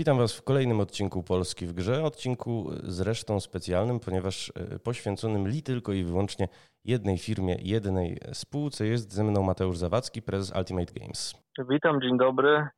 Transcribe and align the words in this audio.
Witam 0.00 0.18
Was 0.18 0.32
w 0.32 0.42
kolejnym 0.42 0.80
odcinku 0.80 1.22
Polski 1.22 1.66
w 1.66 1.72
Grze. 1.72 2.02
Odcinku 2.02 2.70
zresztą 2.82 3.40
specjalnym, 3.40 4.00
ponieważ 4.00 4.52
e, 4.56 4.78
poświęconym 4.78 5.48
li 5.48 5.62
tylko 5.62 5.92
i 5.92 6.04
wyłącznie 6.04 6.48
jednej 6.84 7.18
firmie, 7.18 7.56
jednej 7.62 8.18
spółce. 8.32 8.86
Jest 8.86 9.12
ze 9.12 9.24
mną 9.24 9.42
Mateusz 9.42 9.78
Zawadzki, 9.78 10.22
prezes 10.22 10.56
Ultimate 10.56 10.92
Games. 10.92 11.34
Witam, 11.70 12.00
dzień 12.00 12.18
dobry. 12.18 12.68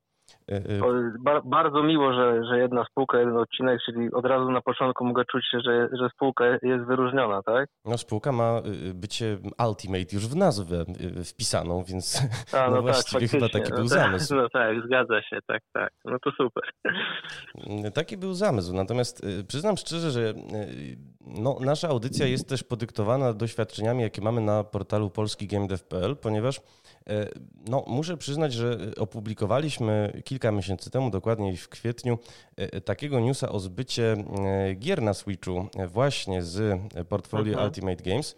E, 0.52 1.36
e, 1.36 1.40
bardzo 1.44 1.82
miło, 1.82 2.12
że, 2.12 2.44
że 2.44 2.58
jedna 2.58 2.84
spółka, 2.84 3.18
jeden 3.18 3.36
odcinek, 3.36 3.80
czyli 3.86 4.12
od 4.12 4.26
razu 4.26 4.50
na 4.50 4.60
początku 4.60 5.04
mogę 5.04 5.24
czuć 5.24 5.44
się, 5.50 5.60
że, 5.60 5.88
że 6.00 6.08
spółka 6.14 6.44
jest 6.62 6.84
wyróżniona, 6.84 7.42
tak? 7.42 7.68
No 7.84 7.98
spółka 7.98 8.32
ma 8.32 8.58
y, 8.90 8.94
bycie 8.94 9.38
Ultimate 9.68 10.12
już 10.12 10.28
w 10.28 10.36
nazwę 10.36 10.84
y, 11.20 11.24
wpisaną, 11.24 11.84
więc 11.84 12.22
A, 12.52 12.70
no, 12.70 12.70
no 12.70 12.76
tak, 12.76 12.82
właściwie 12.82 13.28
chyba 13.28 13.48
taki 13.48 13.70
no 13.70 13.76
był 13.76 13.88
tak, 13.88 13.98
zamysł. 13.98 14.34
No 14.34 14.48
tak, 14.48 14.76
zgadza 14.86 15.22
się, 15.22 15.38
tak, 15.46 15.62
tak. 15.72 15.92
No 16.04 16.18
to 16.18 16.30
super. 16.30 16.64
Taki 17.94 18.16
był 18.16 18.34
zamysł, 18.34 18.74
natomiast 18.74 19.24
y, 19.24 19.44
przyznam 19.44 19.76
szczerze, 19.76 20.10
że 20.10 20.34
no, 21.26 21.58
nasza 21.60 21.88
audycja 21.88 22.26
jest 22.26 22.48
też 22.48 22.64
podyktowana 22.64 23.32
doświadczeniami, 23.32 24.02
jakie 24.02 24.22
mamy 24.22 24.40
na 24.40 24.64
portalu 24.64 25.10
polskigamedev.pl, 25.10 26.16
ponieważ 26.16 26.60
E, 27.08 27.28
no, 27.68 27.84
muszę 27.86 28.16
przyznać, 28.16 28.52
że 28.52 28.78
opublikowaliśmy 28.96 30.22
kilka 30.24 30.52
miesięcy 30.52 30.90
temu, 30.90 31.10
dokładniej 31.10 31.56
w 31.56 31.68
kwietniu, 31.68 32.18
e, 32.56 32.80
takiego 32.80 33.20
newsa 33.20 33.48
o 33.48 33.60
zbycie 33.60 34.12
e, 34.12 34.74
gier 34.74 35.02
na 35.02 35.14
Switchu 35.14 35.68
właśnie 35.88 36.42
z 36.42 36.80
portfolio 37.08 37.52
mhm. 37.52 37.68
Ultimate 37.68 38.02
Games 38.02 38.36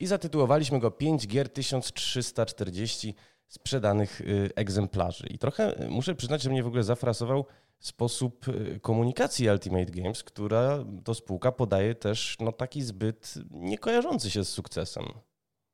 i 0.00 0.06
zatytułowaliśmy 0.06 0.80
go 0.80 0.90
5 0.90 1.26
gier 1.26 1.48
1340 1.48 3.14
sprzedanych 3.48 4.22
egzemplarzy. 4.54 5.26
I 5.30 5.38
trochę 5.38 5.86
muszę 5.88 6.14
przyznać, 6.14 6.42
że 6.42 6.50
mnie 6.50 6.62
w 6.62 6.66
ogóle 6.66 6.82
zafrasował 6.82 7.46
sposób 7.78 8.34
komunikacji 8.82 9.50
Ultimate 9.50 9.92
Games, 9.96 10.24
która 10.24 10.78
to 11.04 11.14
spółka 11.14 11.52
podaje 11.52 11.94
też 11.94 12.36
no, 12.40 12.52
taki 12.52 12.80
zbyt 12.80 13.34
niekojarzący 13.50 14.30
się 14.30 14.44
z 14.44 14.48
sukcesem. 14.48 15.04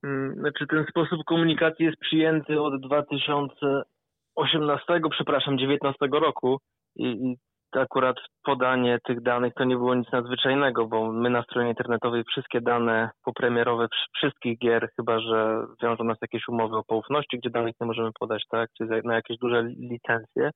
Mm, 0.05 0.34
znaczy 0.34 0.67
ten 0.67 0.84
sposób 0.91 1.25
komunikacji 1.27 1.84
jest 1.84 1.98
przyjęty 1.98 2.61
od 2.61 2.80
2018, 2.80 5.00
przepraszam, 5.11 5.58
19 5.58 6.08
roku 6.12 6.58
i, 6.97 7.06
i 7.06 7.36
akurat 7.73 8.17
podanie 8.45 8.98
tych 9.05 9.23
danych 9.23 9.55
to 9.55 9.64
nie 9.64 9.77
było 9.77 9.95
nic 9.95 10.12
nadzwyczajnego, 10.12 10.86
bo 10.86 11.12
my 11.12 11.30
na 11.30 11.42
stronie 11.42 11.69
internetowej 11.69 12.25
wszystkie 12.25 12.61
dane 12.61 13.11
popremierowe 13.25 13.86
wszystkich 14.17 14.58
gier, 14.58 14.89
chyba 14.97 15.20
że 15.20 15.67
wiążą 15.83 16.05
nas 16.05 16.19
jakieś 16.23 16.48
umowy 16.48 16.77
o 16.77 16.84
poufności, 16.84 17.39
gdzie 17.39 17.50
danych 17.50 17.75
nie 17.80 17.86
możemy 17.86 18.11
podać, 18.20 18.45
tak, 18.50 18.70
czy 18.78 18.84
na 19.05 19.14
jakieś 19.14 19.39
duże 19.39 19.62
licencje, 19.62 20.50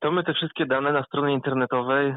to 0.00 0.10
my 0.10 0.24
te 0.24 0.34
wszystkie 0.34 0.66
dane 0.66 0.92
na 0.92 1.02
stronie 1.04 1.34
internetowej 1.34 2.14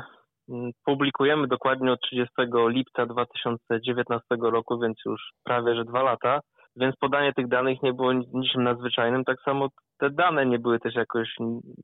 Mm, 0.49 0.71
publikujemy 0.85 1.47
dokładnie 1.47 1.91
od 1.91 2.01
30 2.01 2.33
lipca 2.67 3.05
2019 3.05 4.25
roku, 4.41 4.79
więc 4.79 4.97
już 5.05 5.21
prawie 5.43 5.75
że 5.75 5.85
dwa 5.85 6.03
lata, 6.03 6.39
więc 6.75 6.95
podanie 6.95 7.33
tych 7.33 7.47
danych 7.47 7.83
nie 7.83 7.93
było 7.93 8.13
niczym 8.13 8.63
nadzwyczajnym. 8.63 9.23
Tak 9.23 9.37
samo 9.45 9.67
te 9.99 10.09
dane 10.09 10.45
nie 10.45 10.59
były 10.59 10.79
też 10.79 10.95
jakoś 10.95 11.35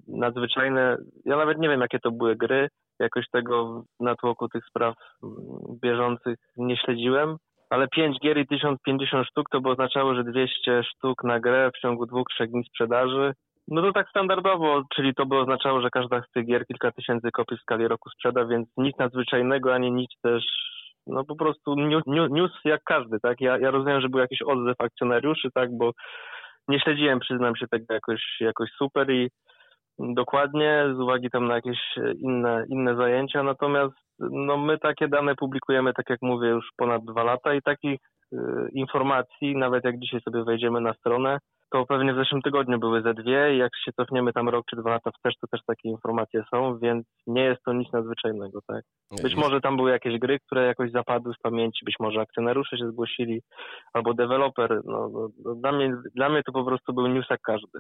nadzwyczajne. 0.08 0.97
Ja 1.25 1.38
nawet 1.38 1.59
nie 1.59 1.70
wiem, 1.70 1.81
jakie 1.81 1.99
to 1.99 2.11
były 2.11 2.36
gry, 2.36 2.67
jakoś 2.99 3.26
tego 3.32 3.83
na 3.99 4.15
tłoku 4.15 4.48
tych 4.48 4.65
spraw 4.65 4.95
mm, 5.23 5.36
bieżących 5.82 6.38
nie 6.58 6.77
śledziłem. 6.77 7.38
Ale 7.70 7.88
5 7.88 8.20
gier 8.20 8.38
i 8.38 8.48
1050 8.48 9.27
sztuk 9.27 9.49
to 9.52 9.61
by 9.61 9.70
oznaczało, 9.70 10.15
że 10.15 10.23
200 10.23 10.83
sztuk 10.83 11.23
na 11.23 11.39
grę 11.39 11.71
w 11.76 11.80
ciągu 11.80 12.05
dwóch, 12.05 12.27
trzech 12.30 12.49
dni 12.49 12.64
sprzedaży 12.64 13.33
no 13.72 13.82
to 13.82 13.94
tak 13.94 14.10
standardowo, 14.10 14.84
czyli 14.96 15.16
to 15.16 15.26
by 15.26 15.38
oznaczało, 15.38 15.82
że 15.82 15.90
każda 15.90 16.22
z 16.22 16.32
tych 16.32 16.46
gier 16.46 16.66
kilka 16.68 16.92
tysięcy 16.92 17.32
kopii 17.32 17.58
w 17.58 17.62
skali 17.62 17.88
roku 17.88 18.10
sprzeda, 18.10 18.46
więc 18.46 18.70
nic 18.78 18.98
nadzwyczajnego, 18.98 19.74
ani 19.74 19.92
nic 19.92 20.12
też, 20.22 20.44
no 21.08 21.26
po 21.26 21.36
prostu 21.36 21.76
news, 22.30 22.52
jak 22.66 22.84
każdy, 22.84 23.20
tak? 23.20 23.42
Ja, 23.42 23.58
ja 23.58 23.72
rozumiem, 23.72 24.02
że 24.02 24.10
był 24.10 24.20
jakiś 24.20 24.42
odzew 24.42 24.76
akcjonariuszy, 24.82 25.50
tak, 25.54 25.78
bo 25.78 25.92
nie 26.68 26.80
śledziłem, 26.80 27.20
przyznam 27.20 27.56
się, 27.56 27.68
tego 27.68 27.94
jakoś, 27.94 28.22
jakoś 28.40 28.70
super 28.72 29.12
i 29.12 29.30
dokładnie 30.00 30.86
z 30.96 31.00
uwagi 31.00 31.30
tam 31.30 31.48
na 31.48 31.56
jakieś 31.56 31.80
inne, 32.18 32.66
inne 32.70 32.96
zajęcia, 32.96 33.44
natomiast 33.44 33.96
no 34.20 34.58
my 34.58 34.78
takie 34.78 35.08
dane 35.08 35.36
publikujemy, 35.36 35.94
tak 35.94 36.10
jak 36.10 36.20
mówię, 36.22 36.48
już 36.48 36.70
ponad 36.78 37.06
dwa 37.06 37.24
lata 37.24 37.54
i 37.54 37.62
takich 37.62 38.00
y, 38.34 38.38
informacji, 38.74 39.58
nawet 39.58 39.86
jak 39.86 40.00
dzisiaj 40.00 40.22
sobie 40.22 40.44
wejdziemy 40.44 40.82
na 40.82 40.94
stronę, 40.94 41.38
to 41.72 41.86
pewnie 41.86 42.14
w 42.14 42.18
zeszłym 42.18 42.42
tygodniu 42.42 42.80
były 42.80 43.02
ze 43.02 43.14
dwie 43.14 43.56
i 43.56 43.58
jak 43.58 43.72
się 43.86 43.92
cofniemy 43.94 44.34
tam 44.34 44.50
rok 44.50 44.66
czy 44.70 44.76
dwa 44.76 44.90
lata 44.90 45.12
wstecz, 45.12 45.36
to 45.42 45.48
też 45.48 45.62
takie 45.68 45.90
informacje 45.90 46.44
są, 46.52 46.80
więc 46.80 47.06
nie 47.28 47.44
jest 47.44 47.64
to 47.64 47.74
nic 47.74 47.94
nadzwyczajnego, 47.94 48.60
tak? 48.68 48.84
Być 49.24 49.36
może 49.36 49.62
tam 49.62 49.78
były 49.78 49.92
jakieś 49.92 50.20
gry, 50.20 50.40
które 50.40 50.66
jakoś 50.66 50.92
zapadły 50.92 51.34
z 51.34 51.42
pamięci, 51.42 51.86
być 51.86 51.96
może 52.00 52.22
akcjonariusze 52.22 52.78
się 52.78 52.88
zgłosili, 52.92 53.42
albo 53.94 54.14
deweloper, 54.14 54.82
no, 54.86 55.10
no, 55.10 55.28
no 55.46 55.56
dla, 55.56 55.72
mnie, 55.72 55.94
dla 56.16 56.30
mnie 56.30 56.44
to 56.44 56.52
po 56.52 56.64
prostu 56.64 56.94
był 56.94 57.08
news 57.08 57.30
jak 57.30 57.42
każdy. 57.42 57.80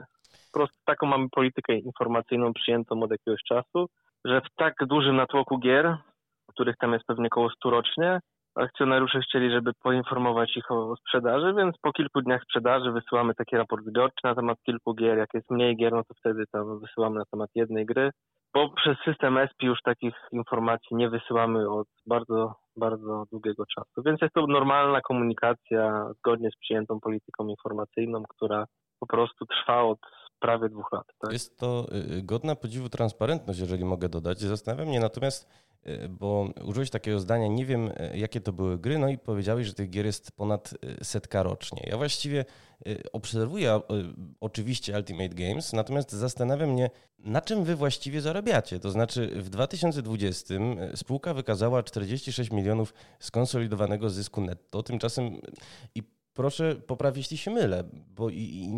Po 0.53 0.59
prostu 0.59 0.77
taką 0.85 1.07
mamy 1.07 1.27
politykę 1.31 1.75
informacyjną 1.75 2.53
przyjętą 2.53 3.03
od 3.03 3.11
jakiegoś 3.11 3.43
czasu, 3.43 3.87
że 4.25 4.41
w 4.41 4.55
tak 4.55 4.73
dużym 4.87 5.15
natłoku 5.15 5.59
gier, 5.59 5.97
których 6.47 6.77
tam 6.77 6.93
jest 6.93 7.05
pewnie 7.05 7.27
około 7.27 7.49
100 7.49 7.69
rocznie, 7.69 8.19
akcjonariusze 8.55 9.19
chcieli, 9.19 9.51
żeby 9.51 9.71
poinformować 9.83 10.57
ich 10.57 10.71
o 10.71 10.95
sprzedaży, 10.95 11.53
więc 11.57 11.77
po 11.81 11.91
kilku 11.91 12.21
dniach 12.21 12.43
sprzedaży 12.43 12.91
wysyłamy 12.91 13.33
taki 13.35 13.57
raport 13.57 13.85
zbiorczy 13.85 14.21
na 14.23 14.35
temat 14.35 14.57
kilku 14.65 14.93
gier. 14.93 15.17
Jak 15.17 15.29
jest 15.33 15.49
mniej 15.49 15.77
gier, 15.77 15.93
no 15.93 16.03
to 16.03 16.13
wtedy 16.19 16.43
tam 16.51 16.79
wysyłamy 16.79 17.19
na 17.19 17.25
temat 17.31 17.49
jednej 17.55 17.85
gry. 17.85 18.11
Bo 18.53 18.69
przez 18.69 18.97
system 19.05 19.37
ESPI 19.37 19.65
już 19.65 19.81
takich 19.81 20.15
informacji 20.31 20.97
nie 20.97 21.09
wysyłamy 21.09 21.69
od 21.69 21.87
bardzo, 22.07 22.55
bardzo 22.77 23.23
długiego 23.31 23.63
czasu. 23.75 24.03
Więc 24.05 24.21
jest 24.21 24.33
to 24.33 24.47
normalna 24.47 25.01
komunikacja 25.01 26.09
zgodnie 26.17 26.49
z 26.51 26.59
przyjętą 26.59 26.99
polityką 26.99 27.47
informacyjną, 27.47 28.23
która 28.29 28.65
po 28.99 29.07
prostu 29.07 29.45
trwa 29.45 29.83
od 29.83 29.99
prawie 30.39 30.69
dwóch 30.69 30.91
lat. 30.91 31.07
Tak? 31.19 31.33
Jest 31.33 31.57
to 31.57 31.87
y, 32.17 32.21
godna 32.23 32.55
podziwu 32.55 32.89
transparentność, 32.89 33.59
jeżeli 33.59 33.85
mogę 33.85 34.09
dodać. 34.09 34.39
Zastanawiam 34.39 34.87
mnie 34.87 34.99
natomiast, 34.99 35.47
y, 35.87 36.09
bo 36.09 36.49
użyłeś 36.65 36.89
takiego 36.89 37.19
zdania, 37.19 37.47
nie 37.47 37.65
wiem 37.65 37.87
y, 37.87 38.17
jakie 38.17 38.41
to 38.41 38.53
były 38.53 38.79
gry, 38.79 38.97
no 38.97 39.09
i 39.09 39.17
powiedziałeś, 39.17 39.67
że 39.67 39.73
tych 39.73 39.89
gier 39.89 40.05
jest 40.05 40.31
ponad 40.31 40.73
setka 41.03 41.43
rocznie. 41.43 41.83
Ja 41.87 41.97
właściwie 41.97 42.45
obserwuję 43.13 43.81
oczywiście 44.39 44.97
Ultimate 44.97 45.35
Games, 45.35 45.73
natomiast 45.73 46.11
zastanawiam 46.11 46.69
mnie, 46.69 46.89
na 47.19 47.41
czym 47.41 47.63
wy 47.63 47.75
właściwie 47.75 48.21
zarabiacie. 48.21 48.79
To 48.79 48.91
znaczy 48.91 49.27
w 49.41 49.49
2020 49.49 50.53
spółka 50.95 51.33
wykazała 51.33 51.83
46 51.83 52.51
milionów 52.51 52.93
skonsolidowanego 53.19 54.09
zysku 54.09 54.41
netto, 54.41 54.83
tymczasem 54.83 55.41
i 55.95 56.03
proszę 56.39 56.75
poprawić, 56.75 57.17
jeśli 57.17 57.37
się 57.37 57.51
mylę, 57.51 57.83
bo 58.15 58.29
i, 58.29 58.35
i, 58.35 58.69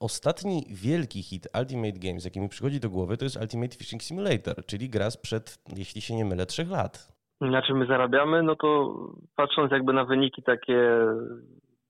ostatni 0.00 0.64
wielki 0.68 1.22
hit 1.22 1.48
Ultimate 1.60 1.98
Games, 1.98 2.24
jaki 2.24 2.40
mi 2.40 2.48
przychodzi 2.48 2.80
do 2.80 2.90
głowy, 2.90 3.16
to 3.16 3.24
jest 3.24 3.40
Ultimate 3.40 3.76
Fishing 3.76 4.02
Simulator, 4.02 4.66
czyli 4.66 4.88
gra 4.88 5.10
sprzed, 5.10 5.58
jeśli 5.76 6.00
się 6.00 6.14
nie 6.14 6.24
mylę, 6.24 6.46
trzech 6.46 6.70
lat. 6.70 7.20
Na 7.40 7.62
czym 7.62 7.78
my 7.78 7.86
zarabiamy? 7.86 8.42
No 8.42 8.56
to 8.56 8.96
patrząc 9.36 9.72
jakby 9.72 9.92
na 9.92 10.04
wyniki 10.04 10.42
takie 10.42 11.06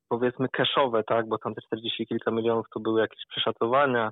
powiedzmy 0.09 0.49
cashowe, 0.49 1.05
tak, 1.05 1.29
bo 1.29 1.38
tam 1.38 1.55
te 1.55 1.61
40 1.61 2.06
kilka 2.06 2.31
milionów 2.31 2.67
to 2.75 2.81
były 2.81 3.00
jakieś 3.00 3.26
przeszacowania, 3.29 4.11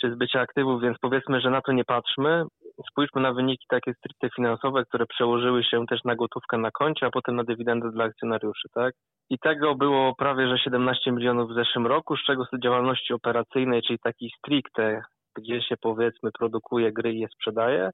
czy 0.00 0.14
zbycia 0.14 0.40
aktywów, 0.40 0.82
więc 0.82 0.98
powiedzmy, 1.00 1.40
że 1.40 1.50
na 1.50 1.62
to 1.62 1.72
nie 1.72 1.84
patrzmy. 1.84 2.44
Spójrzmy 2.88 3.20
na 3.20 3.32
wyniki 3.32 3.66
takie 3.68 3.94
stricte 3.94 4.28
finansowe, 4.36 4.84
które 4.84 5.06
przełożyły 5.06 5.64
się 5.64 5.86
też 5.86 6.04
na 6.04 6.16
gotówkę 6.16 6.58
na 6.58 6.70
koncie, 6.70 7.06
a 7.06 7.10
potem 7.10 7.36
na 7.36 7.44
dywidendę 7.44 7.90
dla 7.90 8.04
akcjonariuszy, 8.04 8.68
tak? 8.74 8.94
I 9.30 9.38
tego 9.38 9.74
było 9.74 10.14
prawie 10.14 10.48
że 10.48 10.58
17 10.58 11.12
milionów 11.12 11.50
w 11.50 11.54
zeszłym 11.54 11.86
roku, 11.86 12.16
z 12.16 12.24
czego 12.26 12.44
z 12.44 12.62
działalności 12.62 13.14
operacyjnej, 13.14 13.82
czyli 13.82 13.98
takiej 13.98 14.30
stricte, 14.38 15.02
gdzie 15.36 15.62
się 15.62 15.76
powiedzmy 15.76 16.30
produkuje 16.38 16.92
gry 16.92 17.12
i 17.12 17.20
je 17.20 17.28
sprzedaje, 17.28 17.90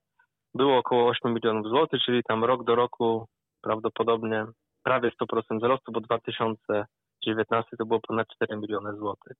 było 0.54 0.78
około 0.78 1.08
8 1.08 1.34
milionów 1.34 1.66
złotych, 1.66 2.00
czyli 2.02 2.22
tam 2.28 2.44
rok 2.44 2.64
do 2.64 2.74
roku 2.74 3.26
prawdopodobnie 3.62 4.46
prawie 4.82 5.10
100% 5.10 5.58
wzrostu, 5.58 5.92
bo 5.92 6.00
2019 6.00 7.76
to 7.78 7.86
było 7.86 8.00
ponad 8.08 8.26
4 8.28 8.56
miliony 8.56 8.96
złotych. 8.96 9.36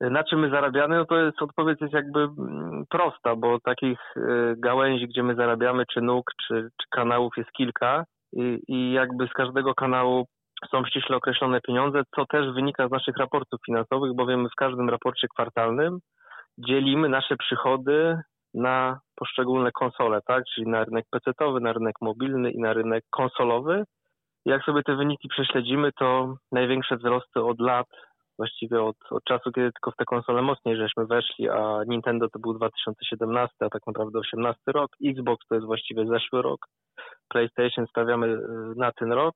Na 0.00 0.24
czym 0.24 0.40
my 0.40 0.50
zarabiamy? 0.50 0.96
No 0.96 1.04
to 1.04 1.18
jest 1.18 1.42
odpowiedź 1.42 1.80
jest 1.80 1.94
jakby 1.94 2.20
mm, 2.20 2.84
prosta, 2.88 3.36
bo 3.36 3.60
takich 3.60 3.98
y, 4.16 4.54
gałęzi, 4.58 5.08
gdzie 5.08 5.22
my 5.22 5.34
zarabiamy, 5.34 5.84
czy 5.92 6.00
nóg, 6.00 6.30
czy, 6.46 6.54
czy 6.54 6.86
kanałów 6.90 7.32
jest 7.36 7.50
kilka 7.52 8.04
i, 8.32 8.58
i 8.68 8.92
jakby 8.92 9.26
z 9.26 9.32
każdego 9.32 9.74
kanału 9.74 10.26
są 10.70 10.84
ściśle 10.84 11.16
określone 11.16 11.60
pieniądze, 11.60 12.02
co 12.16 12.26
też 12.26 12.54
wynika 12.54 12.88
z 12.88 12.90
naszych 12.90 13.16
raportów 13.16 13.60
finansowych, 13.66 14.14
bowiem 14.14 14.48
w 14.48 14.54
każdym 14.54 14.90
raporcie 14.90 15.28
kwartalnym 15.28 15.98
dzielimy 16.58 17.08
nasze 17.08 17.36
przychody 17.36 18.20
na 18.54 19.00
poszczególne 19.16 19.72
konsole, 19.72 20.20
tak? 20.26 20.44
Czyli 20.54 20.68
na 20.68 20.84
rynek 20.84 21.04
PC-owy, 21.10 21.60
na 21.60 21.72
rynek 21.72 21.94
mobilny 22.00 22.50
i 22.50 22.58
na 22.58 22.72
rynek 22.72 23.04
konsolowy. 23.10 23.84
Jak 24.44 24.64
sobie 24.64 24.82
te 24.82 24.96
wyniki 24.96 25.28
prześledzimy, 25.28 25.92
to 25.92 26.34
największe 26.52 26.96
wzrosty 26.96 27.42
od 27.42 27.60
lat 27.60 27.86
właściwie 28.38 28.82
od, 28.82 28.96
od 29.10 29.24
czasu, 29.24 29.52
kiedy 29.52 29.72
tylko 29.72 29.90
w 29.90 29.96
te 29.96 30.04
konsole 30.04 30.42
mocniej 30.42 30.76
żeśmy 30.76 31.06
weszli, 31.06 31.48
a 31.48 31.80
Nintendo 31.86 32.28
to 32.28 32.38
był 32.38 32.54
2017, 32.54 33.54
a 33.60 33.68
tak 33.68 33.82
naprawdę 33.86 34.18
18 34.18 34.62
rok, 34.66 34.90
Xbox 35.04 35.46
to 35.48 35.54
jest 35.54 35.66
właściwie 35.66 36.06
zeszły 36.06 36.42
rok, 36.42 36.66
PlayStation 37.28 37.86
stawiamy 37.86 38.26
y, 38.26 38.38
na 38.76 38.92
ten 38.92 39.12
rok, 39.12 39.34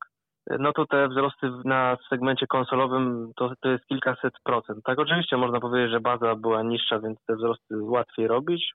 no 0.58 0.72
to 0.72 0.86
te 0.86 1.08
wzrosty 1.08 1.50
na 1.64 1.96
segmencie 2.08 2.46
konsolowym 2.46 3.32
to, 3.36 3.52
to 3.60 3.68
jest 3.68 3.86
kilkaset 3.86 4.34
procent. 4.44 4.78
Tak, 4.84 4.98
oczywiście 4.98 5.36
można 5.36 5.60
powiedzieć, 5.60 5.90
że 5.90 6.00
baza 6.00 6.34
była 6.34 6.62
niższa, 6.62 7.00
więc 7.00 7.18
te 7.26 7.36
wzrosty 7.36 7.82
łatwiej 7.82 8.26
robić. 8.26 8.72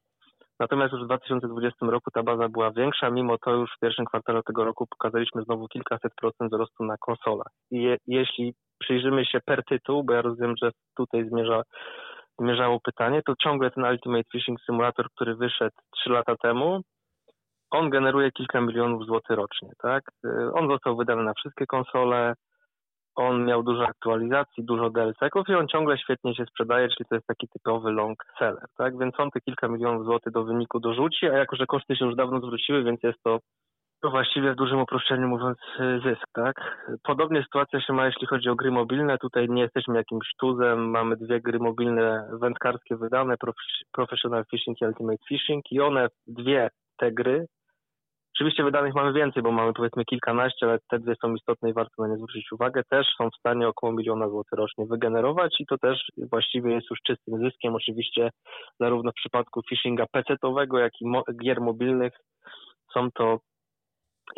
Natomiast 0.60 0.94
już 0.94 1.04
w 1.04 1.06
2020 1.06 1.86
roku 1.86 2.12
ta 2.12 2.24
baza 2.24 2.50
była 2.50 2.72
większa, 2.72 3.10
mimo 3.10 3.38
to 3.38 3.52
już 3.52 3.72
w 3.76 3.80
pierwszym 3.80 4.06
kwartale 4.06 4.44
tego 4.44 4.64
roku 4.64 4.88
pokazaliśmy 4.88 5.44
znowu 5.44 5.68
kilkaset 5.68 6.14
procent 6.16 6.52
wzrostu 6.52 6.84
na 6.84 6.98
konsolach. 6.98 7.52
I 7.72 7.84
je, 7.84 7.98
jeśli 8.08 8.54
przyjrzymy 8.80 9.26
się 9.26 9.40
per 9.46 9.64
tytuł, 9.64 10.04
bo 10.04 10.14
ja 10.14 10.22
rozumiem, 10.22 10.56
że 10.64 10.72
tutaj 10.98 11.30
zmierza, 11.30 11.62
zmierzało 12.40 12.80
pytanie, 12.80 13.22
to 13.26 13.34
ciągle 13.44 13.72
ten 13.72 13.84
Ultimate 13.84 14.30
Fishing 14.32 14.60
Simulator, 14.62 15.08
który 15.16 15.36
wyszedł 15.36 15.76
3 15.92 16.10
lata 16.10 16.36
temu, 16.36 16.82
on 17.72 17.90
generuje 17.90 18.32
kilka 18.32 18.62
milionów 18.62 19.06
złotych 19.06 19.38
rocznie, 19.38 19.70
tak? 19.82 20.04
On 20.54 20.70
został 20.70 20.98
wydany 20.98 21.24
na 21.24 21.34
wszystkie 21.34 21.66
konsole, 21.66 22.34
on 23.16 23.46
miał 23.46 23.64
dużo 23.64 23.84
aktualizacji, 23.84 24.64
dużo 24.64 24.90
DLC-ków 24.90 25.50
i 25.50 25.54
on 25.54 25.68
ciągle 25.68 25.98
świetnie 25.98 26.36
się 26.36 26.46
sprzedaje, 26.46 26.88
czyli 26.90 27.06
to 27.10 27.16
jest 27.16 27.28
taki 27.28 27.48
typowy 27.48 27.92
long 27.92 28.26
seller, 28.40 28.66
tak? 28.78 28.98
Więc 28.98 29.20
on 29.20 29.32
te 29.32 29.42
kilka 29.42 29.68
milionów 29.68 30.06
złotych 30.06 30.34
do 30.34 30.44
wyniku 30.44 30.80
dorzuci, 30.80 31.26
a 31.26 31.38
jako, 31.38 31.56
że 31.56 31.66
koszty 31.66 31.96
się 31.96 32.06
już 32.06 32.16
dawno 32.16 32.40
zwróciły, 32.40 32.84
więc 32.84 33.04
jest 33.04 33.24
to 33.24 33.40
właściwie 34.04 34.52
w 34.52 34.56
dużym 34.56 34.80
uproszczeniu 34.80 35.28
mówiąc 35.28 35.58
zysk, 36.04 36.28
tak? 36.34 36.86
Podobnie 37.04 37.44
sytuacja 37.44 37.82
się 37.82 37.94
ma, 37.94 38.06
jeśli 38.06 38.28
chodzi 38.28 38.50
o 38.50 38.56
gry 38.56 38.72
mobilne. 38.72 39.18
Tutaj 39.18 39.50
nie 39.50 39.62
jesteśmy 39.62 39.98
jakimś 39.98 40.28
tuzem, 40.40 40.90
mamy 40.90 41.18
dwie 41.18 41.42
gry 41.42 41.60
mobilne 41.60 42.30
wędkarskie 42.42 42.96
wydane, 42.96 43.36
Professional 43.92 44.44
Fishing 44.52 44.82
i 44.82 44.86
Ultimate 44.86 45.24
Fishing 45.30 45.72
i 45.72 45.82
one, 45.82 46.08
dwie 46.28 46.70
te 46.98 47.12
gry 47.12 47.46
Oczywiście 48.36 48.64
wydanych 48.64 48.96
mamy 48.96 49.14
więcej, 49.14 49.44
bo 49.44 49.52
mamy 49.52 49.74
powiedzmy 49.74 50.06
kilkanaście, 50.06 50.66
ale 50.66 50.80
te 50.90 51.00
dwie 51.00 51.16
są 51.22 51.36
istotne 51.36 51.70
i 51.70 51.74
warto 51.74 52.02
na 52.02 52.08
nie 52.08 52.16
zwrócić 52.16 52.52
uwagę. 52.52 52.84
Też 52.90 53.08
są 53.18 53.30
w 53.30 53.40
stanie 53.40 53.68
około 53.68 53.94
miliona 53.94 54.30
złotych 54.30 54.60
rocznie 54.60 54.86
wygenerować 54.86 55.56
i 55.60 55.66
to 55.66 55.78
też 55.78 56.12
właściwie 56.32 56.74
jest 56.74 56.90
już 56.90 57.00
czystym 57.02 57.40
zyskiem. 57.40 57.76
Oczywiście 57.76 58.30
zarówno 58.80 59.12
w 59.12 59.16
przypadku 59.16 59.62
phishinga 59.70 60.06
PC-owego, 60.12 60.80
jak 60.80 60.92
i 61.02 61.06
gier 61.44 61.62
mobilnych 61.62 62.14
są 62.94 63.12
to 63.12 63.40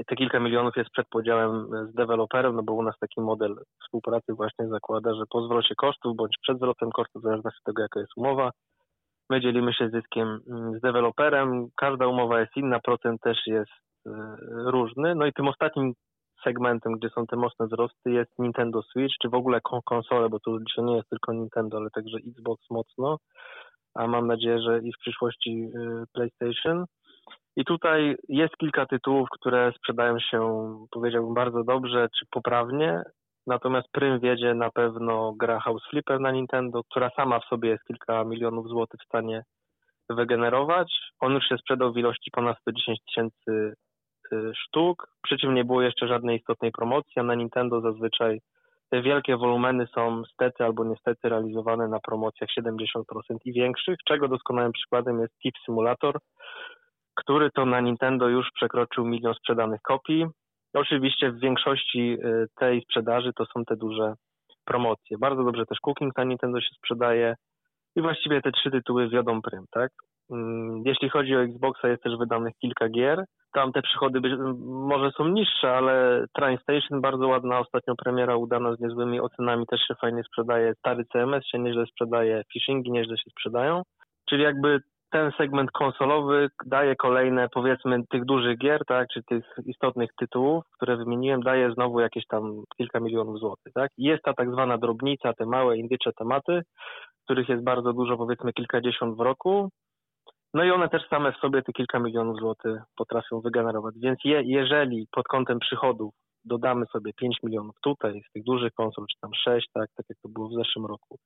te 0.07 0.15
kilka 0.15 0.39
milionów 0.39 0.75
jest 0.75 0.89
przed 0.89 1.07
podziałem 1.09 1.67
z 1.89 1.93
deweloperem, 1.93 2.55
no 2.55 2.63
bo 2.63 2.73
u 2.73 2.83
nas 2.83 2.99
taki 2.99 3.21
model 3.21 3.55
współpracy 3.83 4.33
właśnie 4.33 4.67
zakłada, 4.67 5.13
że 5.13 5.23
po 5.29 5.45
zwrocie 5.45 5.75
kosztów 5.75 6.15
bądź 6.15 6.37
przed 6.41 6.57
zwrotem 6.57 6.91
kosztów, 6.91 7.21
w 7.21 7.25
zależności 7.25 7.59
od 7.59 7.65
tego 7.65 7.81
jaka 7.81 7.99
jest 7.99 8.11
umowa, 8.17 8.51
my 9.29 9.41
dzielimy 9.41 9.73
się 9.73 9.89
zyskiem 9.89 10.39
z 10.77 10.81
deweloperem. 10.81 11.67
Każda 11.75 12.07
umowa 12.07 12.39
jest 12.39 12.57
inna, 12.57 12.79
procent 12.79 13.21
też 13.21 13.37
jest 13.47 13.86
różny. 14.51 15.15
No 15.15 15.25
i 15.25 15.33
tym 15.33 15.47
ostatnim 15.47 15.93
segmentem, 16.43 16.93
gdzie 16.93 17.09
są 17.09 17.27
te 17.27 17.35
mocne 17.35 17.67
wzrosty 17.67 18.11
jest 18.11 18.31
Nintendo 18.39 18.81
Switch, 18.81 19.15
czy 19.21 19.29
w 19.29 19.33
ogóle 19.33 19.59
konsole, 19.85 20.29
bo 20.29 20.39
to 20.39 20.57
dzisiaj 20.67 20.85
nie 20.85 20.95
jest 20.95 21.09
tylko 21.09 21.33
Nintendo, 21.33 21.77
ale 21.77 21.89
także 21.89 22.17
Xbox 22.17 22.69
mocno, 22.69 23.17
a 23.95 24.07
mam 24.07 24.27
nadzieję, 24.27 24.61
że 24.61 24.79
i 24.79 24.93
w 24.93 24.97
przyszłości 24.97 25.69
e, 25.75 26.03
PlayStation. 26.13 26.85
I 27.55 27.65
tutaj 27.65 28.15
jest 28.29 28.57
kilka 28.57 28.85
tytułów, 28.85 29.29
które 29.31 29.71
sprzedają 29.77 30.19
się, 30.19 30.39
powiedziałbym, 30.91 31.33
bardzo 31.33 31.63
dobrze 31.63 32.07
czy 32.19 32.25
poprawnie. 32.31 33.03
Natomiast 33.47 33.87
prym 33.91 34.19
wiedzie 34.19 34.53
na 34.53 34.69
pewno 34.71 35.33
gra 35.33 35.59
House 35.59 35.83
Flipper 35.89 36.19
na 36.19 36.31
Nintendo, 36.31 36.81
która 36.83 37.09
sama 37.15 37.39
w 37.39 37.45
sobie 37.45 37.69
jest 37.69 37.83
kilka 37.83 38.23
milionów 38.23 38.67
złotych 38.67 38.99
w 39.01 39.05
stanie 39.05 39.43
wygenerować. 40.09 40.93
On 41.19 41.33
już 41.33 41.43
się 41.45 41.57
sprzedał 41.57 41.93
w 41.93 41.97
ilości 41.97 42.31
ponad 42.31 42.59
110 42.61 42.99
tysięcy 43.07 43.73
sztuk, 44.55 45.07
przy 45.23 45.37
czym 45.37 45.53
nie 45.53 45.65
było 45.65 45.81
jeszcze 45.81 46.07
żadnej 46.07 46.37
istotnej 46.37 46.71
promocji, 46.71 47.13
a 47.15 47.23
na 47.23 47.35
Nintendo 47.35 47.81
zazwyczaj 47.81 48.39
te 48.89 49.01
wielkie 49.01 49.37
wolumeny 49.37 49.87
są 49.95 50.23
stety 50.33 50.63
albo 50.63 50.83
niestety 50.83 51.29
realizowane 51.29 51.87
na 51.87 51.99
promocjach 51.99 52.49
70% 52.59 52.81
i 53.45 53.53
większych, 53.53 53.97
czego 54.07 54.27
doskonałym 54.27 54.71
przykładem 54.71 55.19
jest 55.19 55.33
Tip 55.43 55.55
Simulator, 55.65 56.19
który 57.15 57.51
to 57.51 57.65
na 57.65 57.79
Nintendo 57.79 58.29
już 58.29 58.47
przekroczył 58.55 59.05
milion 59.05 59.33
sprzedanych 59.33 59.81
kopii. 59.81 60.25
Oczywiście 60.73 61.31
w 61.31 61.39
większości 61.39 62.17
y, 62.25 62.47
tej 62.55 62.81
sprzedaży 62.81 63.31
to 63.33 63.45
są 63.45 63.65
te 63.65 63.75
duże 63.75 64.13
promocje. 64.65 65.17
Bardzo 65.17 65.43
dobrze 65.43 65.65
też 65.65 65.79
Cooking 65.79 66.17
na 66.17 66.23
Nintendo 66.23 66.61
się 66.61 66.75
sprzedaje 66.75 67.35
i 67.95 68.01
właściwie 68.01 68.41
te 68.41 68.51
trzy 68.51 68.71
tytuły 68.71 69.09
wiodą 69.09 69.41
prym, 69.41 69.65
tak? 69.71 69.91
Mm, 70.31 70.81
jeśli 70.85 71.09
chodzi 71.09 71.35
o 71.35 71.43
Xboxa, 71.43 71.87
jest 71.87 72.03
też 72.03 72.17
wydanych 72.17 72.53
kilka 72.61 72.89
gier. 72.89 73.25
Tam 73.53 73.71
te 73.71 73.81
przychody 73.81 74.21
być, 74.21 74.33
może 74.65 75.11
są 75.11 75.27
niższe, 75.27 75.71
ale 75.71 76.25
Train 76.33 76.57
Station 76.57 77.01
bardzo 77.01 77.27
ładna, 77.27 77.59
ostatnio 77.59 77.95
premiera 77.95 78.35
udana 78.35 78.75
z 78.75 78.79
niezłymi 78.79 79.19
ocenami, 79.19 79.65
też 79.67 79.81
się 79.87 79.95
fajnie 79.95 80.23
sprzedaje. 80.23 80.73
Stary 80.79 81.05
CMS 81.13 81.45
się 81.45 81.59
nieźle 81.59 81.85
sprzedaje, 81.85 82.43
phishingi 82.53 82.91
nieźle 82.91 83.17
się 83.17 83.29
sprzedają. 83.29 83.81
Czyli 84.29 84.43
jakby 84.43 84.79
ten 85.11 85.31
segment 85.37 85.71
konsolowy 85.71 86.49
daje 86.65 86.95
kolejne, 86.95 87.49
powiedzmy, 87.49 88.03
tych 88.09 88.25
dużych 88.25 88.57
gier, 88.57 88.81
tak, 88.87 89.07
czy 89.13 89.23
tych 89.23 89.43
istotnych 89.65 90.09
tytułów, 90.19 90.63
które 90.75 90.97
wymieniłem, 90.97 91.41
daje 91.41 91.71
znowu 91.71 91.99
jakieś 91.99 92.27
tam 92.27 92.63
kilka 92.77 92.99
milionów 92.99 93.39
złotych, 93.39 93.73
tak. 93.73 93.91
Jest 93.97 94.23
ta 94.23 94.33
tak 94.33 94.51
zwana 94.51 94.77
drobnica, 94.77 95.33
te 95.33 95.45
małe 95.45 95.77
indycze 95.77 96.11
tematy, 96.13 96.61
których 97.23 97.49
jest 97.49 97.63
bardzo 97.63 97.93
dużo, 97.93 98.17
powiedzmy 98.17 98.53
kilkadziesiąt 98.53 99.17
w 99.17 99.19
roku, 99.19 99.69
no 100.53 100.63
i 100.63 100.71
one 100.71 100.89
też 100.89 101.07
same 101.09 101.31
w 101.31 101.37
sobie 101.37 101.61
te 101.61 101.73
kilka 101.73 101.99
milionów 101.99 102.39
złotych 102.39 102.81
potrafią 102.97 103.41
wygenerować. 103.41 103.95
Więc 103.97 104.19
je, 104.23 104.41
jeżeli 104.45 105.07
pod 105.11 105.27
kątem 105.27 105.59
przychodów 105.59 106.13
dodamy 106.45 106.85
sobie 106.85 107.13
5 107.13 107.37
milionów 107.43 107.75
tutaj 107.83 108.21
z 108.29 108.31
tych 108.31 108.43
dużych 108.43 108.73
konsol, 108.73 109.05
czy 109.11 109.19
tam 109.21 109.31
6, 109.33 109.67
tak, 109.73 109.89
tak 109.95 110.05
jak 110.09 110.17
to 110.23 110.29
było 110.29 110.49
w 110.49 110.53
zeszłym 110.53 110.85
roku, 110.85 111.17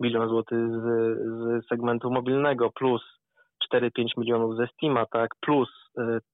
milion 0.00 0.28
złotych 0.28 0.58
z, 0.68 0.82
z 1.34 1.68
segmentu 1.68 2.10
mobilnego 2.10 2.70
plus 2.70 3.02
4-5 3.74 3.90
milionów 4.16 4.56
ze 4.56 4.66
Steama, 4.66 5.06
tak, 5.06 5.30
plus 5.40 5.81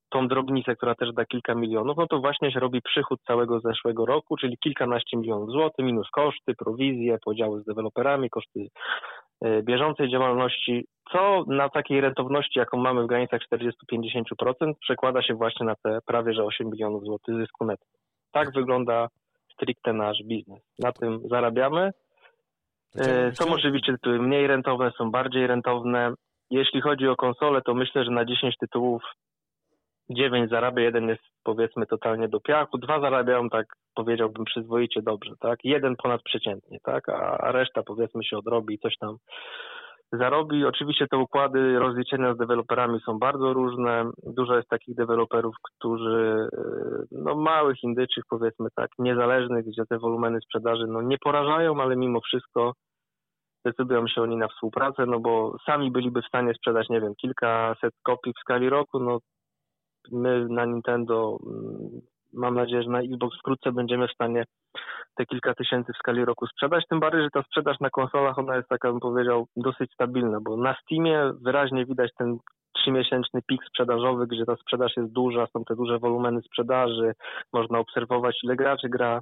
tą 0.08 0.28
drobnicę, 0.28 0.76
która 0.76 0.94
też 0.94 1.12
da 1.12 1.24
kilka 1.24 1.54
milionów, 1.54 1.96
no 1.96 2.06
to 2.06 2.18
właśnie 2.18 2.52
się 2.52 2.60
robi 2.60 2.82
przychód 2.82 3.20
całego 3.26 3.60
zeszłego 3.60 4.06
roku, 4.06 4.36
czyli 4.36 4.58
kilkanaście 4.58 5.16
milionów 5.16 5.50
złotych 5.50 5.86
minus 5.86 6.10
koszty, 6.10 6.54
prowizje, 6.54 7.18
podziały 7.24 7.60
z 7.60 7.64
deweloperami, 7.64 8.30
koszty 8.30 8.60
y, 8.60 9.62
bieżącej 9.62 10.10
działalności, 10.10 10.86
co 11.12 11.44
na 11.46 11.68
takiej 11.68 12.00
rentowności, 12.00 12.58
jaką 12.58 12.78
mamy 12.78 13.02
w 13.02 13.06
granicach 13.06 13.40
40-50%, 13.52 14.72
przekłada 14.80 15.22
się 15.22 15.34
właśnie 15.34 15.66
na 15.66 15.74
te 15.74 15.98
prawie 16.06 16.34
że 16.34 16.44
8 16.44 16.70
milionów 16.70 17.04
złotych 17.04 17.36
zysku 17.36 17.64
netto. 17.64 17.86
Tak 18.32 18.52
wygląda 18.52 19.08
stricte 19.52 19.92
nasz 19.92 20.22
biznes. 20.24 20.62
Na 20.78 20.92
tym 20.92 21.20
zarabiamy. 21.30 21.90
Y, 22.96 23.34
są 23.34 23.52
oczywiście 23.52 23.92
tytuły 23.92 24.18
mniej 24.18 24.46
rentowne, 24.46 24.90
są 24.98 25.10
bardziej 25.10 25.46
rentowne. 25.46 26.14
Jeśli 26.50 26.80
chodzi 26.80 27.08
o 27.08 27.16
konsole, 27.16 27.62
to 27.62 27.74
myślę, 27.74 28.04
że 28.04 28.10
na 28.10 28.24
10 28.24 28.56
tytułów 28.56 29.02
9 30.10 30.50
zarabia, 30.50 30.82
jeden 30.82 31.08
jest 31.08 31.22
powiedzmy 31.44 31.86
totalnie 31.86 32.28
do 32.28 32.40
piachu, 32.40 32.78
dwa 32.78 33.00
zarabiają 33.00 33.48
tak 33.48 33.66
powiedziałbym 33.94 34.44
przyzwoicie 34.44 35.02
dobrze, 35.02 35.32
tak? 35.40 35.58
Jeden 35.64 35.96
ponad 36.02 36.22
przeciętnie, 36.22 36.78
tak? 36.82 37.08
A 37.08 37.52
reszta 37.52 37.82
powiedzmy 37.82 38.24
się 38.24 38.38
odrobi 38.38 38.74
i 38.74 38.78
coś 38.78 38.96
tam 38.98 39.16
zarobi. 40.12 40.64
Oczywiście 40.64 41.06
te 41.10 41.16
układy 41.16 41.78
rozliczenia 41.78 42.34
z 42.34 42.38
deweloperami 42.38 43.00
są 43.06 43.18
bardzo 43.18 43.52
różne. 43.52 44.10
Dużo 44.26 44.56
jest 44.56 44.68
takich 44.68 44.94
deweloperów, 44.94 45.56
którzy 45.62 46.48
no 47.12 47.34
małych 47.34 47.82
indyczych 47.82 48.24
powiedzmy 48.30 48.68
tak, 48.76 48.90
niezależnych, 48.98 49.66
gdzie 49.66 49.82
te 49.86 49.98
wolumeny 49.98 50.40
sprzedaży 50.40 50.86
no 50.86 51.02
nie 51.02 51.18
porażają, 51.18 51.80
ale 51.80 51.96
mimo 51.96 52.20
wszystko 52.20 52.72
decydują 53.64 54.06
się 54.06 54.22
oni 54.22 54.36
na 54.36 54.48
współpracę, 54.48 55.06
no 55.06 55.20
bo 55.20 55.56
sami 55.66 55.90
byliby 55.90 56.22
w 56.22 56.26
stanie 56.26 56.54
sprzedać, 56.54 56.88
nie 56.88 57.00
wiem, 57.00 57.14
kilkaset 57.20 57.94
kopii 58.02 58.32
w 58.32 58.40
skali 58.40 58.68
roku, 58.68 59.00
no 59.00 59.18
my 60.12 60.46
na 60.48 60.64
Nintendo, 60.64 61.38
mm, 61.46 62.00
mam 62.32 62.54
nadzieję, 62.54 62.82
że 62.82 62.90
na 62.90 63.00
Xbox 63.00 63.38
wkrótce 63.38 63.72
będziemy 63.72 64.08
w 64.08 64.12
stanie 64.12 64.44
te 65.16 65.26
kilka 65.26 65.54
tysięcy 65.54 65.92
w 65.92 65.98
skali 65.98 66.24
roku 66.24 66.46
sprzedać, 66.46 66.84
tym 66.90 67.00
bardziej, 67.00 67.22
że 67.22 67.30
ta 67.30 67.42
sprzedaż 67.42 67.80
na 67.80 67.90
konsolach, 67.90 68.38
ona 68.38 68.56
jest 68.56 68.68
taka, 68.68 68.90
bym 68.90 69.00
powiedział, 69.00 69.46
dosyć 69.56 69.92
stabilna, 69.92 70.38
bo 70.40 70.56
na 70.56 70.76
Steamie 70.82 71.32
wyraźnie 71.40 71.86
widać 71.86 72.10
ten 72.18 72.38
trzymiesięczny 72.74 73.42
pik 73.42 73.64
sprzedażowy, 73.64 74.26
gdzie 74.26 74.44
ta 74.44 74.56
sprzedaż 74.56 74.96
jest 74.96 75.12
duża, 75.12 75.46
są 75.46 75.64
te 75.64 75.76
duże 75.76 75.98
wolumeny 75.98 76.42
sprzedaży, 76.42 77.12
można 77.52 77.78
obserwować 77.78 78.38
ile 78.44 78.56
graczy 78.56 78.88
gra 78.88 79.20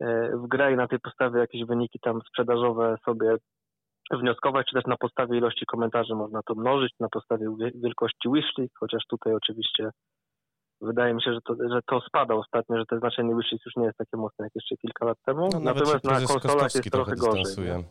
e, 0.00 0.36
w 0.36 0.48
grę 0.48 0.72
i 0.72 0.76
na 0.76 0.88
tej 0.88 1.00
podstawie 1.00 1.40
jakieś 1.40 1.64
wyniki 1.64 1.98
tam 2.00 2.20
sprzedażowe 2.28 2.96
sobie 3.04 3.36
wnioskować, 4.16 4.66
czy 4.66 4.74
też 4.74 4.84
na 4.86 4.96
podstawie 4.96 5.38
ilości 5.38 5.66
komentarzy 5.66 6.14
można 6.14 6.40
to 6.42 6.54
mnożyć, 6.54 6.92
na 7.00 7.08
podstawie 7.08 7.46
wielkości 7.74 8.28
wishlist, 8.34 8.74
chociaż 8.80 9.02
tutaj 9.08 9.34
oczywiście 9.34 9.90
wydaje 10.80 11.14
mi 11.14 11.22
się, 11.22 11.32
że 11.32 11.40
to, 11.40 11.54
że 11.54 11.80
to 11.86 12.00
spada 12.00 12.34
ostatnio, 12.34 12.78
że 12.78 12.86
to 12.86 12.98
znaczenie 12.98 13.36
wishlist 13.36 13.66
już 13.66 13.76
nie 13.76 13.84
jest 13.84 13.98
takie 13.98 14.16
mocne 14.16 14.44
jak 14.46 14.52
jeszcze 14.54 14.76
kilka 14.76 15.06
lat 15.06 15.18
temu. 15.26 15.48
No, 15.52 15.60
Natomiast 15.60 16.04
na 16.04 16.20
konsolach 16.26 16.74
jest 16.74 16.90
trochę 16.90 17.16
gorzej. 17.16 17.84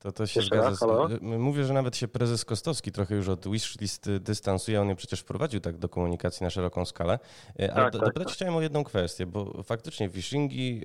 To, 0.00 0.12
to 0.12 0.26
się 0.26 0.40
Jeszcze 0.40 0.56
zgadza. 0.56 1.08
Mówię, 1.20 1.64
że 1.64 1.74
nawet 1.74 1.96
się 1.96 2.08
prezes 2.08 2.44
Kostowski 2.44 2.92
trochę 2.92 3.14
już 3.14 3.28
od 3.28 3.48
wishlist 3.48 4.10
dystansuje. 4.10 4.80
On 4.80 4.88
je 4.88 4.96
przecież 4.96 5.20
wprowadził 5.20 5.60
tak 5.60 5.78
do 5.78 5.88
komunikacji 5.88 6.44
na 6.44 6.50
szeroką 6.50 6.84
skalę. 6.84 7.18
E, 7.60 7.74
ale 7.74 7.90
tak, 7.90 8.00
dopytać 8.00 8.24
tak, 8.26 8.32
chciałem 8.32 8.56
o 8.56 8.60
jedną 8.60 8.84
kwestię, 8.84 9.26
bo 9.26 9.62
faktycznie 9.62 10.10
phishingi, 10.10 10.82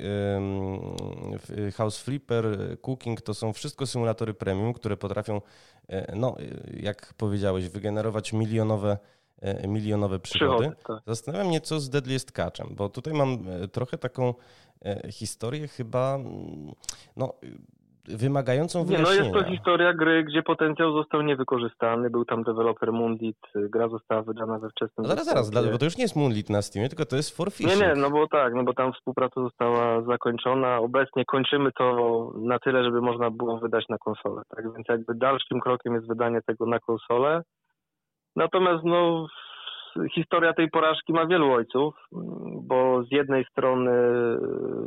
House 1.75 1.97
Flipper, 1.97 2.45
Cooking 2.81 3.21
to 3.21 3.33
są 3.33 3.53
wszystko 3.53 3.87
symulatory 3.87 4.33
premium, 4.33 4.73
które 4.73 4.97
potrafią, 4.97 5.41
e, 5.89 6.15
no 6.15 6.35
jak 6.73 7.13
powiedziałeś, 7.13 7.69
wygenerować 7.69 8.33
milionowe 8.33 8.97
milionowe 9.67 10.19
przygody. 10.19 10.57
przygody 10.57 10.83
tak. 10.87 11.03
Zastanawiam 11.07 11.47
mnie, 11.47 11.61
co 11.61 11.79
z 11.79 11.89
Deadliest 11.89 12.31
Catchem, 12.31 12.67
bo 12.71 12.89
tutaj 12.89 13.13
mam 13.13 13.47
e, 13.49 13.67
trochę 13.67 13.97
taką 13.97 14.33
historię 15.09 15.67
chyba, 15.67 16.19
no 17.15 17.33
wymagającą 18.07 18.83
wyjaśnienia. 18.83 19.23
Nie, 19.23 19.31
no 19.31 19.37
jest 19.37 19.45
to 19.47 19.51
historia 19.51 19.93
gry, 19.93 20.23
gdzie 20.23 20.43
potencjał 20.43 20.93
został 20.93 21.21
niewykorzystany. 21.21 22.09
Był 22.09 22.25
tam 22.25 22.43
deweloper 22.43 22.93
Moonlit, 22.93 23.37
gra 23.55 23.89
została 23.89 24.21
wydana 24.21 24.59
we 24.59 24.69
wczesnym 24.69 25.07
zaraz, 25.07 25.25
zaraz, 25.25 25.71
bo 25.71 25.77
to 25.77 25.85
już 25.85 25.97
nie 25.97 26.03
jest 26.03 26.15
Moonlit 26.15 26.49
na 26.49 26.61
Steamie, 26.61 26.89
tylko 26.89 27.05
to 27.05 27.15
jest 27.15 27.37
For 27.37 27.47
Nie, 27.59 27.75
nie, 27.75 27.93
no 27.95 28.09
bo 28.09 28.27
tak, 28.27 28.53
no 28.53 28.63
bo 28.63 28.73
tam 28.73 28.93
współpraca 28.93 29.41
została 29.41 30.01
zakończona. 30.01 30.77
Obecnie 30.77 31.25
kończymy 31.25 31.71
to 31.71 32.31
na 32.37 32.59
tyle, 32.59 32.83
żeby 32.83 33.01
można 33.01 33.31
było 33.31 33.59
wydać 33.59 33.85
na 33.89 33.97
konsolę. 33.97 34.41
Tak 34.55 34.73
więc 34.73 34.87
jakby 34.89 35.15
dalszym 35.15 35.59
krokiem 35.59 35.93
jest 35.93 36.07
wydanie 36.07 36.41
tego 36.41 36.65
na 36.65 36.79
konsolę. 36.79 37.41
Natomiast 38.35 38.83
no 38.83 39.27
historia 40.15 40.53
tej 40.53 40.69
porażki 40.69 41.13
ma 41.13 41.27
wielu 41.27 41.51
ojców, 41.51 41.95
bo 42.61 43.03
z 43.03 43.11
jednej 43.11 43.45
strony 43.45 43.91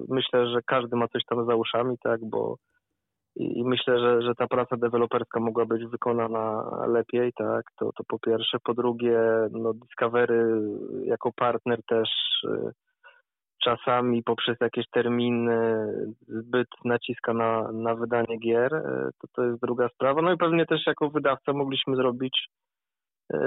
myślę, 0.09 0.47
że 0.47 0.59
każdy 0.67 0.97
ma 0.97 1.09
coś 1.09 1.23
tam 1.25 1.47
za 1.47 1.55
uszami, 1.55 1.97
tak, 2.03 2.21
bo 2.25 2.57
i 3.39 3.65
myślę, 3.65 3.99
że, 3.99 4.23
że 4.23 4.35
ta 4.35 4.47
praca 4.47 4.77
deweloperska 4.77 5.41
mogła 5.41 5.67
być 5.67 5.87
wykonana 5.87 6.71
lepiej, 6.87 7.33
tak, 7.33 7.65
to, 7.79 7.91
to 7.93 8.05
po 8.09 8.19
pierwsze. 8.19 8.59
Po 8.65 8.75
drugie, 8.75 9.21
no 9.51 9.75
Discovery 9.75 10.61
jako 11.05 11.33
partner 11.33 11.81
też 11.89 12.09
y, 12.45 12.73
czasami 13.63 14.23
poprzez 14.23 14.57
jakieś 14.61 14.91
terminy 14.91 15.89
zbyt 16.29 16.69
naciska 16.85 17.35
na, 17.35 17.73
na 17.73 17.95
wydanie 17.95 18.39
gier, 18.39 18.75
y, 18.75 19.11
to 19.21 19.29
to 19.33 19.45
jest 19.45 19.61
druga 19.61 19.89
sprawa. 19.89 20.23
No 20.23 20.33
i 20.33 20.37
pewnie 20.37 20.67
też 20.67 20.87
jako 20.87 21.11
wydawca 21.11 21.53
mogliśmy 21.53 21.97
zrobić 21.97 22.49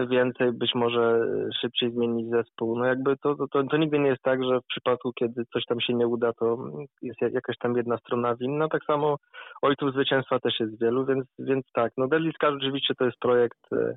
więcej, 0.09 0.51
być 0.51 0.75
może 0.75 1.19
szybciej 1.61 1.91
zmienić 1.91 2.29
zespół. 2.29 2.79
No 2.79 2.85
jakby 2.85 3.17
to, 3.17 3.35
to, 3.35 3.63
to, 3.63 3.77
nigdy 3.77 3.99
nie 3.99 4.09
jest 4.09 4.21
tak, 4.21 4.43
że 4.43 4.59
w 4.59 4.65
przypadku, 4.65 5.13
kiedy 5.13 5.45
coś 5.53 5.65
tam 5.65 5.81
się 5.81 5.93
nie 5.93 6.07
uda, 6.07 6.33
to 6.33 6.57
jest 7.01 7.21
jakaś 7.21 7.57
tam 7.57 7.77
jedna 7.77 7.97
strona 7.97 8.35
winna. 8.35 8.67
Tak 8.67 8.83
samo 8.83 9.15
ojców 9.61 9.93
zwycięstwa 9.93 10.39
też 10.39 10.59
jest 10.59 10.81
wielu, 10.81 11.05
więc, 11.05 11.25
więc 11.39 11.65
tak. 11.73 11.91
No 11.97 12.07
Deadly 12.07 12.31
Scar 12.31 12.53
rzeczywiście 12.53 12.95
to 12.95 13.05
jest 13.05 13.17
projekt 13.19 13.73
e, 13.73 13.95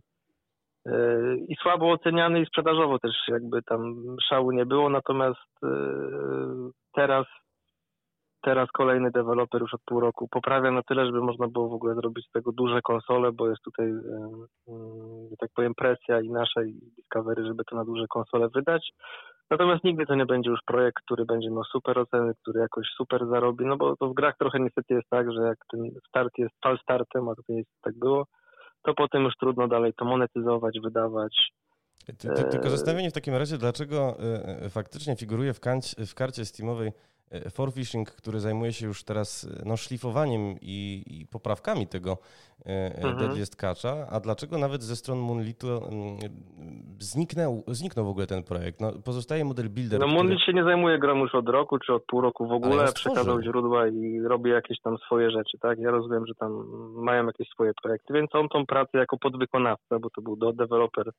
e, 0.87 1.37
i 1.49 1.57
słabo 1.63 1.93
oceniany 1.93 2.41
i 2.41 2.47
sprzedażowo 2.47 2.99
też 2.99 3.15
jakby 3.29 3.63
tam 3.63 3.95
szału 4.29 4.51
nie 4.51 4.67
było, 4.67 4.91
natomiast 4.91 5.65
e, 5.65 5.69
teraz 6.95 7.27
teraz 8.45 8.69
kolejny 8.73 9.11
deweloper 9.11 9.61
już 9.61 9.75
od 9.75 9.83
pół 9.85 10.01
roku 10.01 10.29
poprawia 10.29 10.71
na 10.71 10.83
tyle, 10.83 11.07
żeby 11.07 11.21
można 11.21 11.49
było 11.49 11.69
w 11.69 11.73
ogóle 11.73 11.95
zrobić 11.95 12.27
z 12.29 12.31
tego 12.31 12.53
duże 12.53 12.83
konsole, 12.83 13.33
bo 13.33 13.49
jest 13.49 13.63
tutaj, 13.63 13.93
że 15.31 15.37
tak 15.39 15.51
powiem, 15.55 15.75
presja 15.75 16.21
i 16.21 16.31
nasza 16.31 16.63
i 16.63 16.73
Discovery, 16.97 17.47
żeby 17.47 17.65
to 17.65 17.77
na 17.77 17.85
duże 17.85 18.07
konsole 18.09 18.49
wydać. 18.55 18.91
Natomiast 19.51 19.85
nigdy 19.85 20.07
to 20.07 20.15
nie 20.15 20.27
będzie 20.27 20.51
już 20.51 20.61
projekt, 20.67 21.03
który 21.05 21.25
będzie 21.25 21.51
miał 21.51 21.65
super 21.65 21.99
oceny, 21.99 22.33
który 22.43 22.61
jakoś 22.61 22.87
super 22.97 23.27
zarobi, 23.29 23.67
no 23.67 23.77
bo 23.77 23.97
to 23.97 24.09
w 24.09 24.15
grach 24.15 24.35
trochę 24.39 24.61
niestety 24.61 24.95
jest 24.95 25.09
tak, 25.11 25.33
że 25.33 25.43
jak 25.43 25.59
ten 25.73 25.91
start 26.09 26.33
jest 26.39 26.55
fal 26.65 26.79
startem, 26.83 27.29
a 27.29 27.35
tutaj 27.35 27.57
jest, 27.57 27.71
tak 27.83 27.99
było, 27.99 28.27
to 28.83 28.95
potem 28.95 29.23
już 29.23 29.35
trudno 29.41 29.69
dalej 29.69 29.93
to 29.97 30.05
monetyzować, 30.05 30.81
wydawać. 30.83 31.51
Tylko 32.51 32.71
zastanowienie 32.71 33.11
w 33.11 33.15
takim 33.15 33.35
razie, 33.35 33.59
dlaczego 33.59 33.97
e, 33.97 34.65
e, 34.65 34.71
faktycznie 34.71 35.17
figuruje 35.17 35.53
w, 35.55 35.61
w 36.07 36.15
karcie 36.15 36.45
Steamowej 36.45 36.89
E, 36.89 37.14
Forfishing, 37.51 38.11
który 38.11 38.41
zajmuje 38.41 38.73
się 38.73 38.87
już 38.87 39.05
teraz 39.05 39.45
e, 39.45 39.69
no, 39.69 39.77
szlifowaniem 39.77 40.41
i, 40.63 41.03
i 41.07 41.27
poprawkami 41.27 41.87
tego 41.87 42.19
e, 42.67 42.97
mhm. 42.97 43.17
Deadliest 43.17 43.57
Catcha, 43.57 44.07
a 44.11 44.21
dlaczego 44.21 44.59
nawet 44.59 44.83
ze 44.83 44.97
stron 44.97 45.19
Moonlitu 45.19 45.67
zniknął, 46.99 47.65
zniknął 47.67 48.05
w 48.05 48.09
ogóle 48.09 48.27
ten 48.27 48.43
projekt? 48.43 48.81
No, 48.81 48.93
pozostaje 49.05 49.45
model 49.45 49.71
Builder. 49.71 50.01
No 50.01 50.07
Moonlit 50.07 50.39
który... 50.39 50.47
się 50.47 50.53
nie 50.53 50.65
zajmuje 50.65 50.99
grą 50.99 51.19
już 51.19 51.35
od 51.35 51.49
roku 51.49 51.79
czy 51.79 51.93
od 51.93 52.05
pół 52.05 52.21
roku 52.21 52.49
w 52.49 52.53
ogóle, 52.53 52.93
przekazał 52.93 53.43
źródła 53.43 53.89
i 53.89 54.21
robi 54.21 54.51
jakieś 54.51 54.81
tam 54.81 54.99
swoje 54.99 55.31
rzeczy, 55.31 55.59
tak? 55.61 55.79
Ja 55.79 55.91
rozumiem, 55.91 56.27
że 56.27 56.35
tam 56.35 56.67
mają 56.95 57.27
jakieś 57.27 57.49
swoje 57.49 57.73
projekty, 57.83 58.15
więc 58.15 58.35
on 58.35 58.49
tą 58.49 58.67
pracę 58.67 58.99
jako 58.99 59.19
podwykonawca, 59.19 59.99
bo 59.99 60.11
to 60.11 60.23
był 60.23 60.37
do 60.37 60.53
deweloper 60.53 61.11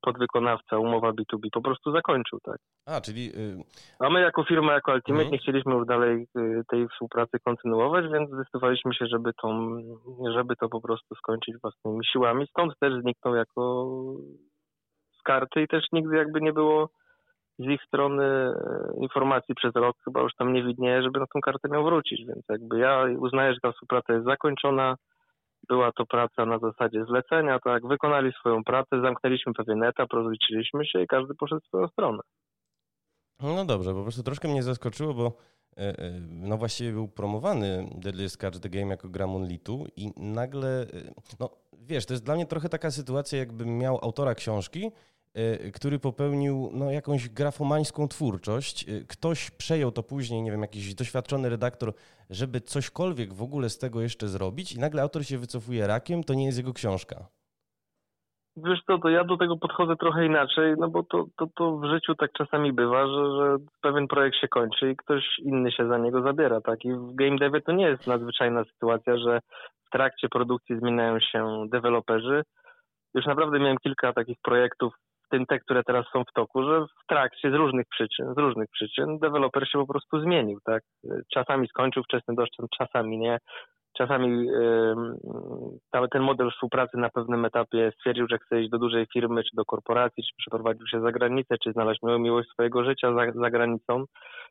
podwykonawca, 0.00 0.78
umowa 0.78 1.10
B2B 1.10 1.48
po 1.52 1.62
prostu 1.62 1.92
zakończył, 1.92 2.38
tak. 2.44 2.56
A, 2.86 3.00
czyli... 3.00 3.26
Yy... 3.26 3.64
A 3.98 4.10
my 4.10 4.20
jako 4.20 4.44
firma, 4.44 4.72
jako 4.72 4.92
Ultimate 4.92 5.22
mhm. 5.22 5.32
nie 5.32 5.38
chcieliśmy 5.38 5.74
już 5.74 5.86
dalej 5.86 6.26
y, 6.38 6.62
tej 6.68 6.88
współpracy 6.88 7.38
kontynuować, 7.44 8.04
więc 8.12 8.30
zdecydowaliśmy 8.30 8.94
się, 8.94 9.06
żeby, 9.06 9.30
tą, 9.42 9.78
żeby 10.34 10.56
to 10.56 10.68
po 10.68 10.80
prostu 10.80 11.14
skończyć 11.14 11.54
własnymi 11.62 12.06
siłami. 12.12 12.46
Stąd 12.46 12.78
też 12.78 13.02
zniknął 13.02 13.34
jako 13.34 13.92
z 15.20 15.22
karty 15.22 15.62
i 15.62 15.68
też 15.68 15.84
nigdy 15.92 16.16
jakby 16.16 16.40
nie 16.40 16.52
było 16.52 16.88
z 17.58 17.64
ich 17.64 17.82
strony 17.82 18.24
e, 18.24 18.52
informacji 19.00 19.54
przez 19.54 19.74
rok, 19.74 19.96
chyba 20.04 20.20
już 20.20 20.34
tam 20.34 20.52
nie 20.52 20.64
widnieje, 20.64 21.02
żeby 21.02 21.20
na 21.20 21.26
tą 21.26 21.40
kartę 21.40 21.68
miał 21.68 21.84
wrócić, 21.84 22.26
więc 22.26 22.42
jakby 22.48 22.78
ja 22.78 23.04
uznaję, 23.18 23.54
że 23.54 23.60
ta 23.62 23.72
współpraca 23.72 24.12
jest 24.12 24.24
zakończona, 24.24 24.96
była 25.68 25.92
to 25.92 26.06
praca 26.06 26.46
na 26.46 26.58
zasadzie 26.58 27.04
zlecenia, 27.04 27.58
tak, 27.64 27.86
wykonali 27.86 28.32
swoją 28.32 28.64
pracę, 28.64 29.00
zamknęliśmy 29.02 29.52
pewien 29.52 29.82
etap, 29.82 30.12
rozliczyliśmy 30.12 30.86
się 30.86 31.02
i 31.02 31.06
każdy 31.06 31.34
poszedł 31.34 31.60
w 31.60 31.66
swoją 31.66 31.88
stronę. 31.88 32.18
No 33.42 33.64
dobrze, 33.64 33.94
po 33.94 34.02
prostu 34.02 34.22
troszkę 34.22 34.48
mnie 34.48 34.62
zaskoczyło, 34.62 35.14
bo 35.14 35.32
e, 35.76 35.98
e, 35.98 36.20
no 36.28 36.56
właściwie 36.56 36.92
był 36.92 37.08
promowany 37.08 37.90
Deadliest 37.94 38.36
Catch 38.36 38.58
the 38.58 38.68
Game 38.68 38.86
jako 38.86 39.08
gra 39.08 39.26
Monolitu 39.26 39.86
i 39.96 40.10
nagle, 40.16 40.68
e, 40.68 40.86
no 41.40 41.50
wiesz, 41.72 42.06
to 42.06 42.14
jest 42.14 42.24
dla 42.24 42.34
mnie 42.34 42.46
trochę 42.46 42.68
taka 42.68 42.90
sytuacja, 42.90 43.38
jakbym 43.38 43.78
miał 43.78 43.98
autora 44.02 44.34
książki, 44.34 44.90
który 45.74 45.98
popełnił 45.98 46.70
no, 46.72 46.90
jakąś 46.90 47.28
grafomańską 47.28 48.08
twórczość. 48.08 48.88
Y, 48.88 49.06
ktoś 49.08 49.50
przejął 49.50 49.92
to 49.92 50.02
później, 50.02 50.42
nie 50.42 50.50
wiem, 50.50 50.60
jakiś 50.60 50.94
doświadczony 50.94 51.48
redaktor, 51.48 51.92
żeby 52.30 52.60
cośkolwiek 52.60 53.32
w 53.32 53.42
ogóle 53.42 53.68
z 53.68 53.78
tego 53.78 54.00
jeszcze 54.00 54.28
zrobić 54.28 54.72
i 54.72 54.80
nagle 54.80 55.02
autor 55.02 55.24
się 55.24 55.38
wycofuje 55.38 55.86
rakiem, 55.86 56.24
to 56.24 56.34
nie 56.34 56.46
jest 56.46 56.58
jego 56.58 56.72
książka. 56.72 57.16
Wiesz 58.56 58.80
co, 58.86 58.98
to 58.98 59.08
ja 59.08 59.24
do 59.24 59.36
tego 59.36 59.56
podchodzę 59.56 59.96
trochę 59.96 60.26
inaczej, 60.26 60.74
no 60.78 60.88
bo 60.88 61.02
to, 61.02 61.26
to, 61.36 61.46
to 61.54 61.76
w 61.76 61.84
życiu 61.84 62.14
tak 62.14 62.32
czasami 62.32 62.72
bywa, 62.72 63.06
że, 63.06 63.30
że 63.36 63.56
pewien 63.82 64.08
projekt 64.08 64.36
się 64.36 64.48
kończy 64.48 64.90
i 64.90 64.96
ktoś 64.96 65.38
inny 65.38 65.72
się 65.72 65.88
za 65.88 65.98
niego 65.98 66.22
zabiera, 66.22 66.60
tak? 66.60 66.84
I 66.84 66.92
w 66.92 67.14
game 67.14 67.36
devie 67.38 67.60
to 67.60 67.72
nie 67.72 67.86
jest 67.86 68.06
nadzwyczajna 68.06 68.64
sytuacja, 68.64 69.16
że 69.16 69.40
w 69.86 69.90
trakcie 69.90 70.28
produkcji 70.28 70.78
zmieniają 70.78 71.20
się 71.20 71.64
deweloperzy. 71.68 72.42
Już 73.14 73.26
naprawdę 73.26 73.58
miałem 73.58 73.78
kilka 73.78 74.12
takich 74.12 74.38
projektów 74.42 74.94
tym 75.30 75.46
te, 75.46 75.58
które 75.58 75.82
teraz 75.84 76.06
są 76.12 76.24
w 76.24 76.32
toku, 76.32 76.62
że 76.62 76.80
w 76.80 77.06
trakcie 77.08 77.50
z 77.50 77.54
różnych 77.54 77.86
przyczyn, 77.90 78.34
z 78.34 78.38
różnych 78.38 78.68
przyczyn 78.70 79.18
deweloper 79.18 79.68
się 79.68 79.78
po 79.78 79.86
prostu 79.86 80.20
zmienił, 80.20 80.58
tak? 80.64 80.82
Czasami 81.34 81.68
skończył 81.68 82.02
wczesny 82.02 82.34
doszczęt, 82.34 82.70
czasami 82.78 83.18
nie. 83.18 83.38
Czasami 83.96 84.46
yy, 85.92 86.08
ten 86.10 86.22
model 86.22 86.50
współpracy 86.50 86.96
na 86.96 87.10
pewnym 87.10 87.44
etapie 87.44 87.92
stwierdził, 87.98 88.26
że 88.30 88.38
chce 88.38 88.60
iść 88.60 88.70
do 88.70 88.78
dużej 88.78 89.06
firmy, 89.12 89.42
czy 89.44 89.56
do 89.56 89.64
korporacji, 89.64 90.22
czy 90.22 90.34
przeprowadził 90.38 90.86
się 90.86 91.00
za 91.00 91.12
granicę, 91.12 91.56
czy 91.64 91.72
znaleźć 91.72 92.00
miłość 92.02 92.48
swojego 92.48 92.84
życia 92.84 93.14
za, 93.14 93.32
za 93.32 93.50
granicą. 93.50 94.04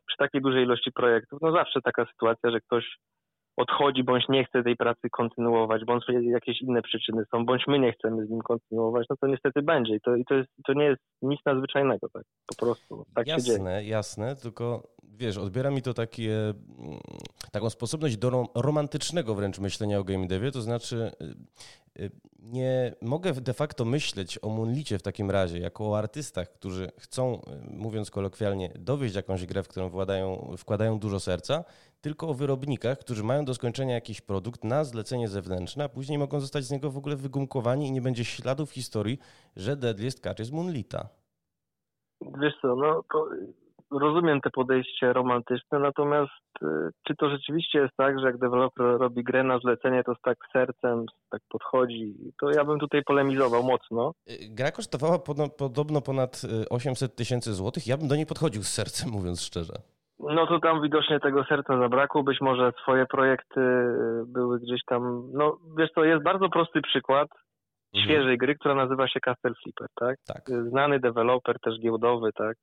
Przy 0.06 0.16
takiej 0.18 0.40
dużej 0.40 0.62
ilości 0.62 0.92
projektów, 0.92 1.38
no 1.42 1.52
zawsze 1.52 1.80
taka 1.82 2.06
sytuacja, 2.06 2.50
że 2.50 2.60
ktoś 2.60 2.96
odchodzi, 3.60 4.04
bądź 4.04 4.28
nie 4.28 4.44
chce 4.44 4.62
tej 4.62 4.76
pracy 4.76 5.10
kontynuować, 5.10 5.84
bądź 5.84 6.04
jakieś 6.20 6.62
inne 6.62 6.82
przyczyny 6.82 7.22
są, 7.30 7.46
bądź 7.46 7.62
my 7.68 7.78
nie 7.78 7.92
chcemy 7.92 8.26
z 8.26 8.30
nim 8.30 8.40
kontynuować, 8.40 9.06
no 9.10 9.16
to 9.20 9.26
niestety 9.26 9.62
będzie. 9.62 9.94
I 9.94 10.00
to, 10.00 10.16
i 10.16 10.24
to, 10.24 10.34
jest, 10.34 10.48
to 10.66 10.72
nie 10.72 10.84
jest 10.84 11.02
nic 11.22 11.40
nadzwyczajnego, 11.46 12.08
tak 12.12 12.22
po 12.46 12.66
prostu. 12.66 13.04
Tak 13.14 13.26
jasne, 13.26 13.84
jasne, 13.84 14.36
tylko 14.36 14.82
wiesz, 15.20 15.38
odbiera 15.38 15.70
mi 15.70 15.82
to 15.82 15.94
takie, 15.94 16.32
mm, 16.34 17.00
taką 17.52 17.70
sposobność 17.70 18.16
do 18.16 18.44
romantycznego 18.54 19.34
wręcz 19.34 19.58
myślenia 19.58 19.98
o 19.98 20.04
game 20.04 20.26
devie, 20.26 20.50
to 20.50 20.62
znaczy 20.62 21.12
y, 21.98 22.02
y, 22.02 22.10
nie 22.38 22.94
mogę 23.02 23.32
de 23.32 23.52
facto 23.54 23.84
myśleć 23.84 24.38
o 24.42 24.48
Moonlicie 24.48 24.98
w 24.98 25.02
takim 25.02 25.30
razie 25.30 25.58
jako 25.58 25.90
o 25.90 25.98
artystach, 25.98 26.52
którzy 26.52 26.92
chcą, 26.98 27.34
y, 27.34 27.40
mówiąc 27.70 28.10
kolokwialnie, 28.10 28.72
dowieść 28.78 29.14
jakąś 29.14 29.46
grę, 29.46 29.62
w 29.62 29.68
którą 29.68 29.88
wkładają, 29.88 30.54
wkładają 30.58 30.98
dużo 30.98 31.20
serca, 31.20 31.64
tylko 32.00 32.28
o 32.28 32.34
wyrobnikach, 32.34 32.98
którzy 32.98 33.24
mają 33.24 33.44
do 33.44 33.54
skończenia 33.54 33.94
jakiś 33.94 34.20
produkt 34.20 34.64
na 34.64 34.84
zlecenie 34.84 35.28
zewnętrzne, 35.28 35.84
a 35.84 35.88
później 35.88 36.18
mogą 36.18 36.40
zostać 36.40 36.64
z 36.64 36.70
niego 36.70 36.90
w 36.90 36.96
ogóle 36.96 37.16
wygumkowani 37.16 37.86
i 37.86 37.92
nie 37.92 38.00
będzie 38.00 38.24
śladów 38.24 38.70
historii, 38.70 39.18
że 39.56 39.76
Deadliest 39.76 40.20
Catch 40.20 40.38
jest 40.38 40.52
Moonlita. 40.52 41.08
Wiesz 42.40 42.54
co, 42.62 42.76
no 42.76 43.02
rozumiem 43.90 44.40
te 44.40 44.50
podejście 44.50 45.12
romantyczne, 45.12 45.78
natomiast 45.78 46.32
y, 46.62 46.66
czy 47.06 47.16
to 47.16 47.30
rzeczywiście 47.30 47.78
jest 47.78 47.96
tak, 47.96 48.20
że 48.20 48.26
jak 48.26 48.38
deweloper 48.38 48.86
robi 48.86 49.24
grę 49.24 49.44
na 49.44 49.58
zlecenie, 49.58 50.04
to 50.04 50.14
z 50.14 50.20
tak 50.22 50.38
sercem 50.52 51.06
tak 51.30 51.42
podchodzi, 51.48 52.14
to 52.40 52.50
ja 52.50 52.64
bym 52.64 52.78
tutaj 52.78 53.02
polemizował 53.02 53.62
mocno. 53.62 54.12
Y, 54.30 54.48
gra 54.50 54.70
kosztowała 54.70 55.18
podobno 55.58 56.00
ponad 56.00 56.42
800 56.70 57.16
tysięcy 57.16 57.54
złotych, 57.54 57.86
ja 57.86 57.96
bym 57.96 58.08
do 58.08 58.16
niej 58.16 58.26
podchodził 58.26 58.62
z 58.62 58.68
sercem, 58.68 59.10
mówiąc 59.10 59.42
szczerze. 59.42 59.72
No 60.22 60.46
to 60.46 60.58
tam 60.60 60.82
widocznie 60.82 61.20
tego 61.20 61.44
serca 61.44 61.78
zabrakło, 61.78 62.22
być 62.22 62.40
może 62.40 62.72
swoje 62.82 63.06
projekty 63.06 63.60
były 64.26 64.60
gdzieś 64.60 64.80
tam, 64.86 65.30
no 65.32 65.58
wiesz 65.78 65.92
to 65.92 66.04
jest 66.04 66.22
bardzo 66.22 66.48
prosty 66.48 66.80
przykład 66.82 67.28
mhm. 67.94 68.04
świeżej 68.04 68.38
gry, 68.38 68.54
która 68.54 68.74
nazywa 68.74 69.08
się 69.08 69.20
Castle 69.20 69.54
Flipper, 69.62 69.86
tak? 69.94 70.16
tak? 70.26 70.42
Znany 70.68 71.00
deweloper, 71.00 71.60
też 71.60 71.80
giełdowy, 71.80 72.30
tak? 72.32 72.56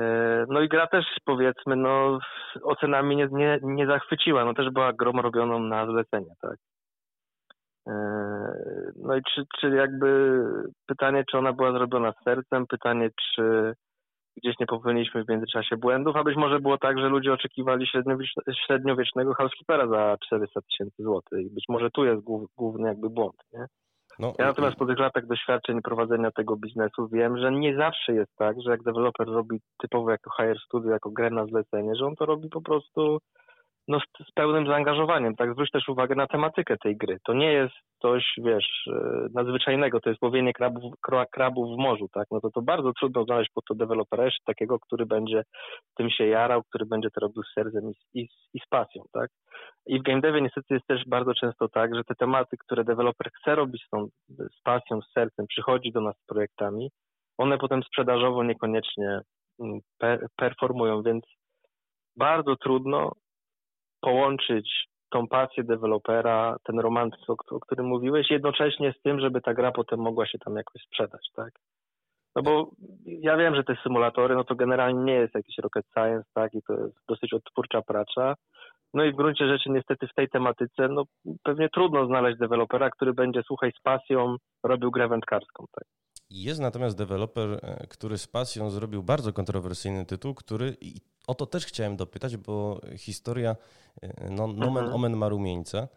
E, 0.00 0.44
no 0.48 0.60
i 0.60 0.68
gra 0.68 0.86
też 0.86 1.04
powiedzmy, 1.24 1.76
no 1.76 2.18
ocenami 2.62 3.16
nie, 3.16 3.28
nie, 3.32 3.58
nie 3.62 3.86
zachwyciła, 3.86 4.44
no 4.44 4.54
też 4.54 4.70
była 4.70 4.92
grą 4.92 5.12
robioną 5.12 5.58
na 5.58 5.86
zlecenie, 5.86 6.34
tak. 6.42 6.56
No 8.96 9.16
i 9.16 9.22
czy, 9.34 9.42
czy 9.60 9.68
jakby 9.68 10.40
pytanie, 10.86 11.24
czy 11.30 11.38
ona 11.38 11.52
była 11.52 11.72
zrobiona 11.72 12.12
z 12.12 12.24
sercem, 12.24 12.66
pytanie, 12.66 13.10
czy 13.34 13.74
gdzieś 14.36 14.58
nie 14.60 14.66
popełniliśmy 14.66 15.24
w 15.24 15.28
międzyczasie 15.28 15.76
błędów, 15.76 16.16
a 16.16 16.24
być 16.24 16.36
może 16.36 16.60
było 16.60 16.78
tak, 16.78 16.98
że 16.98 17.08
ludzie 17.08 17.32
oczekiwali 17.32 17.86
średniowiecznego 18.66 19.34
housekeepera 19.34 19.88
za 19.88 20.16
400 20.26 20.60
tysięcy 20.60 21.02
złotych 21.02 21.40
i 21.40 21.50
być 21.50 21.64
może 21.68 21.90
tu 21.90 22.04
jest 22.04 22.22
główny 22.56 22.88
jakby 22.88 23.10
błąd, 23.10 23.36
nie? 23.52 23.66
No, 24.18 24.32
ja 24.38 24.46
natomiast 24.46 24.76
po 24.76 24.86
tych 24.86 24.98
latach 24.98 25.26
doświadczeń 25.26 25.82
prowadzenia 25.82 26.30
tego 26.30 26.56
biznesu 26.56 27.08
wiem, 27.12 27.38
że 27.38 27.52
nie 27.52 27.76
zawsze 27.76 28.12
jest 28.12 28.36
tak, 28.36 28.56
że 28.64 28.70
jak 28.70 28.82
deweloper 28.82 29.26
robi 29.26 29.60
typowo 29.78 30.10
jako 30.10 30.30
hire 30.36 30.58
studio, 30.66 30.90
jako 30.90 31.10
grę 31.10 31.30
na 31.30 31.46
zlecenie, 31.46 31.94
że 31.94 32.06
on 32.06 32.16
to 32.16 32.26
robi 32.26 32.48
po 32.48 32.62
prostu 32.62 33.18
no, 33.88 34.00
z, 34.00 34.28
z, 34.28 34.32
pełnym 34.34 34.66
zaangażowaniem. 34.66 35.36
Tak, 35.36 35.52
zwróć 35.52 35.70
też 35.70 35.88
uwagę 35.88 36.14
na 36.14 36.26
tematykę 36.26 36.76
tej 36.76 36.96
gry. 36.96 37.18
To 37.26 37.34
nie 37.34 37.52
jest 37.52 37.74
coś, 38.02 38.34
wiesz, 38.38 38.88
e, 38.92 39.26
nadzwyczajnego, 39.34 40.00
to 40.00 40.10
jest 40.10 40.22
łowienie 40.22 40.52
krabów, 40.52 40.94
krabów 41.32 41.76
w 41.76 41.78
morzu, 41.78 42.08
tak? 42.12 42.26
No 42.30 42.40
to 42.40 42.50
to 42.50 42.62
bardzo 42.62 42.92
trudno 42.92 43.24
znaleźć 43.24 43.50
po 43.54 43.62
to 43.68 43.74
dewelopera 43.74 44.24
jeszcze 44.24 44.44
takiego, 44.46 44.78
który 44.78 45.06
będzie 45.06 45.42
tym 45.96 46.10
się 46.10 46.26
jarał, 46.26 46.62
który 46.62 46.86
będzie 46.86 47.08
to 47.10 47.20
robił 47.20 47.42
z 47.42 47.52
sercem 47.54 47.90
i, 47.90 48.20
i, 48.20 48.28
i 48.54 48.60
z 48.60 48.66
pasją, 48.68 49.02
tak? 49.12 49.30
I 49.86 49.98
w 49.98 50.02
game 50.02 50.20
devie 50.20 50.42
niestety 50.42 50.74
jest 50.74 50.86
też 50.86 51.04
bardzo 51.06 51.34
często 51.34 51.68
tak, 51.68 51.94
że 51.94 52.04
te 52.04 52.14
tematy, 52.14 52.56
które 52.56 52.84
deweloper 52.84 53.30
chce 53.32 53.54
robić 53.54 53.82
z, 53.86 53.90
tą, 53.90 54.06
z 54.28 54.62
pasją, 54.62 55.00
z 55.00 55.12
sercem, 55.12 55.46
przychodzi 55.46 55.92
do 55.92 56.00
nas 56.00 56.16
z 56.16 56.26
projektami, 56.26 56.90
one 57.38 57.58
potem 57.58 57.82
sprzedażowo 57.82 58.44
niekoniecznie 58.44 59.20
mm, 59.60 59.80
performują, 60.36 61.02
więc 61.02 61.24
bardzo 62.16 62.56
trudno 62.56 63.12
połączyć 64.04 64.88
tą 65.10 65.28
pasję 65.28 65.64
dewelopera, 65.64 66.56
ten 66.64 66.80
romantyzm, 66.80 67.32
o, 67.50 67.60
którym 67.60 67.86
mówiłeś, 67.86 68.30
jednocześnie 68.30 68.92
z 68.98 69.02
tym, 69.02 69.20
żeby 69.20 69.40
ta 69.40 69.54
gra 69.54 69.72
potem 69.72 70.00
mogła 70.00 70.26
się 70.26 70.38
tam 70.38 70.56
jakoś 70.56 70.82
sprzedać, 70.82 71.28
tak? 71.36 71.50
No 72.36 72.42
bo 72.42 72.70
ja 73.06 73.36
wiem, 73.36 73.54
że 73.54 73.64
te 73.64 73.76
symulatory, 73.82 74.34
no 74.34 74.44
to 74.44 74.54
generalnie 74.54 75.04
nie 75.04 75.14
jest 75.14 75.34
jakiś 75.34 75.58
rocket 75.58 75.86
science, 75.94 76.28
tak? 76.34 76.54
I 76.54 76.62
to 76.62 76.72
jest 76.72 76.96
dosyć 77.08 77.32
odtwórcza 77.32 77.82
praca. 77.82 78.34
No 78.94 79.04
i 79.04 79.12
w 79.12 79.16
gruncie 79.16 79.48
rzeczy 79.48 79.70
niestety 79.70 80.06
w 80.06 80.14
tej 80.14 80.28
tematyce, 80.28 80.88
no 80.88 81.02
pewnie 81.42 81.68
trudno 81.68 82.06
znaleźć 82.06 82.38
dewelopera, 82.38 82.90
który 82.90 83.12
będzie, 83.12 83.42
słuchaj, 83.46 83.72
z 83.78 83.82
pasją 83.82 84.36
robił 84.64 84.90
grę 84.90 85.08
wędkarską, 85.08 85.64
tak? 85.72 85.84
Jest 86.30 86.60
natomiast 86.60 86.96
deweloper, 86.96 87.60
e, 87.62 87.86
który 87.86 88.18
z 88.18 88.26
pasją 88.26 88.70
zrobił 88.70 89.02
bardzo 89.02 89.32
kontrowersyjny 89.32 90.06
tytuł, 90.06 90.34
który 90.34 90.76
i 90.80 91.00
o 91.26 91.34
to 91.34 91.46
też 91.46 91.66
chciałem 91.66 91.96
dopytać, 91.96 92.36
bo 92.36 92.80
historia 92.96 93.56
e, 94.02 94.30
no, 94.30 94.46
Nomen 94.46 94.84
mhm. 94.84 94.94
Omen 94.94 95.16
ma 95.16 95.28
rumieńce, 95.28 95.88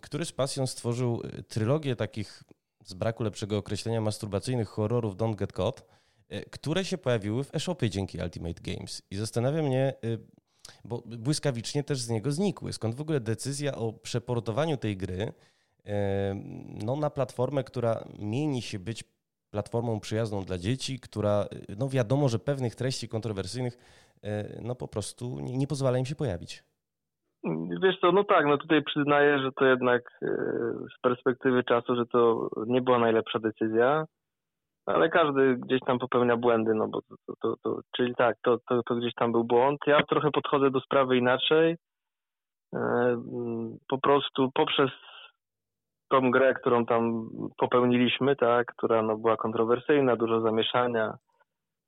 który 0.00 0.24
z 0.24 0.32
pasją 0.32 0.66
stworzył 0.66 1.22
trylogię 1.48 1.96
takich, 1.96 2.42
z 2.84 2.94
braku 2.94 3.22
lepszego 3.22 3.58
określenia, 3.58 4.00
masturbacyjnych 4.00 4.68
horrorów 4.68 5.16
Don't 5.16 5.34
Get 5.34 5.52
Caught, 5.52 5.84
e, 6.28 6.44
które 6.44 6.84
się 6.84 6.98
pojawiły 6.98 7.44
w 7.44 7.54
e-shopie 7.54 7.90
dzięki 7.90 8.18
Ultimate 8.18 8.60
Games. 8.62 9.02
I 9.10 9.16
zastanawia 9.16 9.62
mnie, 9.62 9.94
bo 10.84 11.02
błyskawicznie 11.06 11.84
też 11.84 12.00
z 12.00 12.08
niego 12.08 12.32
znikły. 12.32 12.72
Skąd 12.72 12.94
w 12.94 13.00
ogóle 13.00 13.20
decyzja 13.20 13.74
o 13.74 13.92
przeportowaniu 13.92 14.76
tej 14.76 14.96
gry 14.96 15.32
no, 16.84 16.96
na 16.96 17.10
platformę, 17.10 17.64
która 17.64 18.04
mieni 18.18 18.62
się 18.62 18.78
być 18.78 19.04
platformą 19.50 20.00
przyjazną 20.00 20.42
dla 20.42 20.58
dzieci, 20.58 21.00
która, 21.00 21.44
no 21.78 21.88
wiadomo, 21.88 22.28
że 22.28 22.38
pewnych 22.38 22.74
treści 22.74 23.08
kontrowersyjnych, 23.08 23.74
e, 24.22 24.60
no 24.62 24.74
po 24.74 24.88
prostu 24.88 25.40
nie, 25.40 25.58
nie 25.58 25.66
pozwala 25.66 25.98
im 25.98 26.04
się 26.04 26.14
pojawić. 26.14 26.64
Wiesz 27.82 27.98
co, 28.00 28.12
no 28.12 28.24
tak, 28.24 28.46
no 28.46 28.58
tutaj 28.58 28.82
przyznaję, 28.82 29.38
że 29.38 29.52
to 29.52 29.64
jednak 29.64 30.02
e, 30.22 30.26
z 30.96 31.00
perspektywy 31.02 31.64
czasu, 31.64 31.96
że 31.96 32.06
to 32.06 32.48
nie 32.66 32.80
była 32.82 32.98
najlepsza 32.98 33.38
decyzja, 33.38 34.04
ale 34.86 35.08
każdy 35.08 35.56
gdzieś 35.56 35.80
tam 35.86 35.98
popełnia 35.98 36.36
błędy, 36.36 36.74
no 36.74 36.88
bo 36.88 37.02
to, 37.02 37.34
to, 37.40 37.56
to, 37.62 37.80
czyli 37.96 38.14
tak, 38.14 38.36
to, 38.42 38.58
to, 38.68 38.82
to 38.82 38.94
gdzieś 38.94 39.14
tam 39.14 39.32
był 39.32 39.44
błąd. 39.44 39.80
Ja 39.86 40.02
trochę 40.02 40.30
podchodzę 40.30 40.70
do 40.70 40.80
sprawy 40.80 41.16
inaczej. 41.16 41.76
E, 42.74 43.22
po 43.88 43.98
prostu 43.98 44.50
poprzez 44.54 44.90
tą 46.12 46.30
grę, 46.30 46.54
którą 46.54 46.86
tam 46.86 47.28
popełniliśmy, 47.58 48.36
tak, 48.36 48.66
która 48.66 49.02
no, 49.02 49.16
była 49.16 49.36
kontrowersyjna, 49.36 50.16
dużo 50.16 50.40
zamieszania 50.40 51.14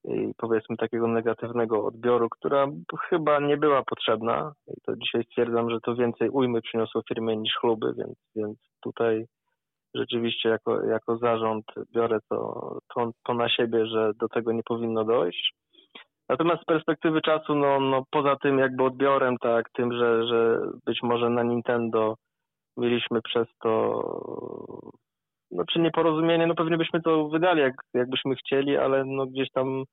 i 0.05 0.33
powiedzmy 0.37 0.77
takiego 0.77 1.09
negatywnego 1.09 1.85
odbioru, 1.85 2.29
która 2.31 2.67
chyba 3.09 3.41
nie 3.41 3.57
była 3.57 3.83
potrzebna. 3.83 4.53
I 4.67 4.81
to 4.87 4.97
dzisiaj 4.97 5.25
stwierdzam, 5.25 5.71
że 5.71 5.81
to 5.81 5.95
więcej 5.95 6.31
ujmy 6.31 6.63
przyniosło 6.63 7.03
firmie 7.09 7.37
niż 7.37 7.55
chluby, 7.61 7.95
więc, 7.99 8.15
więc 8.37 8.59
tutaj 8.83 9.25
rzeczywiście 9.95 10.49
jako, 10.49 10.85
jako 10.85 11.17
zarząd 11.17 11.65
biorę 11.95 12.19
to, 12.29 12.79
to, 12.95 13.11
to 13.25 13.35
na 13.35 13.49
siebie, 13.49 13.87
że 13.87 14.13
do 14.21 14.29
tego 14.29 14.53
nie 14.53 14.63
powinno 14.63 15.05
dojść. 15.05 15.55
Natomiast 16.29 16.63
z 16.63 16.65
perspektywy 16.65 17.21
czasu, 17.21 17.55
no, 17.55 17.81
no 17.81 18.05
poza 18.11 18.37
tym 18.37 18.59
jakby 18.59 18.85
odbiorem, 18.85 19.37
tak, 19.39 19.71
tym, 19.71 19.93
że, 19.93 20.27
że 20.27 20.61
być 20.87 20.99
może 21.03 21.31
na 21.31 21.43
Nintendo 21.43 22.15
mieliśmy 22.77 23.23
przez 23.23 23.47
to 23.63 24.03
no 25.51 25.65
czy 25.73 25.79
nieporozumienie, 25.81 26.47
no 26.47 26.55
pewnie 26.55 26.77
byśmy 26.77 27.03
to 27.03 27.29
wydali, 27.29 27.61
jak, 27.61 27.75
jakbyśmy 27.95 28.35
chcieli, 28.35 28.77
ale 28.77 29.05
no 29.05 29.27
gdzieś 29.27 29.51
tam 29.51 29.85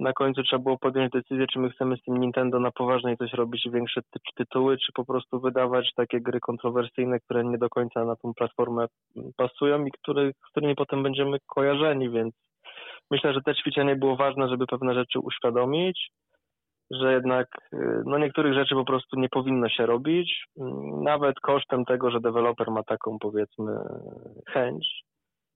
na 0.00 0.12
końcu 0.12 0.42
trzeba 0.42 0.62
było 0.62 0.78
podjąć 0.78 1.12
decyzję, 1.12 1.46
czy 1.52 1.58
my 1.58 1.70
chcemy 1.70 1.96
z 1.96 2.02
tym 2.02 2.20
Nintendo 2.20 2.60
na 2.60 2.70
poważnie 2.70 3.16
coś 3.16 3.32
robić, 3.32 3.68
większe 3.72 4.00
ty 4.02 4.20
tytuły, 4.36 4.76
czy 4.78 4.92
po 4.92 5.04
prostu 5.04 5.40
wydawać 5.40 5.90
takie 5.96 6.20
gry 6.20 6.40
kontrowersyjne, 6.40 7.20
które 7.20 7.44
nie 7.44 7.58
do 7.58 7.68
końca 7.68 8.04
na 8.04 8.16
tą 8.16 8.34
platformę 8.34 8.86
pasują 9.36 9.84
i 9.84 9.90
który, 9.90 10.32
z 10.46 10.50
którymi 10.50 10.74
potem 10.74 11.02
będziemy 11.02 11.38
kojarzeni, 11.46 12.10
więc 12.10 12.34
myślę, 13.10 13.32
że 13.32 13.42
te 13.42 13.54
ćwiczenie 13.54 13.96
było 13.96 14.16
ważne, 14.16 14.48
żeby 14.48 14.66
pewne 14.66 14.94
rzeczy 14.94 15.18
uświadomić 15.18 16.10
że 16.90 17.12
jednak 17.12 17.48
y, 17.72 18.02
no 18.06 18.18
niektórych 18.18 18.54
rzeczy 18.54 18.74
po 18.74 18.84
prostu 18.84 19.20
nie 19.20 19.28
powinno 19.28 19.68
się 19.68 19.86
robić, 19.86 20.44
mm, 20.60 21.02
nawet 21.02 21.40
kosztem 21.40 21.84
tego, 21.84 22.10
że 22.10 22.20
deweloper 22.20 22.70
ma 22.70 22.82
taką 22.82 23.18
powiedzmy 23.18 23.72
chęć 24.48 25.04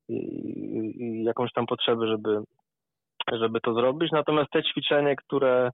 i, 0.09 0.19
i 1.03 1.25
jakąś 1.25 1.53
tam 1.53 1.67
potrzebę, 1.67 2.07
żeby, 2.07 2.43
żeby 3.33 3.61
to 3.61 3.75
zrobić. 3.75 4.13
Natomiast 4.13 4.51
te 4.51 4.63
ćwiczenie, 4.63 5.17
które 5.17 5.71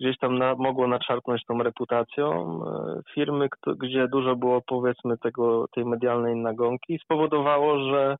gdzieś 0.00 0.18
tam 0.18 0.38
na, 0.38 0.54
mogło 0.54 0.88
naczarpnąć 0.88 1.44
tą 1.44 1.62
reputacją 1.62 2.60
y, 2.62 3.12
firmy, 3.14 3.48
gdzie 3.76 4.08
dużo 4.08 4.36
było 4.36 4.60
powiedzmy 4.66 5.18
tego, 5.18 5.66
tej 5.74 5.84
medialnej 5.84 6.36
nagonki, 6.36 6.98
spowodowało, 7.04 7.78
że 7.78 8.16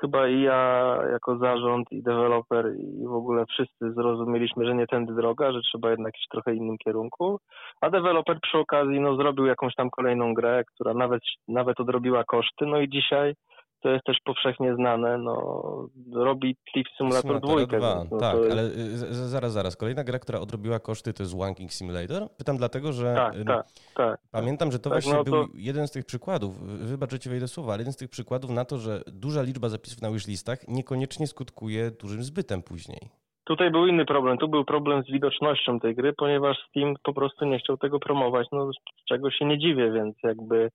chyba 0.00 0.28
i 0.28 0.40
ja 0.40 0.98
jako 1.12 1.38
zarząd 1.38 1.92
i 1.92 2.02
deweloper 2.02 2.74
i 2.76 3.06
w 3.06 3.12
ogóle 3.12 3.44
wszyscy 3.46 3.92
zrozumieliśmy, 3.92 4.66
że 4.66 4.74
nie 4.74 4.86
tędy 4.86 5.14
droga, 5.14 5.52
że 5.52 5.60
trzeba 5.60 5.90
jednak 5.90 6.14
iść 6.16 6.26
w 6.26 6.32
trochę 6.32 6.54
innym 6.54 6.78
kierunku, 6.78 7.38
a 7.80 7.90
deweloper 7.90 8.40
przy 8.40 8.58
okazji 8.58 9.00
no, 9.00 9.16
zrobił 9.16 9.46
jakąś 9.46 9.74
tam 9.74 9.90
kolejną 9.90 10.34
grę, 10.34 10.64
która 10.74 10.94
nawet, 10.94 11.22
nawet 11.48 11.80
odrobiła 11.80 12.24
koszty, 12.24 12.66
no 12.66 12.80
i 12.80 12.88
dzisiaj 12.88 13.34
to 13.80 13.88
jest 13.88 14.04
też 14.04 14.16
powszechnie 14.24 14.74
znane, 14.74 15.18
no, 15.18 15.88
robi 16.12 16.56
Cliff 16.72 16.88
Simulator 16.96 17.40
2. 17.40 18.04
No, 18.10 18.18
tak, 18.18 18.36
jest... 18.36 18.50
ale 18.50 18.68
zaraz, 19.12 19.52
zaraz. 19.52 19.76
Kolejna 19.76 20.04
gra, 20.04 20.18
która 20.18 20.40
odrobiła 20.40 20.78
koszty, 20.78 21.12
to 21.12 21.22
jest 21.22 21.38
Wanking 21.38 21.72
Simulator? 21.72 22.28
Pytam 22.38 22.56
dlatego, 22.56 22.92
że 22.92 23.14
tak, 23.14 23.34
tak, 23.46 23.66
tak, 23.94 24.20
pamiętam, 24.30 24.72
że 24.72 24.78
to 24.78 24.90
tak, 24.90 24.92
właśnie 24.92 25.12
no 25.12 25.24
to... 25.24 25.30
był 25.30 25.46
jeden 25.54 25.88
z 25.88 25.90
tych 25.90 26.04
przykładów, 26.04 26.58
wybacz, 26.62 27.10
że 27.10 27.18
ci 27.18 27.28
wejdę 27.28 27.48
słowa, 27.48 27.72
ale 27.72 27.80
jeden 27.80 27.92
z 27.92 27.96
tych 27.96 28.08
przykładów 28.08 28.50
na 28.50 28.64
to, 28.64 28.78
że 28.78 29.00
duża 29.06 29.42
liczba 29.42 29.68
zapisów 29.68 30.02
na 30.02 30.10
wishlistach 30.10 30.68
niekoniecznie 30.68 31.26
skutkuje 31.26 31.90
dużym 31.90 32.22
zbytem 32.22 32.62
później. 32.62 33.00
Tutaj 33.44 33.70
był 33.70 33.86
inny 33.86 34.04
problem. 34.04 34.38
Tu 34.38 34.48
był 34.48 34.64
problem 34.64 35.02
z 35.02 35.12
widocznością 35.12 35.80
tej 35.80 35.94
gry, 35.94 36.12
ponieważ 36.12 36.56
Steam 36.68 36.94
po 37.02 37.12
prostu 37.12 37.44
nie 37.44 37.58
chciał 37.58 37.76
tego 37.76 37.98
promować, 37.98 38.48
no 38.52 38.72
z 38.72 39.04
czego 39.08 39.30
się 39.30 39.44
nie 39.44 39.58
dziwię, 39.58 39.92
więc 39.92 40.16
jakby 40.22 40.70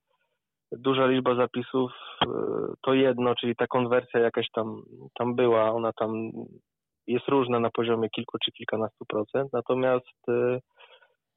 duża 0.72 1.08
liczba 1.08 1.36
zapisów 1.36 1.92
to 2.82 2.94
jedno, 2.94 3.36
czyli 3.36 3.56
ta 3.56 3.68
konwersja 3.68 4.20
jakaś 4.20 4.48
tam, 4.52 4.82
tam 5.20 5.36
była, 5.36 5.72
ona 5.72 5.92
tam 5.94 6.32
jest 7.08 7.28
różna 7.28 7.60
na 7.60 7.70
poziomie 7.70 8.10
kilku 8.10 8.38
czy 8.46 8.52
kilkunastu 8.52 9.06
procent, 9.06 9.54
natomiast 9.54 10.26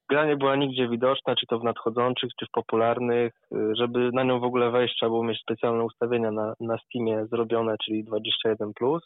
gra 0.09 0.27
nie 0.27 0.37
była 0.37 0.57
nigdzie 0.57 0.89
widoczna, 0.89 1.37
czy 1.37 1.47
to 1.47 1.59
w 1.59 1.65
nadchodzących, 1.65 2.31
czy 2.41 2.47
w 2.47 2.51
popularnych. 2.51 3.33
Żeby 3.73 4.11
na 4.13 4.25
nią 4.25 4.41
w 4.41 4.45
ogóle 4.45 4.71
wejść, 4.71 4.95
trzeba 4.97 5.11
było 5.11 5.25
mieć 5.25 5.41
specjalne 5.41 5.85
ustawienia 5.85 6.31
na, 6.31 6.55
na 6.61 6.79
Steamie 6.79 7.27
zrobione, 7.27 7.77
czyli 7.85 8.05
21+, 8.05 8.99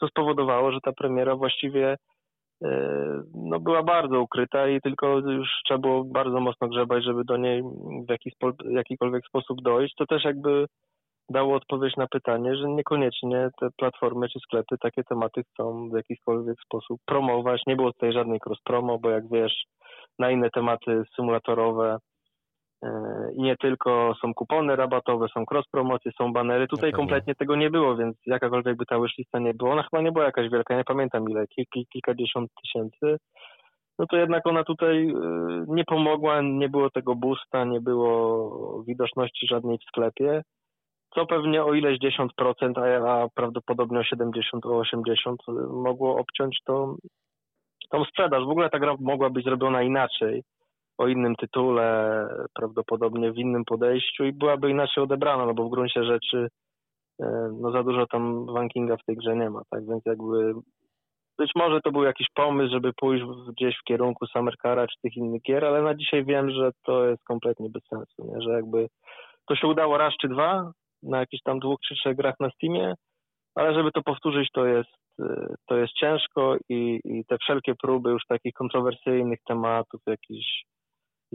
co 0.00 0.08
spowodowało, 0.08 0.72
że 0.72 0.78
ta 0.80 0.92
premiera 0.92 1.36
właściwie 1.36 1.92
e, 1.92 1.96
no, 3.34 3.60
była 3.60 3.82
bardzo 3.82 4.20
ukryta 4.20 4.68
i 4.68 4.80
tylko 4.80 5.18
już 5.18 5.48
trzeba 5.64 5.78
było 5.78 6.04
bardzo 6.04 6.40
mocno 6.40 6.68
grzebać, 6.68 7.04
żeby 7.04 7.24
do 7.24 7.36
niej 7.36 7.62
w 8.08 8.10
jakiś, 8.10 8.32
jakikolwiek 8.70 9.26
sposób 9.26 9.62
dojść. 9.62 9.94
To 9.94 10.06
też 10.06 10.24
jakby 10.24 10.66
dało 11.30 11.56
odpowiedź 11.56 11.96
na 11.96 12.06
pytanie, 12.06 12.56
że 12.56 12.68
niekoniecznie 12.68 13.50
te 13.60 13.68
platformy 13.76 14.28
czy 14.28 14.38
sklepy 14.38 14.76
takie 14.80 15.04
tematy 15.04 15.42
chcą 15.44 15.88
w 15.88 15.96
jakikolwiek 15.96 16.56
sposób 16.64 17.00
promować. 17.06 17.62
Nie 17.66 17.76
było 17.76 17.92
tutaj 17.92 18.12
żadnej 18.12 18.40
cross-promo, 18.46 18.98
bo 18.98 19.10
jak 19.10 19.28
wiesz, 19.28 19.64
na 20.18 20.30
inne 20.30 20.50
tematy 20.50 21.02
symulatorowe 21.16 21.98
e, 21.98 21.98
i 23.36 23.42
nie 23.42 23.56
tylko 23.56 24.14
są 24.20 24.34
kupony 24.34 24.76
rabatowe, 24.76 25.26
są 25.34 25.44
cross-promocje, 25.50 26.12
są 26.18 26.32
banery. 26.32 26.66
Tutaj 26.66 26.92
kompletnie 26.92 27.34
tego 27.34 27.56
nie 27.56 27.70
było, 27.70 27.96
więc 27.96 28.16
jakakolwiek 28.26 28.76
by 28.76 28.86
ta 28.86 29.00
wishlista 29.00 29.38
nie 29.38 29.54
była, 29.54 29.72
ona 29.72 29.82
chyba 29.82 30.02
nie 30.02 30.12
była 30.12 30.24
jakaś 30.24 30.50
wielka, 30.50 30.76
nie 30.76 30.84
pamiętam 30.84 31.30
ile, 31.30 31.46
kilkadziesiąt 31.92 32.50
tysięcy, 32.62 33.16
no 33.98 34.06
to 34.06 34.16
jednak 34.16 34.46
ona 34.46 34.64
tutaj 34.64 35.08
e, 35.08 35.14
nie 35.68 35.84
pomogła, 35.84 36.40
nie 36.42 36.68
było 36.68 36.90
tego 36.90 37.14
boosta, 37.14 37.64
nie 37.64 37.80
było 37.80 38.82
widoczności 38.86 39.46
żadnej 39.46 39.78
w 39.78 39.88
sklepie 39.88 40.42
co 41.14 41.26
pewnie 41.26 41.64
o 41.64 41.74
ileś 41.74 41.98
10%, 41.98 42.28
a, 42.76 43.22
a 43.22 43.28
prawdopodobnie 43.34 43.98
o 43.98 44.04
70, 44.04 44.66
o 44.66 44.78
80 44.78 45.40
mogło 45.70 46.16
obciąć 46.16 46.58
to, 46.64 46.96
tą 47.90 48.04
sprzedaż. 48.04 48.44
W 48.44 48.50
ogóle 48.50 48.70
ta 48.70 48.78
gra 48.78 48.94
mogła 49.00 49.30
być 49.30 49.44
zrobiona 49.44 49.82
inaczej, 49.82 50.42
o 50.98 51.08
innym 51.08 51.36
tytule, 51.36 52.28
prawdopodobnie 52.54 53.32
w 53.32 53.38
innym 53.38 53.64
podejściu 53.64 54.24
i 54.24 54.32
byłaby 54.32 54.70
inaczej 54.70 55.04
odebrana, 55.04 55.46
no 55.46 55.54
bo 55.54 55.64
w 55.64 55.70
gruncie 55.70 56.04
rzeczy 56.04 56.48
e, 57.22 57.26
no 57.60 57.72
za 57.72 57.82
dużo 57.82 58.06
tam 58.06 58.46
rankinga 58.56 58.96
w 58.96 59.04
tej 59.04 59.16
grze 59.16 59.36
nie 59.36 59.50
ma, 59.50 59.62
tak 59.70 59.86
więc 59.86 60.02
jakby 60.06 60.54
być 61.38 61.50
może 61.56 61.80
to 61.80 61.92
był 61.92 62.04
jakiś 62.04 62.26
pomysł, 62.34 62.72
żeby 62.72 62.92
pójść 62.92 63.24
gdzieś 63.48 63.76
w 63.78 63.84
kierunku 63.84 64.26
Summer 64.26 64.54
Cara 64.62 64.86
czy 64.86 65.00
tych 65.02 65.16
innych 65.16 65.42
gier, 65.42 65.64
ale 65.64 65.82
na 65.82 65.94
dzisiaj 65.94 66.24
wiem, 66.24 66.50
że 66.50 66.70
to 66.84 67.06
jest 67.06 67.24
kompletnie 67.24 67.70
bez 67.70 67.82
sensu, 67.86 68.32
nie? 68.34 68.42
że 68.42 68.50
jakby 68.50 68.88
to 69.48 69.56
się 69.56 69.66
udało 69.66 69.98
raz 69.98 70.14
czy 70.20 70.28
dwa, 70.28 70.72
na 71.02 71.18
jakichś 71.18 71.42
tam 71.42 71.58
dwóch 71.58 71.80
czy 71.88 71.94
trzech 71.94 72.16
grach 72.16 72.34
na 72.40 72.50
Steamie, 72.50 72.94
ale 73.54 73.74
żeby 73.74 73.90
to 73.92 74.02
powtórzyć, 74.02 74.48
to 74.52 74.66
jest, 74.66 74.96
y, 75.20 75.54
to 75.66 75.76
jest 75.76 75.92
ciężko 75.92 76.56
i, 76.68 77.00
i 77.04 77.24
te 77.24 77.38
wszelkie 77.38 77.74
próby 77.74 78.10
już 78.10 78.22
takich 78.28 78.52
kontrowersyjnych 78.52 79.38
tematów, 79.46 80.00
jakichś 80.06 80.64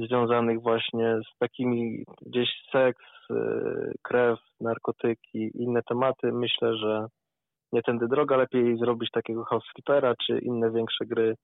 związanych 0.08 0.62
właśnie 0.62 1.20
z 1.26 1.38
takimi 1.38 2.04
gdzieś 2.22 2.50
seks, 2.72 3.06
y, 3.32 3.94
krew, 4.02 4.40
narkotyki, 4.62 5.52
inne 5.54 5.82
tematy, 5.84 6.32
myślę, 6.32 6.78
że 6.78 7.08
nie 7.72 7.82
tędy 7.82 8.08
droga, 8.08 8.38
lepiej 8.38 8.78
zrobić 8.78 9.12
takiego 9.12 9.46
Housekeepera 9.46 10.14
czy 10.26 10.40
inne 10.40 10.72
większe 10.72 11.06
gry 11.06 11.36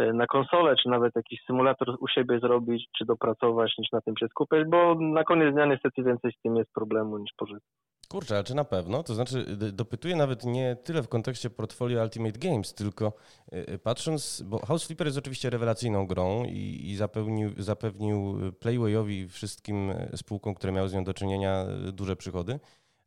y, 0.00 0.12
na 0.12 0.26
konsolę, 0.26 0.76
czy 0.76 0.88
nawet 0.88 1.16
jakiś 1.16 1.40
symulator 1.46 1.96
u 2.00 2.08
siebie 2.08 2.38
zrobić, 2.38 2.88
czy 2.98 3.04
dopracować, 3.04 3.78
niż 3.78 3.92
na 3.92 4.00
tym 4.00 4.16
się 4.16 4.28
skupiać, 4.28 4.68
bo 4.68 4.94
na 4.94 5.24
koniec 5.24 5.54
dnia 5.54 5.66
niestety 5.66 6.02
więcej 6.02 6.32
z 6.32 6.40
tym 6.42 6.56
jest 6.56 6.72
problemu 6.72 7.18
niż 7.18 7.30
pożytku. 7.36 7.70
Kurczę, 8.12 8.38
a 8.38 8.42
czy 8.42 8.54
na 8.54 8.64
pewno? 8.64 9.02
To 9.02 9.14
znaczy, 9.14 9.56
dopytuję 9.72 10.16
nawet 10.16 10.44
nie 10.44 10.76
tyle 10.84 11.02
w 11.02 11.08
kontekście 11.08 11.50
portfolio 11.50 12.02
Ultimate 12.02 12.38
Games, 12.38 12.74
tylko 12.74 13.12
y, 13.52 13.72
y, 13.72 13.78
patrząc, 13.78 14.42
bo 14.46 14.66
House 14.66 14.84
Flipper 14.86 15.06
jest 15.06 15.18
oczywiście 15.18 15.50
rewelacyjną 15.50 16.06
grą 16.06 16.44
i, 16.44 16.90
i 16.90 16.96
zapewnił, 16.96 17.50
zapewnił 17.58 18.38
Playwayowi 18.60 19.28
wszystkim 19.28 19.90
y, 19.90 20.16
spółkom, 20.16 20.54
które 20.54 20.72
miały 20.72 20.88
z 20.88 20.92
nią 20.92 21.04
do 21.04 21.14
czynienia, 21.14 21.66
duże 21.92 22.16
przychody, 22.16 22.60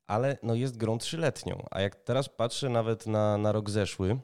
ale 0.07 0.37
no 0.43 0.55
jest 0.55 0.77
grą 0.77 0.97
trzyletnią. 0.97 1.65
A 1.71 1.81
jak 1.81 1.95
teraz 1.95 2.29
patrzę 2.29 2.69
nawet 2.69 3.07
na, 3.07 3.37
na 3.37 3.51
rok 3.51 3.69
zeszły, 3.69 4.19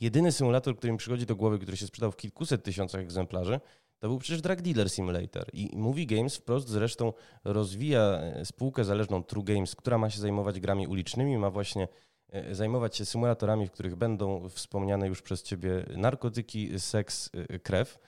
jedyny 0.00 0.32
symulator, 0.32 0.76
który 0.76 0.92
mi 0.92 0.98
przychodzi 0.98 1.26
do 1.26 1.36
głowy, 1.36 1.58
który 1.58 1.76
się 1.76 1.86
sprzedał 1.86 2.12
w 2.12 2.16
kilkuset 2.16 2.64
tysiącach 2.64 3.00
egzemplarzy, 3.00 3.60
to 3.98 4.08
był 4.08 4.18
przecież 4.18 4.42
Drug 4.42 4.60
Dealer 4.60 4.90
Simulator 4.90 5.44
i 5.52 5.70
Movie 5.76 6.06
Games 6.06 6.36
wprost 6.36 6.68
zresztą 6.68 7.12
rozwija 7.44 8.00
e, 8.00 8.44
spółkę 8.44 8.84
zależną 8.84 9.22
True 9.22 9.44
Games, 9.44 9.76
która 9.76 9.98
ma 9.98 10.10
się 10.10 10.20
zajmować 10.20 10.60
grami 10.60 10.86
ulicznymi, 10.86 11.38
ma 11.38 11.50
właśnie 11.50 11.88
e, 12.32 12.54
zajmować 12.54 12.96
się 12.96 13.04
symulatorami, 13.04 13.66
w 13.66 13.72
których 13.72 13.96
będą 13.96 14.48
wspomniane 14.48 15.08
już 15.08 15.22
przez 15.22 15.42
ciebie 15.42 15.84
narkotyki, 15.96 16.78
seks, 16.78 17.30
e, 17.34 17.58
krew. 17.58 17.98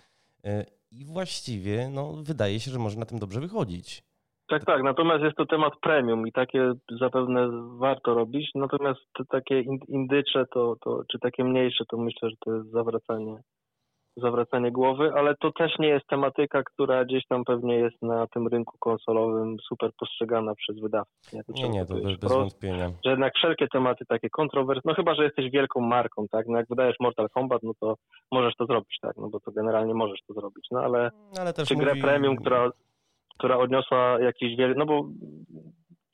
I 0.90 1.04
właściwie 1.04 1.88
no, 1.88 2.12
wydaje 2.12 2.60
się, 2.60 2.70
że 2.70 2.78
może 2.78 2.98
na 2.98 3.06
tym 3.06 3.18
dobrze 3.18 3.40
wychodzić. 3.40 4.02
Tak, 4.48 4.64
tak. 4.64 4.82
Natomiast 4.82 5.24
jest 5.24 5.36
to 5.36 5.46
temat 5.46 5.72
premium 5.82 6.28
i 6.28 6.32
takie 6.32 6.72
zapewne 7.00 7.48
warto 7.78 8.14
robić. 8.14 8.50
Natomiast 8.54 9.00
takie 9.28 9.60
indycze 9.88 10.44
to, 10.52 10.76
to, 10.80 11.02
czy 11.12 11.18
takie 11.18 11.44
mniejsze, 11.44 11.84
to 11.88 11.96
myślę, 11.96 12.30
że 12.30 12.36
to 12.44 12.54
jest 12.56 12.70
zawracanie 12.70 13.42
zawracanie 14.20 14.72
głowy, 14.72 15.12
ale 15.14 15.34
to 15.36 15.52
też 15.52 15.78
nie 15.78 15.88
jest 15.88 16.06
tematyka, 16.06 16.62
która 16.62 17.04
gdzieś 17.04 17.26
tam 17.26 17.44
pewnie 17.44 17.74
jest 17.74 18.02
na 18.02 18.26
tym 18.26 18.48
rynku 18.48 18.78
konsolowym 18.78 19.56
super 19.68 19.90
postrzegana 19.98 20.54
przez 20.54 20.80
wydawców. 20.80 21.32
Nie, 21.32 21.44
to 21.44 21.52
nie, 21.52 21.68
nie 21.68 21.86
to 21.86 21.94
bez, 21.94 22.16
bez 22.16 22.32
wątpienia. 22.32 22.90
Że 23.04 23.10
jednak 23.10 23.34
wszelkie 23.34 23.68
tematy 23.68 24.04
takie 24.08 24.30
kontrowersje, 24.30 24.82
no 24.84 24.94
chyba, 24.94 25.14
że 25.14 25.24
jesteś 25.24 25.50
wielką 25.50 25.80
marką, 25.80 26.28
tak, 26.30 26.46
no 26.48 26.58
jak 26.58 26.66
wydajesz 26.68 26.96
Mortal 27.00 27.28
Kombat, 27.28 27.62
no 27.62 27.72
to 27.80 27.94
możesz 28.32 28.54
to 28.56 28.66
zrobić, 28.66 28.98
tak, 29.02 29.16
no 29.16 29.28
bo 29.28 29.40
to 29.40 29.52
generalnie 29.52 29.94
możesz 29.94 30.20
to 30.28 30.34
zrobić, 30.34 30.66
no 30.70 30.80
ale, 30.80 31.10
ale 31.40 31.52
też 31.52 31.68
czy 31.68 31.76
grę 31.76 31.90
mówi... 31.90 32.02
premium, 32.02 32.36
która, 32.36 32.70
która 33.38 33.58
odniosła 33.58 34.20
jakiś 34.20 34.56
wiele, 34.56 34.74
no 34.76 34.86
bo 34.86 35.04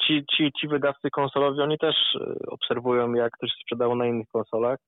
ci, 0.06 0.24
ci, 0.36 0.52
ci 0.60 0.68
wydawcy 0.68 1.10
konsolowi, 1.10 1.60
oni 1.60 1.78
też 1.78 1.94
y, 2.14 2.38
obserwują, 2.50 3.14
jak 3.14 3.38
to 3.40 3.46
się 3.46 3.54
sprzedało 3.62 3.94
na 3.94 4.06
innych 4.06 4.28
konsolach 4.28 4.78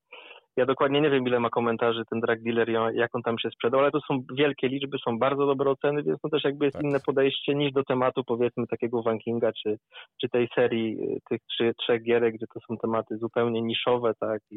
ja 0.57 0.67
dokładnie 0.67 1.01
nie 1.01 1.11
wiem, 1.11 1.27
ile 1.27 1.41
ma 1.41 1.51
komentarzy 1.51 2.05
ten 2.11 2.21
drag 2.21 2.43
dealer, 2.43 2.69
jak 2.95 3.15
on 3.15 3.23
tam 3.23 3.39
się 3.39 3.51
sprzedał, 3.51 3.81
ale 3.81 3.91
to 3.91 4.01
są 4.01 4.23
wielkie 4.35 4.69
liczby, 4.69 4.99
są 5.05 5.19
bardzo 5.19 5.47
dobre 5.47 5.71
oceny, 5.71 6.03
więc 6.03 6.21
to 6.21 6.29
też 6.29 6.45
jakby 6.45 6.65
jest 6.65 6.77
tak. 6.77 6.85
inne 6.85 7.01
podejście 7.01 7.55
niż 7.55 7.73
do 7.73 7.85
tematu 7.85 8.25
powiedzmy 8.25 8.67
takiego 8.67 9.03
rankinga, 9.03 9.53
czy, 9.53 9.79
czy 10.21 10.29
tej 10.29 10.49
serii 10.55 10.99
y, 11.01 11.21
tych 11.31 11.41
trzy, 11.51 11.75
trzech 11.79 12.03
gierek, 12.03 12.35
gdzie 12.35 12.47
to 12.55 12.61
są 12.69 12.77
tematy 12.77 13.19
zupełnie 13.19 13.63
niszowe, 13.63 14.13
tak, 14.21 14.43
i, 14.51 14.57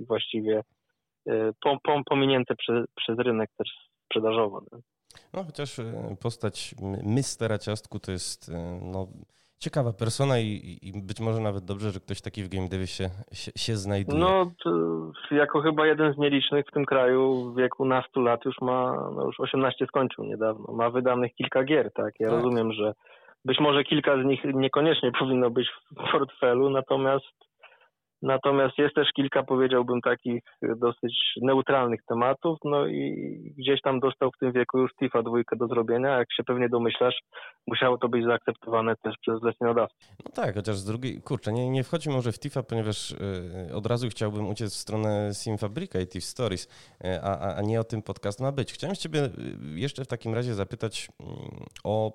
i 0.00 0.04
właściwie 0.06 0.62
y, 1.28 1.52
pominięte 2.06 2.54
przez, 2.56 2.86
przez 2.96 3.18
rynek 3.18 3.50
też 3.58 3.68
sprzedażowo. 4.04 4.62
No 5.32 5.44
chociaż 5.44 5.78
y, 5.78 5.92
postać 6.22 6.74
Mistera 7.02 7.58
Ciastku 7.58 8.00
to 8.00 8.12
jest 8.12 8.50
no, 8.82 9.08
ciekawa 9.60 9.92
persona 9.92 10.38
i, 10.38 10.78
i, 10.82 10.92
być 11.08 11.20
może 11.20 11.40
nawet 11.40 11.64
dobrze, 11.64 11.90
że 11.90 12.00
ktoś 12.00 12.20
taki 12.20 12.42
w 12.42 12.48
game 12.48 12.68
devie 12.68 12.86
się, 12.86 13.08
się, 13.32 13.50
się 13.56 13.76
znajduje. 13.76 14.18
No, 14.20 14.50
jako 15.30 15.60
chyba 15.60 15.86
jeden 15.86 16.14
z 16.14 16.18
nielicznych 16.18 16.66
w 16.66 16.72
tym 16.72 16.84
kraju 16.84 17.52
w 17.52 17.56
wieku 17.56 17.84
nastu 17.84 18.20
lat 18.20 18.44
już 18.44 18.60
ma, 18.60 19.10
no 19.16 19.24
już 19.26 19.40
18 19.40 19.86
skończył 19.86 20.24
niedawno, 20.24 20.72
ma 20.72 20.90
wydanych 20.90 21.34
kilka 21.34 21.64
gier, 21.64 21.92
tak? 21.92 22.14
Ja 22.20 22.28
tak. 22.28 22.36
rozumiem, 22.36 22.72
że 22.72 22.94
być 23.44 23.60
może 23.60 23.84
kilka 23.84 24.22
z 24.22 24.26
nich 24.26 24.40
niekoniecznie 24.44 25.12
powinno 25.18 25.50
być 25.50 25.68
w 25.68 26.10
portfelu, 26.12 26.70
natomiast 26.70 27.49
Natomiast 28.22 28.78
jest 28.78 28.94
też 28.94 29.08
kilka, 29.16 29.42
powiedziałbym, 29.42 30.00
takich 30.00 30.42
dosyć 30.76 31.14
neutralnych 31.42 32.00
tematów, 32.08 32.58
no 32.64 32.86
i 32.86 33.54
gdzieś 33.58 33.80
tam 33.82 34.00
dostał 34.00 34.30
w 34.30 34.38
tym 34.38 34.52
wieku 34.52 34.78
już 34.78 34.90
TIFA 34.94 35.22
dwójkę 35.22 35.56
do 35.56 35.66
zrobienia. 35.66 36.18
Jak 36.18 36.32
się 36.32 36.44
pewnie 36.44 36.68
domyślasz, 36.68 37.14
musiało 37.66 37.98
to 37.98 38.08
być 38.08 38.24
zaakceptowane 38.24 38.94
też 38.96 39.14
przez 39.20 39.40
zleceniodawcę. 39.40 39.96
No 40.24 40.32
tak, 40.34 40.54
chociaż 40.54 40.76
z 40.76 40.84
drugiej, 40.84 41.22
kurczę, 41.22 41.52
nie, 41.52 41.70
nie 41.70 41.84
wchodzi 41.84 42.10
może 42.10 42.32
w 42.32 42.38
TIFA, 42.38 42.62
ponieważ 42.62 43.10
y, 43.10 43.74
od 43.74 43.86
razu 43.86 44.08
chciałbym 44.08 44.48
uciec 44.48 44.74
w 44.74 44.78
stronę 44.78 45.34
Simfabrika 45.34 46.00
i 46.00 46.06
TIF 46.06 46.24
Stories, 46.24 46.68
y, 47.04 47.20
a, 47.22 47.54
a 47.56 47.62
nie 47.62 47.80
o 47.80 47.84
tym 47.84 48.02
podcast 48.02 48.40
ma 48.40 48.52
być. 48.52 48.72
Chciałem 48.72 48.96
Ciebie 48.96 49.24
y, 49.24 49.30
jeszcze 49.74 50.04
w 50.04 50.08
takim 50.08 50.34
razie 50.34 50.54
zapytać 50.54 51.08
mm, 51.20 51.64
o 51.84 52.12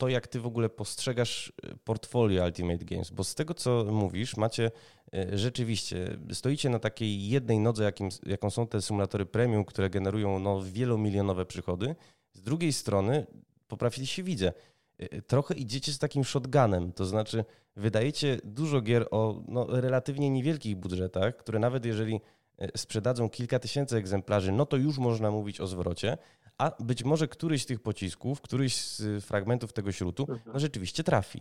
to, 0.00 0.08
jak 0.08 0.26
ty 0.26 0.40
w 0.40 0.46
ogóle 0.46 0.68
postrzegasz 0.68 1.52
portfolio 1.84 2.44
Ultimate 2.44 2.84
Games, 2.84 3.10
bo 3.10 3.24
z 3.24 3.34
tego, 3.34 3.54
co 3.54 3.84
mówisz, 3.84 4.36
macie 4.36 4.70
E, 5.14 5.38
rzeczywiście 5.38 6.18
stoicie 6.32 6.68
na 6.68 6.78
takiej 6.78 7.28
jednej 7.28 7.58
nodze, 7.58 7.84
jakim, 7.84 8.08
jaką 8.26 8.50
są 8.50 8.66
te 8.66 8.82
symulatory 8.82 9.26
premium, 9.26 9.64
które 9.64 9.90
generują 9.90 10.38
no, 10.38 10.62
wielomilionowe 10.62 11.46
przychody. 11.46 11.94
Z 12.32 12.42
drugiej 12.42 12.72
strony, 12.72 13.26
poprawnie 13.68 14.06
się 14.06 14.22
widzę, 14.22 14.52
e, 14.98 15.22
trochę 15.22 15.54
idziecie 15.54 15.92
z 15.92 15.98
takim 15.98 16.24
shotgunem, 16.24 16.92
to 16.92 17.04
znaczy 17.04 17.44
wydajecie 17.76 18.38
dużo 18.44 18.80
gier 18.80 19.06
o 19.10 19.42
no, 19.48 19.66
relatywnie 19.80 20.30
niewielkich 20.30 20.76
budżetach, 20.76 21.36
które 21.36 21.58
nawet 21.58 21.84
jeżeli 21.84 22.20
e, 22.58 22.78
sprzedadzą 22.78 23.28
kilka 23.28 23.58
tysięcy 23.58 23.96
egzemplarzy, 23.96 24.52
no 24.52 24.66
to 24.66 24.76
już 24.76 24.98
można 24.98 25.30
mówić 25.30 25.60
o 25.60 25.66
zwrocie, 25.66 26.18
a 26.60 26.70
być 26.80 27.04
może 27.04 27.26
któryś 27.28 27.62
z 27.62 27.66
tych 27.66 27.82
pocisków, 27.82 28.40
któryś 28.40 28.74
z 28.76 29.24
fragmentów 29.24 29.72
tego 29.72 29.92
śrutu 29.92 30.24
no 30.28 30.34
mhm. 30.34 30.58
rzeczywiście 30.58 31.02
trafi 31.02 31.40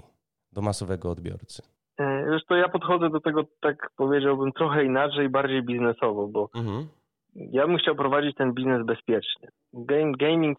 do 0.54 0.62
masowego 0.62 1.12
odbiorcy. 1.12 1.64
E, 1.98 2.26
wiesz 2.32 2.46
to 2.46 2.56
ja 2.56 2.70
podchodzę 2.70 3.10
do 3.10 3.20
tego, 3.20 3.44
tak 3.62 3.90
powiedziałbym, 3.98 4.52
trochę 4.52 4.86
inaczej, 4.86 5.30
bardziej 5.30 5.64
biznesowo, 5.64 6.28
bo 6.28 6.50
mhm. 6.56 6.88
ja 7.36 7.68
bym 7.68 7.78
chciał 7.78 7.96
prowadzić 7.96 8.36
ten 8.36 8.54
biznes 8.54 8.86
bezpiecznie. 8.86 9.50
Game, 9.74 10.12
gaming 10.20 10.58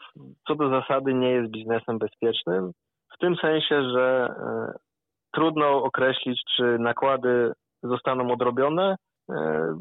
co 0.48 0.54
do 0.54 0.70
zasady 0.70 1.14
nie 1.14 1.30
jest 1.30 1.50
biznesem 1.50 1.98
bezpiecznym, 1.98 2.72
w 3.14 3.18
tym 3.18 3.36
sensie, 3.36 3.90
że 3.94 4.28
e, 4.28 4.72
trudno 5.32 5.82
określić, 5.82 6.40
czy 6.56 6.78
nakłady 6.78 7.52
zostaną 7.82 8.32
odrobione, 8.32 8.96
E, 9.30 9.74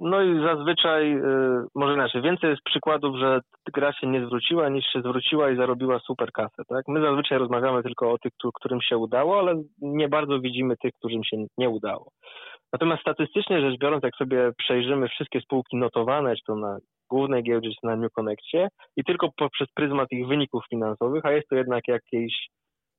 no 0.00 0.22
i 0.22 0.40
zazwyczaj, 0.40 1.12
e, 1.12 1.20
może 1.74 1.94
inaczej, 1.94 2.22
więcej 2.22 2.50
jest 2.50 2.62
przykładów, 2.62 3.16
że 3.16 3.40
gra 3.72 3.92
się 3.92 4.06
nie 4.06 4.26
zwróciła, 4.26 4.68
niż 4.68 4.84
się 4.86 5.00
zwróciła 5.00 5.50
i 5.50 5.56
zarobiła 5.56 5.98
super 5.98 6.32
kasę, 6.32 6.62
tak? 6.68 6.88
My 6.88 7.00
zazwyczaj 7.00 7.38
rozmawiamy 7.38 7.82
tylko 7.82 8.12
o 8.12 8.18
tych, 8.18 8.32
którym 8.54 8.80
się 8.82 8.96
udało, 8.96 9.38
ale 9.38 9.62
nie 9.78 10.08
bardzo 10.08 10.40
widzimy 10.40 10.76
tych, 10.76 10.92
którym 10.94 11.24
się 11.24 11.36
nie 11.58 11.68
udało. 11.68 12.10
Natomiast 12.72 13.00
statystycznie 13.00 13.60
rzecz 13.60 13.80
biorąc, 13.80 14.02
jak 14.02 14.16
sobie 14.16 14.50
przejrzymy 14.58 15.08
wszystkie 15.08 15.40
spółki 15.40 15.76
notowane, 15.76 16.36
czy 16.36 16.42
to 16.46 16.56
na 16.56 16.78
głównej 17.10 17.42
giełdzie, 17.42 17.70
czy 17.70 17.86
na 17.86 17.96
New 17.96 18.12
Connectie 18.12 18.68
i 18.96 19.04
tylko 19.04 19.28
poprzez 19.36 19.68
pryzmat 19.74 20.08
ich 20.10 20.26
wyników 20.26 20.62
finansowych, 20.70 21.24
a 21.26 21.32
jest 21.32 21.48
to 21.48 21.56
jednak 21.56 21.88
jakieś 21.88 22.48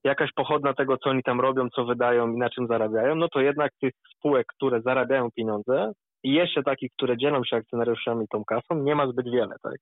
jakaś 0.04 0.30
pochodna 0.36 0.74
tego, 0.74 0.98
co 0.98 1.10
oni 1.10 1.24
tam 1.24 1.42
robią, 1.42 1.70
co 1.76 1.86
wydają 1.86 2.34
i 2.34 2.38
na 2.38 2.50
czym 2.50 2.68
zarabiają, 2.68 3.16
no 3.16 3.28
to 3.34 3.42
jednak 3.42 3.72
tych 3.82 3.94
spółek, 4.16 4.46
które 4.56 4.82
zarabiają 4.82 5.30
pieniądze 5.36 5.92
i 6.24 6.34
jeszcze 6.34 6.64
takich, 6.64 6.92
które 6.92 7.18
dzielą 7.18 7.44
się 7.44 7.56
akcjonariuszami 7.56 8.26
tą 8.28 8.46
kasą, 8.46 8.84
nie 8.84 8.96
ma 8.96 9.08
zbyt 9.08 9.32
wiele, 9.32 9.56
tak? 9.64 9.78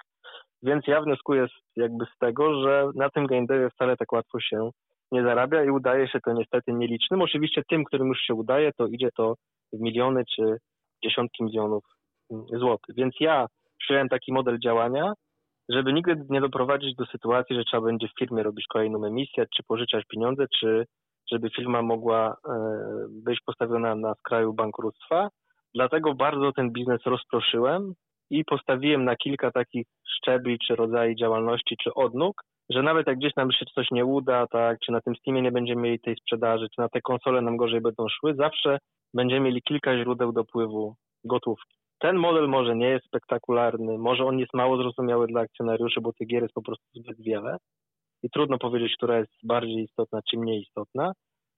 Więc 0.63 0.87
ja 0.87 1.01
wnioskuję 1.01 1.47
jakby 1.75 2.05
z 2.05 2.17
tego, 2.17 2.63
że 2.63 2.89
na 2.95 3.09
tym 3.09 3.27
game 3.27 3.69
wcale 3.69 3.97
tak 3.97 4.11
łatwo 4.11 4.39
się 4.39 4.69
nie 5.11 5.23
zarabia 5.23 5.63
i 5.63 5.69
udaje 5.69 6.07
się 6.07 6.19
to 6.25 6.33
niestety 6.33 6.73
nielicznym. 6.73 7.21
Oczywiście 7.21 7.61
tym, 7.69 7.83
którym 7.83 8.07
już 8.07 8.19
się 8.19 8.33
udaje, 8.33 8.71
to 8.77 8.87
idzie 8.87 9.09
to 9.17 9.35
w 9.73 9.79
miliony 9.79 10.23
czy 10.35 10.57
dziesiątki 11.03 11.43
milionów 11.43 11.83
złotych. 12.59 12.95
Więc 12.95 13.15
ja 13.19 13.47
przyjąłem 13.79 14.09
taki 14.09 14.33
model 14.33 14.59
działania, 14.59 15.13
żeby 15.69 15.93
nigdy 15.93 16.25
nie 16.29 16.41
doprowadzić 16.41 16.95
do 16.95 17.05
sytuacji, 17.05 17.55
że 17.55 17.63
trzeba 17.63 17.85
będzie 17.85 18.07
w 18.07 18.19
firmie 18.19 18.43
robić 18.43 18.65
kolejną 18.67 19.05
emisję, 19.05 19.45
czy 19.55 19.63
pożyczać 19.67 20.05
pieniądze, 20.05 20.45
czy 20.59 20.85
żeby 21.31 21.49
firma 21.49 21.81
mogła 21.81 22.37
e, 22.49 22.53
być 23.09 23.39
postawiona 23.45 23.95
na 23.95 24.13
skraju 24.15 24.53
bankructwa. 24.53 25.29
Dlatego 25.75 26.13
bardzo 26.13 26.51
ten 26.51 26.71
biznes 26.71 27.01
rozproszyłem 27.05 27.93
i 28.29 28.45
postawiłem 28.45 29.05
na 29.05 29.15
kilka 29.15 29.51
takich 29.51 29.87
szczebli, 30.17 30.57
czy 30.67 30.75
rodzajów 30.75 31.17
działalności, 31.17 31.75
czy 31.83 31.93
odnóg, 31.93 32.41
że 32.69 32.83
nawet 32.83 33.07
jak 33.07 33.17
gdzieś 33.17 33.35
nam 33.35 33.51
się 33.51 33.65
coś 33.75 33.91
nie 33.91 34.05
uda, 34.05 34.47
tak, 34.47 34.79
czy 34.79 34.91
na 34.91 35.01
tym 35.01 35.15
Steamie 35.15 35.41
nie 35.41 35.51
będziemy 35.51 35.81
mieli 35.81 35.99
tej 35.99 36.15
sprzedaży, 36.15 36.67
czy 36.75 36.81
na 36.81 36.89
te 36.89 37.01
konsole 37.01 37.41
nam 37.41 37.57
gorzej 37.57 37.81
będą 37.81 38.05
szły, 38.09 38.35
zawsze 38.35 38.77
będziemy 39.13 39.41
mieli 39.41 39.61
kilka 39.61 39.97
źródeł 39.97 40.31
dopływu 40.31 40.95
gotówki. 41.23 41.75
Ten 41.99 42.15
model 42.15 42.47
może 42.47 42.75
nie 42.75 42.89
jest 42.89 43.05
spektakularny, 43.05 43.97
może 43.97 44.25
on 44.25 44.39
jest 44.39 44.53
mało 44.53 44.77
zrozumiały 44.77 45.27
dla 45.27 45.41
akcjonariuszy, 45.41 46.01
bo 46.01 46.13
tych 46.13 46.27
gier 46.27 46.41
jest 46.41 46.53
po 46.53 46.61
prostu 46.61 46.85
zbyt 46.93 47.21
wiele 47.21 47.57
i 48.23 48.29
trudno 48.29 48.57
powiedzieć, 48.57 48.93
która 48.97 49.17
jest 49.17 49.33
bardziej 49.43 49.83
istotna 49.83 50.19
czy 50.29 50.37
mniej 50.37 50.61
istotna, 50.61 51.13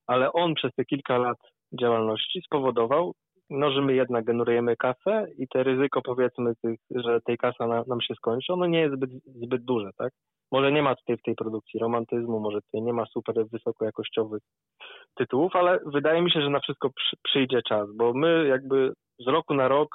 ale 0.08 0.32
on 0.34 0.56
przez 0.56 0.74
te 0.76 0.86
kilka 0.86 1.18
lat 1.18 1.38
działalności 1.82 2.42
spowodował, 2.42 3.14
no, 3.50 3.72
że 3.72 3.82
my 3.82 3.94
jednak 3.94 4.26
generujemy 4.26 4.76
kasę 4.76 5.28
i 5.38 5.48
te 5.48 5.64
ryzyko 5.64 6.02
powiedzmy, 6.02 6.54
że 6.96 7.22
tej 7.22 7.38
kasa 7.38 7.68
na, 7.68 7.84
nam 7.88 8.02
się 8.02 8.16
skończy, 8.16 8.54
ono 8.54 8.66
nie 8.66 8.80
jest 8.80 8.96
zbyt, 8.96 9.10
zbyt 9.26 9.64
duże, 9.64 9.90
tak? 9.98 10.14
Może 10.52 10.72
nie 10.72 10.82
ma 10.82 10.96
tutaj 10.96 11.18
w 11.18 11.22
tej 11.22 11.36
produkcji 11.36 11.80
romantyzmu, 11.80 12.40
może 12.40 12.62
tutaj 12.62 12.82
nie 12.82 12.94
ma 12.94 13.06
super 13.06 13.36
wysokojakościowych 13.52 14.42
tytułów, 15.16 15.56
ale 15.56 15.80
wydaje 15.86 16.22
mi 16.22 16.32
się, 16.32 16.42
że 16.42 16.50
na 16.50 16.60
wszystko 16.60 16.90
przy, 16.90 17.18
przyjdzie 17.24 17.62
czas, 17.62 17.88
bo 17.96 18.14
my 18.14 18.48
jakby 18.48 18.94
z 19.20 19.28
roku 19.28 19.54
na 19.54 19.68
rok 19.68 19.90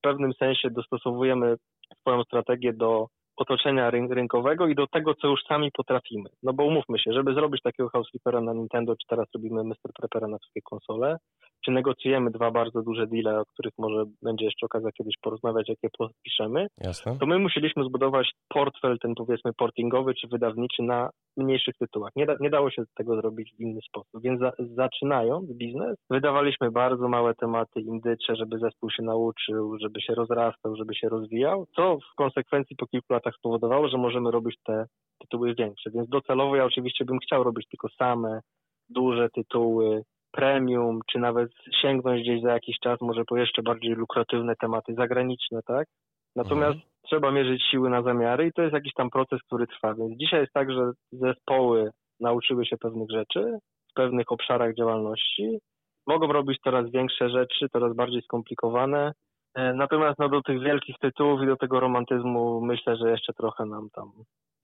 pewnym 0.00 0.32
sensie 0.32 0.70
dostosowujemy 0.70 1.56
swoją 2.00 2.22
strategię 2.22 2.72
do 2.72 3.06
otoczenia 3.36 3.90
rynkowego 3.90 4.66
i 4.66 4.74
do 4.74 4.86
tego, 4.86 5.14
co 5.14 5.28
już 5.28 5.40
sami 5.48 5.70
potrafimy. 5.72 6.30
No 6.42 6.52
bo 6.52 6.64
umówmy 6.64 6.98
się, 6.98 7.12
żeby 7.12 7.34
zrobić 7.34 7.62
takiego 7.62 7.88
House 7.88 8.10
na 8.42 8.52
Nintendo, 8.52 8.96
czy 8.96 9.06
teraz 9.08 9.26
robimy 9.34 9.64
Mr. 9.64 9.92
Prepera 9.94 10.28
na 10.28 10.38
wszystkie 10.38 10.62
konsole, 10.62 11.16
czy 11.64 11.70
negocjujemy 11.70 12.30
dwa 12.30 12.50
bardzo 12.50 12.82
duże 12.82 13.06
deale, 13.06 13.40
o 13.40 13.44
których 13.44 13.72
może 13.78 14.04
będzie 14.22 14.44
jeszcze 14.44 14.66
okazja 14.66 14.92
kiedyś 14.92 15.14
porozmawiać, 15.22 15.68
jakie 15.68 15.88
podpiszemy, 15.98 16.66
Jasne. 16.84 17.16
to 17.20 17.26
my 17.26 17.38
musieliśmy 17.38 17.84
zbudować 17.84 18.32
portfel 18.48 18.98
ten 18.98 19.14
powiedzmy 19.14 19.52
portingowy 19.52 20.14
czy 20.14 20.28
wydawniczy 20.28 20.82
na 20.82 21.10
mniejszych 21.36 21.74
tytułach. 21.78 22.12
Nie, 22.16 22.26
da, 22.26 22.34
nie 22.40 22.50
dało 22.50 22.70
się 22.70 22.82
tego 22.94 23.16
zrobić 23.16 23.52
w 23.54 23.60
inny 23.60 23.80
sposób, 23.88 24.22
więc 24.22 24.40
za, 24.40 24.52
zaczynając 24.58 25.52
biznes, 25.52 25.96
wydawaliśmy 26.10 26.70
bardzo 26.70 27.08
małe 27.08 27.34
tematy 27.34 27.80
indycze, 27.80 28.36
żeby 28.36 28.58
zespół 28.58 28.90
się 28.90 29.02
nauczył, 29.02 29.78
żeby 29.78 30.00
się 30.00 30.14
rozrastał, 30.14 30.76
żeby 30.76 30.94
się 30.94 31.08
rozwijał, 31.08 31.66
co 31.76 31.98
w 32.12 32.14
konsekwencji 32.16 32.76
po 32.76 32.86
kilku 32.86 33.12
latach 33.12 33.25
spowodowało, 33.34 33.88
że 33.88 33.98
możemy 33.98 34.30
robić 34.30 34.56
te 34.64 34.86
tytuły 35.18 35.54
większe. 35.54 35.90
Więc 35.90 36.08
docelowo 36.08 36.56
ja 36.56 36.64
oczywiście 36.64 37.04
bym 37.04 37.18
chciał 37.18 37.44
robić 37.44 37.68
tylko 37.68 37.88
same 37.88 38.40
duże 38.88 39.28
tytuły, 39.30 40.02
premium, 40.32 41.00
czy 41.10 41.18
nawet 41.18 41.50
sięgnąć 41.82 42.22
gdzieś 42.22 42.42
za 42.42 42.52
jakiś 42.52 42.76
czas 42.78 43.00
może 43.00 43.24
po 43.24 43.36
jeszcze 43.36 43.62
bardziej 43.62 43.94
lukratywne 43.94 44.54
tematy 44.60 44.94
zagraniczne, 44.94 45.60
tak? 45.66 45.88
Natomiast 46.36 46.74
mhm. 46.74 46.90
trzeba 47.02 47.30
mierzyć 47.30 47.62
siły 47.70 47.90
na 47.90 48.02
zamiary 48.02 48.46
i 48.46 48.52
to 48.52 48.62
jest 48.62 48.74
jakiś 48.74 48.92
tam 48.92 49.10
proces, 49.10 49.40
który 49.46 49.66
trwa. 49.66 49.94
Więc 49.94 50.18
dzisiaj 50.18 50.40
jest 50.40 50.52
tak, 50.52 50.72
że 50.72 50.90
zespoły 51.12 51.90
nauczyły 52.20 52.66
się 52.66 52.76
pewnych 52.76 53.10
rzeczy 53.10 53.58
w 53.90 53.94
pewnych 53.94 54.32
obszarach 54.32 54.74
działalności, 54.74 55.58
mogą 56.06 56.32
robić 56.32 56.58
coraz 56.64 56.90
większe 56.90 57.30
rzeczy, 57.30 57.68
coraz 57.72 57.96
bardziej 57.96 58.22
skomplikowane. 58.22 59.12
E, 59.56 59.72
natomiast 59.72 60.18
no, 60.18 60.28
do 60.28 60.42
tych 60.42 60.60
wielkich 60.60 60.98
tytułów 60.98 61.42
i 61.42 61.46
do 61.46 61.56
tego 61.56 61.80
romantyzmu 61.80 62.60
myślę, 62.60 62.96
że 62.96 63.10
jeszcze 63.10 63.32
trochę 63.32 63.66
nam 63.66 63.90
tam 63.90 64.12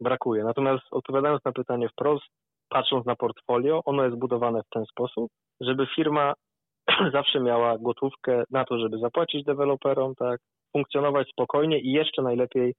brakuje. 0.01 0.45
Natomiast 0.45 0.83
odpowiadając 0.91 1.45
na 1.45 1.53
pytanie 1.53 1.89
wprost, 1.89 2.25
patrząc 2.69 3.07
na 3.07 3.17
portfolio, 3.17 3.83
ono 3.85 4.05
jest 4.05 4.17
budowane 4.17 4.63
w 4.63 4.69
ten 4.69 4.85
sposób, 4.85 5.31
żeby 5.61 5.87
firma 5.87 6.35
zawsze 7.13 7.41
miała 7.41 7.79
gotówkę 7.79 8.45
na 8.51 8.65
to, 8.65 8.79
żeby 8.79 8.99
zapłacić 8.99 9.45
deweloperom, 9.45 10.15
tak, 10.15 10.41
funkcjonować 10.73 11.29
spokojnie 11.29 11.81
i 11.81 11.93
jeszcze 11.93 12.23
najlepiej 12.23 12.75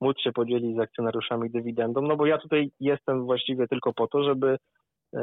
móc 0.00 0.20
się 0.20 0.32
podzielić 0.32 0.76
z 0.76 0.80
akcjonariuszami 0.80 1.50
dywidendą, 1.50 2.02
no 2.02 2.16
bo 2.16 2.26
ja 2.26 2.38
tutaj 2.38 2.70
jestem 2.80 3.24
właściwie 3.24 3.68
tylko 3.68 3.92
po 3.92 4.08
to, 4.08 4.22
żeby 4.24 4.56
e, 5.14 5.22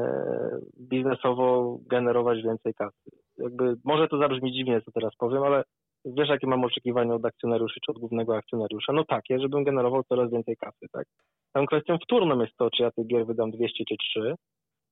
biznesowo 0.80 1.78
generować 1.90 2.42
więcej 2.42 2.74
kasy. 2.74 3.12
Jakby, 3.38 3.76
może 3.84 4.08
to 4.08 4.18
zabrzmi 4.18 4.54
dziwnie, 4.54 4.82
co 4.82 4.92
teraz 4.92 5.16
powiem, 5.16 5.44
ale 5.44 5.64
wiesz, 6.06 6.30
jakie 6.30 6.48
mam 6.48 6.64
oczekiwania 6.64 7.14
od 7.14 7.26
akcjonariuszy 7.26 7.80
czy 7.86 7.92
od 7.92 8.00
głównego 8.00 8.38
akcjonariusza? 8.38 8.94
No 8.94 9.04
takie, 9.08 9.40
żebym 9.40 9.64
generował 9.64 10.04
coraz 10.04 10.32
więcej 10.32 10.58
kasy, 10.58 10.86
tak? 10.92 11.08
Tam 11.54 11.66
kwestią 11.66 11.98
wtórną 11.98 12.42
jest 12.42 12.58
to, 12.58 12.70
czy 12.70 12.84
ja 12.84 12.92
tych 12.92 13.08
gier 13.08 13.26
wydam 13.26 13.52
200 13.52 13.84
czy 13.90 13.96
3, 13.98 14.36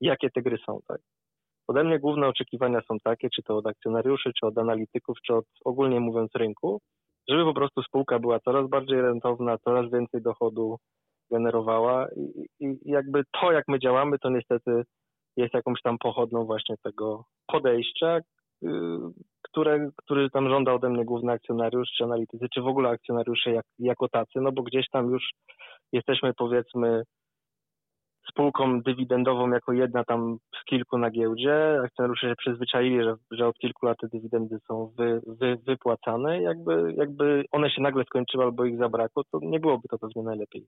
jakie 0.02 0.30
te 0.30 0.41
gry 0.41 0.58
są, 0.65 0.80
tak? 0.88 1.02
Ode 1.67 1.84
mnie 1.84 1.99
główne 1.99 2.28
oczekiwania 2.28 2.82
są 2.88 2.97
takie, 3.04 3.30
czy 3.30 3.43
to 3.43 3.58
od 3.58 3.67
akcjonariuszy, 3.67 4.32
czy 4.39 4.47
od 4.47 4.58
analityków, 4.58 5.17
czy 5.26 5.34
od 5.34 5.45
ogólnie 5.65 5.99
mówiąc 5.99 6.32
rynku, 6.36 6.80
żeby 7.30 7.43
po 7.43 7.54
prostu 7.54 7.84
spółka 7.84 8.19
była 8.19 8.39
coraz 8.39 8.69
bardziej 8.69 9.02
rentowna, 9.02 9.58
coraz 9.58 9.91
więcej 9.91 10.21
dochodu 10.21 10.78
generowała 11.32 12.08
i, 12.15 12.65
i 12.65 12.78
jakby 12.86 13.23
to, 13.41 13.52
jak 13.52 13.63
my 13.67 13.80
działamy, 13.80 14.19
to 14.19 14.30
niestety 14.30 14.84
jest 15.38 15.54
jakąś 15.54 15.82
tam 15.82 15.97
pochodną 15.97 16.45
właśnie 16.45 16.76
tego 16.84 17.23
podejścia, 17.47 18.19
które, 19.41 19.89
który 19.97 20.30
tam 20.30 20.49
żąda 20.49 20.73
ode 20.73 20.89
mnie 20.89 21.06
główny 21.06 21.32
akcjonariusz, 21.32 21.89
czy 21.97 22.04
analitycy, 22.04 22.45
czy 22.54 22.62
w 22.62 22.67
ogóle 22.67 22.89
akcjonariusze 22.89 23.52
jak, 23.52 23.65
jako 23.80 24.08
tacy, 24.10 24.41
no 24.41 24.52
bo 24.52 24.63
gdzieś 24.63 24.89
tam 24.89 25.12
już 25.12 25.30
jesteśmy 25.91 26.34
powiedzmy 26.34 27.04
spółką 28.30 28.82
dywidendową 28.82 29.49
jako 29.49 29.73
jedna 29.73 30.04
tam 30.04 30.38
z 30.62 30.65
kilku 30.65 30.97
na 30.97 31.10
giełdzie. 31.12 31.82
Akcjonariusze 31.86 32.30
się 32.30 32.36
przyzwyczaili, 32.36 33.04
że, 33.04 33.15
że 33.32 33.47
od 33.47 33.58
kilku 33.58 33.86
lat 33.86 33.97
te 34.02 34.08
dywidendy 34.08 34.58
są 34.67 34.93
wy, 34.97 35.21
wy, 35.28 35.58
wypłacane. 35.67 36.41
Jakby, 36.41 36.93
jakby 36.97 37.45
one 37.52 37.69
się 37.69 37.82
nagle 37.82 38.04
skończyły 38.04 38.43
albo 38.43 38.65
ich 38.65 38.78
zabrakło, 38.78 39.23
to 39.32 39.39
nie 39.41 39.60
byłoby 39.60 39.88
to 39.88 39.97
pewnie 39.99 40.23
najlepiej. 40.23 40.67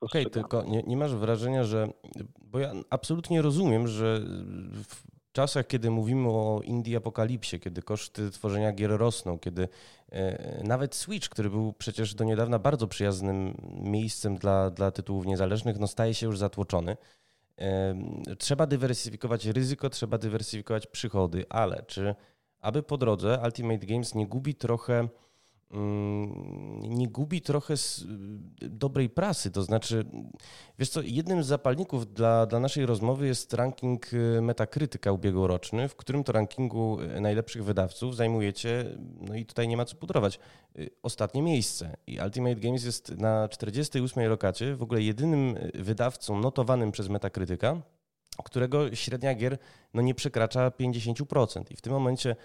Okej, 0.00 0.26
okay, 0.26 0.30
tylko 0.30 0.62
nie, 0.62 0.82
nie 0.86 0.96
masz 0.96 1.14
wrażenia, 1.14 1.64
że. 1.64 1.86
Bo 2.52 2.58
ja 2.58 2.72
absolutnie 2.90 3.42
rozumiem, 3.42 3.86
że 3.86 4.20
czasach, 5.34 5.66
kiedy 5.66 5.90
mówimy 5.90 6.28
o 6.28 6.60
indie 6.64 6.96
apokalipsie, 6.96 7.60
kiedy 7.60 7.82
koszty 7.82 8.30
tworzenia 8.30 8.72
gier 8.72 8.90
rosną, 8.90 9.38
kiedy 9.38 9.68
e, 10.12 10.60
nawet 10.64 10.94
Switch, 10.94 11.28
który 11.28 11.50
był 11.50 11.72
przecież 11.72 12.14
do 12.14 12.24
niedawna 12.24 12.58
bardzo 12.58 12.88
przyjaznym 12.88 13.54
miejscem 13.82 14.36
dla, 14.36 14.70
dla 14.70 14.90
tytułów 14.90 15.26
niezależnych, 15.26 15.78
no 15.78 15.86
staje 15.86 16.14
się 16.14 16.26
już 16.26 16.38
zatłoczony. 16.38 16.96
E, 17.58 17.94
trzeba 18.38 18.66
dywersyfikować 18.66 19.46
ryzyko, 19.46 19.90
trzeba 19.90 20.18
dywersyfikować 20.18 20.86
przychody, 20.86 21.44
ale 21.48 21.82
czy 21.86 22.14
aby 22.60 22.82
po 22.82 22.98
drodze 22.98 23.40
Ultimate 23.44 23.86
Games 23.86 24.14
nie 24.14 24.26
gubi 24.26 24.54
trochę 24.54 25.08
nie 26.80 27.08
gubi 27.08 27.40
trochę 27.40 27.74
dobrej 28.60 29.10
prasy. 29.10 29.50
To 29.50 29.62
znaczy, 29.62 30.04
wiesz 30.78 30.88
co, 30.88 31.02
jednym 31.02 31.42
z 31.42 31.46
zapalników 31.46 32.14
dla, 32.14 32.46
dla 32.46 32.60
naszej 32.60 32.86
rozmowy 32.86 33.26
jest 33.26 33.54
ranking 33.54 34.12
y, 34.12 34.40
Metakrytyka 34.42 35.12
ubiegłoroczny, 35.12 35.88
w 35.88 35.96
którym 35.96 36.24
to 36.24 36.32
rankingu 36.32 37.00
y, 37.00 37.20
najlepszych 37.20 37.64
wydawców 37.64 38.16
zajmujecie, 38.16 38.84
no 39.20 39.34
i 39.34 39.46
tutaj 39.46 39.68
nie 39.68 39.76
ma 39.76 39.84
co 39.84 39.96
pudrować, 39.96 40.38
y, 40.78 40.90
ostatnie 41.02 41.42
miejsce. 41.42 41.96
I 42.06 42.18
Ultimate 42.24 42.56
Games 42.56 42.84
jest 42.84 43.18
na 43.18 43.48
48 43.48 44.28
lokacie 44.28 44.76
w 44.76 44.82
ogóle 44.82 45.02
jedynym 45.02 45.58
wydawcą 45.74 46.40
notowanym 46.40 46.92
przez 46.92 47.08
Metakrytyka, 47.08 47.82
którego 48.44 48.94
średnia 48.94 49.34
gier 49.34 49.58
no, 49.94 50.02
nie 50.02 50.14
przekracza 50.14 50.68
50%. 50.68 51.62
I 51.70 51.76
w 51.76 51.80
tym 51.80 51.92
momencie 51.92 52.36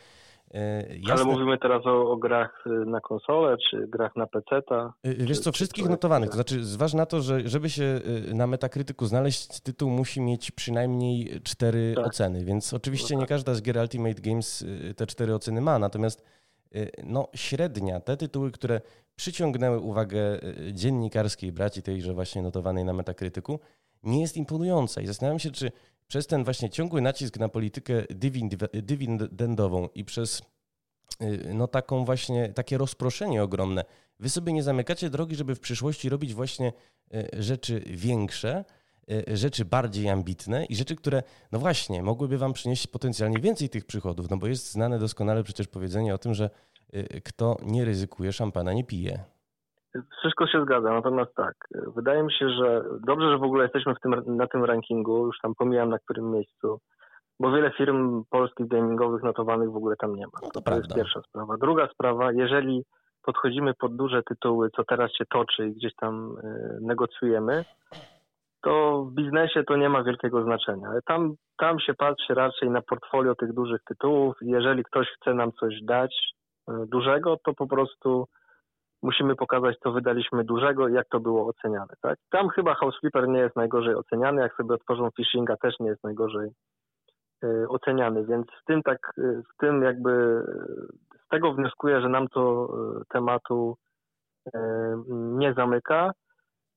jasne. 1.00 1.14
Ale 1.14 1.26
mówimy 1.26 1.58
teraz 1.58 1.86
o, 1.86 2.12
o, 2.12 2.18
grach 2.18 2.64
y, 2.68 2.86
na 2.86 3.02
konsolę, 3.02 3.58
czy 3.70 3.88
grach 3.88 4.16
na 4.16 4.28
PC-ta? 4.28 4.94
Y, 5.08 5.10
y, 5.10 5.26
wiesz 5.26 5.40
co, 5.40 5.52
wszystkich 5.52 5.84
czy 5.84 5.90
notowanych. 5.90 6.30
To 6.30 6.36
znaczy, 6.36 6.64
zważ 6.64 6.94
na 6.94 7.06
to, 7.06 7.22
że 7.22 7.50
żeby 7.50 7.70
się 7.70 8.00
na 8.34 8.48
Metakrytyku 8.48 9.06
znaleźć, 9.06 9.62
tytuł 9.62 9.90
musi 9.90 10.22
mieć 10.22 10.52
przynajmniej 10.52 11.42
cztery 11.44 11.94
tak. 11.96 12.06
oceny, 12.06 12.46
więc 12.46 12.74
oczywiście 12.74 13.16
no 13.16 13.20
tak. 13.20 13.30
nie 13.30 13.36
każda 13.36 13.54
z 13.54 13.62
gier 13.62 13.78
Ultimate 13.78 14.22
Games 14.22 14.66
te 14.98 15.08
cztery 15.08 15.36
oceny 15.36 15.62
ma, 15.62 15.80
natomiast 15.80 16.26
no, 17.04 17.28
średnia, 17.36 18.00
te 18.00 18.18
tytuły, 18.18 18.52
które 18.52 18.82
przyciągnęły 19.16 19.80
uwagę 19.80 20.40
dziennikarskiej 20.74 21.52
braci 21.52 21.82
tejże 21.82 22.14
właśnie 22.14 22.42
notowanej 22.42 22.86
na 22.86 22.94
Metakrytyku, 22.94 23.60
nie 24.04 24.22
jest 24.22 24.38
imponująca 24.38 25.02
i 25.02 25.08
zastanawiam 25.08 25.40
się, 25.40 25.52
czy 25.52 25.72
przez 26.10 26.28
ten 26.28 26.44
właśnie 26.44 26.70
ciągły 26.70 27.02
nacisk 27.02 27.40
na 27.40 27.50
politykę 27.50 28.04
dywidendową 28.84 29.90
i 29.96 30.06
przez 30.06 30.42
y, 31.22 31.54
no 31.54 31.68
taką 31.68 32.06
właśnie, 32.06 32.54
takie 32.54 32.78
rozproszenie 32.78 33.44
ogromne, 33.44 33.86
wy 34.20 34.30
sobie 34.30 34.54
nie 34.54 34.64
zamykacie 34.64 35.10
drogi, 35.10 35.36
żeby 35.36 35.56
w 35.56 35.60
przyszłości 35.60 36.10
robić 36.10 36.34
właśnie 36.34 36.74
y, 37.14 37.30
rzeczy 37.44 37.84
większe, 37.88 38.66
y, 39.12 39.38
rzeczy 39.38 39.66
bardziej 39.66 40.10
ambitne 40.10 40.66
i 40.66 40.76
rzeczy, 40.76 40.96
które, 40.96 41.24
no 41.52 41.60
właśnie, 41.60 42.04
mogłyby 42.04 42.38
wam 42.38 42.54
przynieść 42.54 42.88
potencjalnie 42.88 43.40
więcej 43.40 43.70
tych 43.70 43.86
przychodów, 43.86 44.30
no 44.30 44.38
bo 44.38 44.48
jest 44.48 44.72
znane 44.72 45.00
doskonale 45.00 45.44
przecież 45.44 45.68
powiedzenie 45.68 46.16
o 46.16 46.18
tym, 46.18 46.34
że 46.34 46.50
kto 47.24 47.58
nie 47.64 47.86
ryzykuje, 47.86 48.34
szampana 48.34 48.74
nie 48.74 48.84
pije. 48.84 49.24
Wszystko 50.20 50.48
się 50.48 50.62
zgadza, 50.62 50.94
natomiast 50.94 51.36
tak, 51.36 51.56
wydaje 51.96 52.24
mi 52.24 52.34
się, 52.34 52.50
że 52.50 52.84
dobrze, 53.08 53.30
że 53.30 53.38
w 53.38 53.44
ogóle 53.44 53.64
jesteśmy 53.64 53.96
w 53.96 54.00
tym, 54.00 54.16
na 54.38 54.48
tym 54.48 54.66
rankingu, 54.66 55.26
już 55.26 55.40
tam 55.42 55.56
pomijam 55.56 55.90
na 55.90 56.00
którym 56.00 56.32
miejscu, 56.32 56.80
bo 57.40 57.52
wiele 57.52 57.72
firm 57.72 58.24
polskich 58.30 58.68
gamingowych 58.68 59.24
notowanych 59.24 59.72
w 59.72 59.76
ogóle 59.76 59.96
tam 59.96 60.16
nie 60.16 60.26
ma. 60.26 60.40
No 60.44 60.50
to, 60.50 60.62
to 60.62 60.76
jest 60.76 60.96
pierwsza 60.96 61.22
sprawa. 61.22 61.58
Druga 61.58 61.88
sprawa, 61.88 62.32
jeżeli 62.32 62.84
podchodzimy 63.24 63.74
pod 63.74 63.96
duże 63.96 64.24
tytuły, 64.24 64.70
co 64.76 64.84
teraz 64.84 65.12
się 65.14 65.26
toczy 65.26 65.68
i 65.68 65.74
gdzieś 65.74 65.96
tam 65.96 66.38
y, 66.38 66.78
negocjujemy, 66.82 67.66
to 68.62 69.04
w 69.04 69.14
biznesie 69.14 69.64
to 69.64 69.78
nie 69.78 69.90
ma 69.90 70.04
wielkiego 70.04 70.44
znaczenia. 70.44 70.90
Tam, 71.06 71.34
tam 71.58 71.80
się 71.80 71.94
patrzy 71.94 72.34
raczej 72.34 72.70
na 72.70 72.82
portfolio 72.82 73.36
tych 73.36 73.54
dużych 73.54 73.82
tytułów 73.84 74.36
i 74.42 74.48
jeżeli 74.48 74.84
ktoś 74.84 75.08
chce 75.08 75.34
nam 75.34 75.52
coś 75.52 75.74
dać 75.84 76.16
y, 76.70 76.74
dużego, 76.88 77.38
to 77.44 77.54
po 77.54 77.68
prostu 77.68 78.28
musimy 79.02 79.36
pokazać, 79.36 79.78
co 79.84 79.92
wydaliśmy 79.92 80.44
dużego 80.44 80.88
i 80.88 80.94
jak 80.94 81.08
to 81.10 81.20
było 81.20 81.48
oceniane. 81.48 81.94
Tak? 82.02 82.20
Tam 82.32 82.50
chyba 82.50 82.74
House 82.74 83.00
Flipper 83.00 83.28
nie 83.28 83.40
jest 83.40 83.56
najgorzej 83.56 83.96
oceniany, 83.96 84.42
jak 84.42 84.56
sobie 84.56 84.74
otworzą 84.74 85.10
phishinga 85.18 85.58
też 85.58 85.80
nie 85.80 85.90
jest 85.90 86.04
najgorzej 86.04 86.50
y, 87.44 87.68
oceniany, 87.70 88.26
więc 88.26 88.48
w 88.62 88.66
tym 88.66 88.84
tak, 88.84 89.14
y, 89.18 89.44
w 89.54 89.58
tym 89.58 89.84
jakby 89.84 90.44
z 91.26 91.28
tego 91.28 91.54
wnioskuję, 91.54 92.02
że 92.02 92.10
nam 92.10 92.28
to 92.28 92.70
y, 93.02 93.06
tematu 93.10 93.78
nie 95.10 95.54
zamyka. 95.54 96.12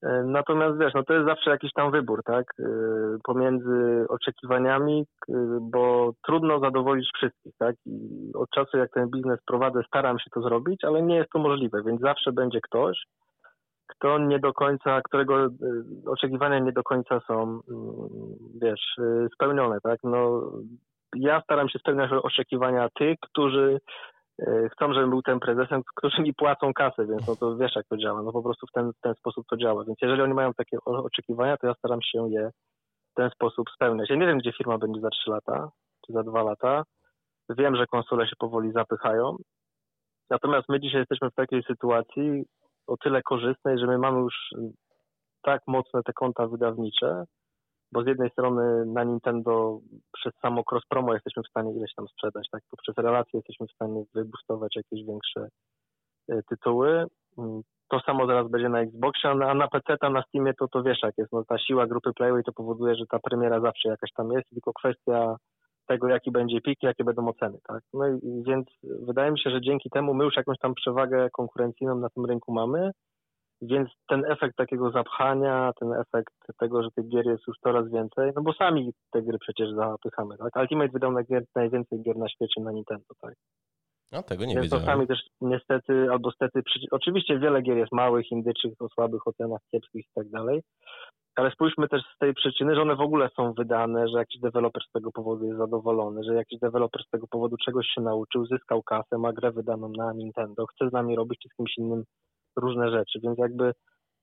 E, 0.03 0.23
natomiast 0.23 0.77
wiesz, 0.79 0.93
no 0.93 1.03
to 1.03 1.13
jest 1.13 1.27
zawsze 1.27 1.51
jakiś 1.51 1.73
tam 1.73 1.91
wybór, 1.91 2.23
tak? 2.23 2.45
E, 2.59 2.63
pomiędzy 3.23 4.05
oczekiwaniami, 4.09 5.05
bo 5.61 6.11
trudno 6.25 6.59
zadowolić 6.59 7.09
wszystkich, 7.15 7.53
tak? 7.59 7.75
I 7.85 8.31
od 8.35 8.49
czasu 8.49 8.77
jak 8.77 8.91
ten 8.91 9.09
biznes 9.09 9.39
prowadzę, 9.45 9.81
staram 9.87 10.19
się 10.19 10.29
to 10.33 10.41
zrobić, 10.41 10.83
ale 10.83 11.01
nie 11.01 11.15
jest 11.15 11.29
to 11.29 11.39
możliwe, 11.39 11.83
więc 11.83 12.01
zawsze 12.01 12.31
będzie 12.31 12.59
ktoś, 12.61 13.03
kto 13.87 14.17
nie 14.17 14.39
do 14.39 14.53
końca, 14.53 15.01
którego 15.01 15.45
e, 15.45 15.49
oczekiwania 16.05 16.59
nie 16.59 16.71
do 16.71 16.83
końca 16.83 17.19
są, 17.27 17.41
mm, 17.43 17.61
wiesz, 18.61 18.95
spełnione, 19.33 19.81
tak? 19.81 19.99
No, 20.03 20.51
ja 21.15 21.41
staram 21.41 21.69
się 21.69 21.79
spełniać 21.79 22.11
oczekiwania 22.11 22.89
tych, 22.99 23.17
którzy 23.19 23.79
E, 23.79 23.79
chcą, 24.71 24.93
żebym 24.93 25.09
był 25.09 25.21
tym 25.21 25.39
prezesem, 25.39 25.81
którzy 25.95 26.21
mi 26.21 26.33
płacą 26.33 26.73
kasę, 26.73 27.05
więc 27.05 27.27
no 27.27 27.35
to 27.35 27.57
wiesz 27.57 27.75
jak 27.75 27.87
to 27.87 27.97
działa, 27.97 28.21
no 28.21 28.31
po 28.31 28.43
prostu 28.43 28.67
w 28.67 28.71
ten, 28.71 28.91
ten 29.01 29.15
sposób 29.15 29.45
to 29.49 29.57
działa, 29.57 29.85
więc 29.85 29.97
jeżeli 30.01 30.21
oni 30.21 30.33
mają 30.33 30.53
takie 30.53 30.77
oczekiwania, 30.85 31.57
to 31.57 31.67
ja 31.67 31.73
staram 31.73 32.01
się 32.01 32.29
je 32.29 32.51
w 33.11 33.13
ten 33.15 33.29
sposób 33.29 33.69
spełniać. 33.75 34.09
Ja 34.09 34.15
nie 34.15 34.27
wiem, 34.27 34.37
gdzie 34.37 34.51
firma 34.51 34.77
będzie 34.77 35.01
za 35.01 35.09
3 35.09 35.29
lata, 35.29 35.69
czy 36.05 36.13
za 36.13 36.23
2 36.23 36.43
lata, 36.43 36.83
wiem, 37.49 37.75
że 37.75 37.87
konsole 37.87 38.27
się 38.27 38.35
powoli 38.39 38.71
zapychają, 38.71 39.35
natomiast 40.29 40.69
my 40.69 40.79
dzisiaj 40.79 40.99
jesteśmy 40.99 41.29
w 41.29 41.35
takiej 41.35 41.63
sytuacji 41.63 42.45
o 42.87 42.97
tyle 42.97 43.21
korzystnej, 43.21 43.79
że 43.79 43.87
my 43.87 43.97
mamy 43.97 44.19
już 44.19 44.35
tak 45.41 45.61
mocne 45.67 46.03
te 46.03 46.13
konta 46.13 46.47
wydawnicze, 46.47 47.23
bo 47.93 48.03
z 48.03 48.07
jednej 48.07 48.29
strony 48.29 48.85
na 48.85 49.03
Nintendo 49.03 49.79
przez 50.13 50.33
samo 50.41 50.63
cross-promo 50.71 51.13
jesteśmy 51.13 51.43
w 51.43 51.49
stanie 51.49 51.73
ileś 51.75 51.93
tam 51.95 52.07
sprzedać, 52.07 52.47
tak? 52.51 52.61
Poprzez 52.71 52.97
relacje 52.97 53.31
jesteśmy 53.33 53.67
w 53.67 53.71
stanie 53.71 54.03
wyboostować 54.13 54.75
jakieś 54.75 55.05
większe 55.05 55.47
e, 56.29 56.41
tytuły. 56.49 57.05
Mm, 57.37 57.61
to 57.89 57.99
samo 57.99 58.27
zaraz 58.27 58.47
będzie 58.49 58.69
na 58.69 58.81
Xboxie, 58.81 59.29
a 59.29 59.53
na 59.53 59.67
PC, 59.67 59.95
a 60.01 60.09
na 60.09 60.23
Steamie 60.23 60.53
to, 60.53 60.67
to 60.67 60.83
wiesz 60.83 60.99
jak 61.03 61.17
jest, 61.17 61.31
no 61.31 61.43
ta 61.45 61.57
siła 61.57 61.87
grupy 61.87 62.13
Playway 62.13 62.43
to 62.43 62.53
powoduje, 62.53 62.95
że 62.95 63.05
ta 63.09 63.19
premiera 63.19 63.59
zawsze 63.61 63.89
jakaś 63.89 64.11
tam 64.11 64.31
jest, 64.31 64.49
tylko 64.49 64.73
kwestia 64.73 65.35
tego, 65.87 66.07
jaki 66.07 66.31
będzie 66.31 66.61
pik, 66.61 66.83
jakie 66.83 67.03
będą 67.03 67.27
oceny, 67.27 67.57
tak? 67.67 67.81
No 67.93 68.07
i 68.07 68.43
więc 68.47 68.67
wydaje 68.81 69.31
mi 69.31 69.39
się, 69.39 69.49
że 69.49 69.61
dzięki 69.61 69.89
temu 69.89 70.13
my 70.13 70.23
już 70.23 70.37
jakąś 70.37 70.57
tam 70.57 70.73
przewagę 70.73 71.29
konkurencyjną 71.29 71.95
na 71.95 72.09
tym 72.09 72.25
rynku 72.25 72.53
mamy, 72.53 72.91
więc 73.67 73.89
ten 74.07 74.25
efekt 74.25 74.55
takiego 74.55 74.91
zapchania, 74.91 75.71
ten 75.79 75.93
efekt 75.93 76.33
tego, 76.59 76.83
że 76.83 76.89
tych 76.95 77.07
gier 77.07 77.25
jest 77.25 77.47
już 77.47 77.57
coraz 77.63 77.91
więcej, 77.91 78.31
no 78.35 78.41
bo 78.41 78.53
sami 78.53 78.91
te 79.11 79.21
gry 79.21 79.37
przecież 79.39 79.69
zapychamy, 79.75 80.37
tak? 80.37 80.55
Ultimate 80.55 80.91
wydał 80.91 81.11
na 81.11 81.23
gier, 81.23 81.43
najwięcej 81.55 82.01
gier 82.01 82.17
na 82.17 82.29
świecie 82.29 82.61
na 82.61 82.71
Nintendo, 82.71 83.13
tak? 83.21 83.33
No 84.11 84.23
tego 84.23 84.45
nie 84.45 84.53
Więc 84.53 84.63
wiedziałem. 84.63 84.85
to 84.85 84.91
sami 84.91 85.07
też 85.07 85.19
niestety, 85.41 86.07
albo 86.11 86.31
stety, 86.31 86.61
oczywiście 86.91 87.39
wiele 87.39 87.61
gier 87.61 87.77
jest 87.77 87.91
małych, 87.91 88.31
indyczych, 88.31 88.73
o 88.79 88.89
słabych 88.89 89.27
ocenach, 89.27 89.61
kiepskich 89.71 90.05
i 90.05 90.13
tak 90.15 90.29
dalej, 90.29 90.61
ale 91.35 91.51
spójrzmy 91.51 91.87
też 91.87 92.01
z 92.15 92.17
tej 92.17 92.33
przyczyny, 92.33 92.75
że 92.75 92.81
one 92.81 92.95
w 92.95 93.01
ogóle 93.01 93.29
są 93.35 93.53
wydane, 93.53 94.07
że 94.07 94.17
jakiś 94.17 94.41
deweloper 94.41 94.83
z 94.89 94.91
tego 94.91 95.11
powodu 95.11 95.45
jest 95.45 95.57
zadowolony, 95.57 96.23
że 96.23 96.33
jakiś 96.35 96.59
deweloper 96.59 97.01
z 97.03 97.09
tego 97.09 97.27
powodu 97.27 97.57
czegoś 97.57 97.87
się 97.87 98.01
nauczył, 98.01 98.45
zyskał 98.45 98.83
kasę, 98.83 99.17
ma 99.17 99.33
grę 99.33 99.51
wydaną 99.51 99.89
na 99.89 100.13
Nintendo, 100.13 100.65
chce 100.65 100.89
z 100.89 100.93
nami 100.93 101.15
robić 101.15 101.39
czy 101.39 101.49
z 101.49 101.55
kimś 101.55 101.77
innym 101.77 102.03
różne 102.55 102.91
rzeczy, 102.91 103.19
więc 103.23 103.37
jakby 103.37 103.71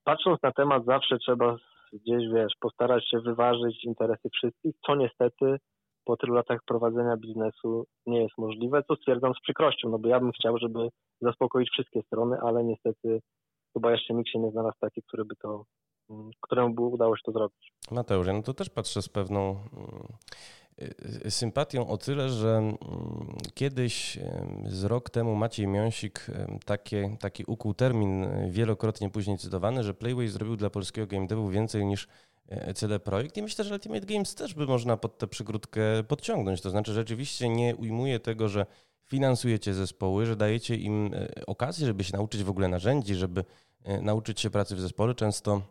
patrząc 0.04 0.42
na 0.42 0.52
temat 0.52 0.84
zawsze 0.84 1.18
trzeba 1.18 1.56
gdzieś, 1.92 2.22
wiesz, 2.34 2.52
postarać 2.60 3.10
się 3.10 3.20
wyważyć 3.20 3.84
interesy 3.84 4.28
wszystkich, 4.32 4.74
co 4.86 4.94
niestety 4.94 5.56
po 6.04 6.16
tylu 6.16 6.34
latach 6.34 6.60
prowadzenia 6.66 7.16
biznesu 7.16 7.84
nie 8.06 8.22
jest 8.22 8.38
możliwe, 8.38 8.82
co 8.88 8.96
stwierdzam 8.96 9.34
z 9.34 9.40
przykrością, 9.40 9.88
no 9.88 9.98
bo 9.98 10.08
ja 10.08 10.20
bym 10.20 10.32
chciał, 10.32 10.58
żeby 10.58 10.88
zaspokoić 11.20 11.70
wszystkie 11.70 12.02
strony, 12.02 12.36
ale 12.42 12.64
niestety 12.64 13.20
chyba 13.72 13.92
jeszcze 13.92 14.14
nikt 14.14 14.30
się 14.30 14.38
nie 14.38 14.50
znalazł 14.50 14.76
taki, 14.80 15.02
który 15.02 15.24
by 15.24 15.36
to, 15.36 15.64
mm, 16.10 16.30
któremu 16.40 16.74
by 16.74 16.82
udało 16.82 17.16
się 17.16 17.22
to 17.24 17.32
zrobić. 17.32 17.72
Mateusz, 17.90 18.26
no 18.26 18.42
to 18.42 18.54
też 18.54 18.70
patrzę 18.70 19.02
z 19.02 19.08
pewną 19.08 19.40
mm, 19.50 20.06
sympatią 21.28 21.88
o 21.88 21.98
tyle, 21.98 22.28
że 22.28 22.56
mm, 22.56 22.78
kiedyś 23.54 24.18
z 24.66 24.84
rok 24.84 25.10
temu 25.10 25.36
Maciej 25.36 25.66
Miąsik 25.66 26.26
takie, 26.64 27.16
taki 27.20 27.44
ukuł 27.46 27.74
termin 27.74 28.24
y, 28.24 28.50
wielokrotnie 28.50 29.10
później 29.10 29.38
cytowany, 29.38 29.84
że 29.84 29.94
Playway 29.94 30.28
zrobił 30.28 30.56
dla 30.56 30.70
polskiego 30.70 31.06
game 31.06 31.26
devu 31.26 31.48
więcej 31.48 31.84
niż 31.84 32.08
y, 32.68 32.74
CD 32.74 33.00
Projekt 33.00 33.36
i 33.36 33.42
myślę, 33.42 33.64
że 33.64 33.74
Ultimate 33.74 34.06
Games 34.06 34.34
też 34.34 34.54
by 34.54 34.66
można 34.66 34.96
pod 34.96 35.18
tę 35.18 35.26
przygródkę 35.26 35.80
podciągnąć. 36.08 36.60
To 36.60 36.70
znaczy 36.70 36.92
rzeczywiście 36.92 37.48
nie 37.48 37.76
ujmuje 37.76 38.20
tego, 38.20 38.48
że 38.48 38.66
finansujecie 39.06 39.74
zespoły, 39.74 40.26
że 40.26 40.36
dajecie 40.36 40.76
im 40.76 41.10
okazję, 41.46 41.86
żeby 41.86 42.04
się 42.04 42.16
nauczyć 42.16 42.42
w 42.42 42.50
ogóle 42.50 42.68
narzędzi, 42.68 43.14
żeby 43.14 43.44
nauczyć 44.02 44.40
się 44.40 44.50
pracy 44.50 44.76
w 44.76 44.80
zespole. 44.80 45.14
Często 45.14 45.62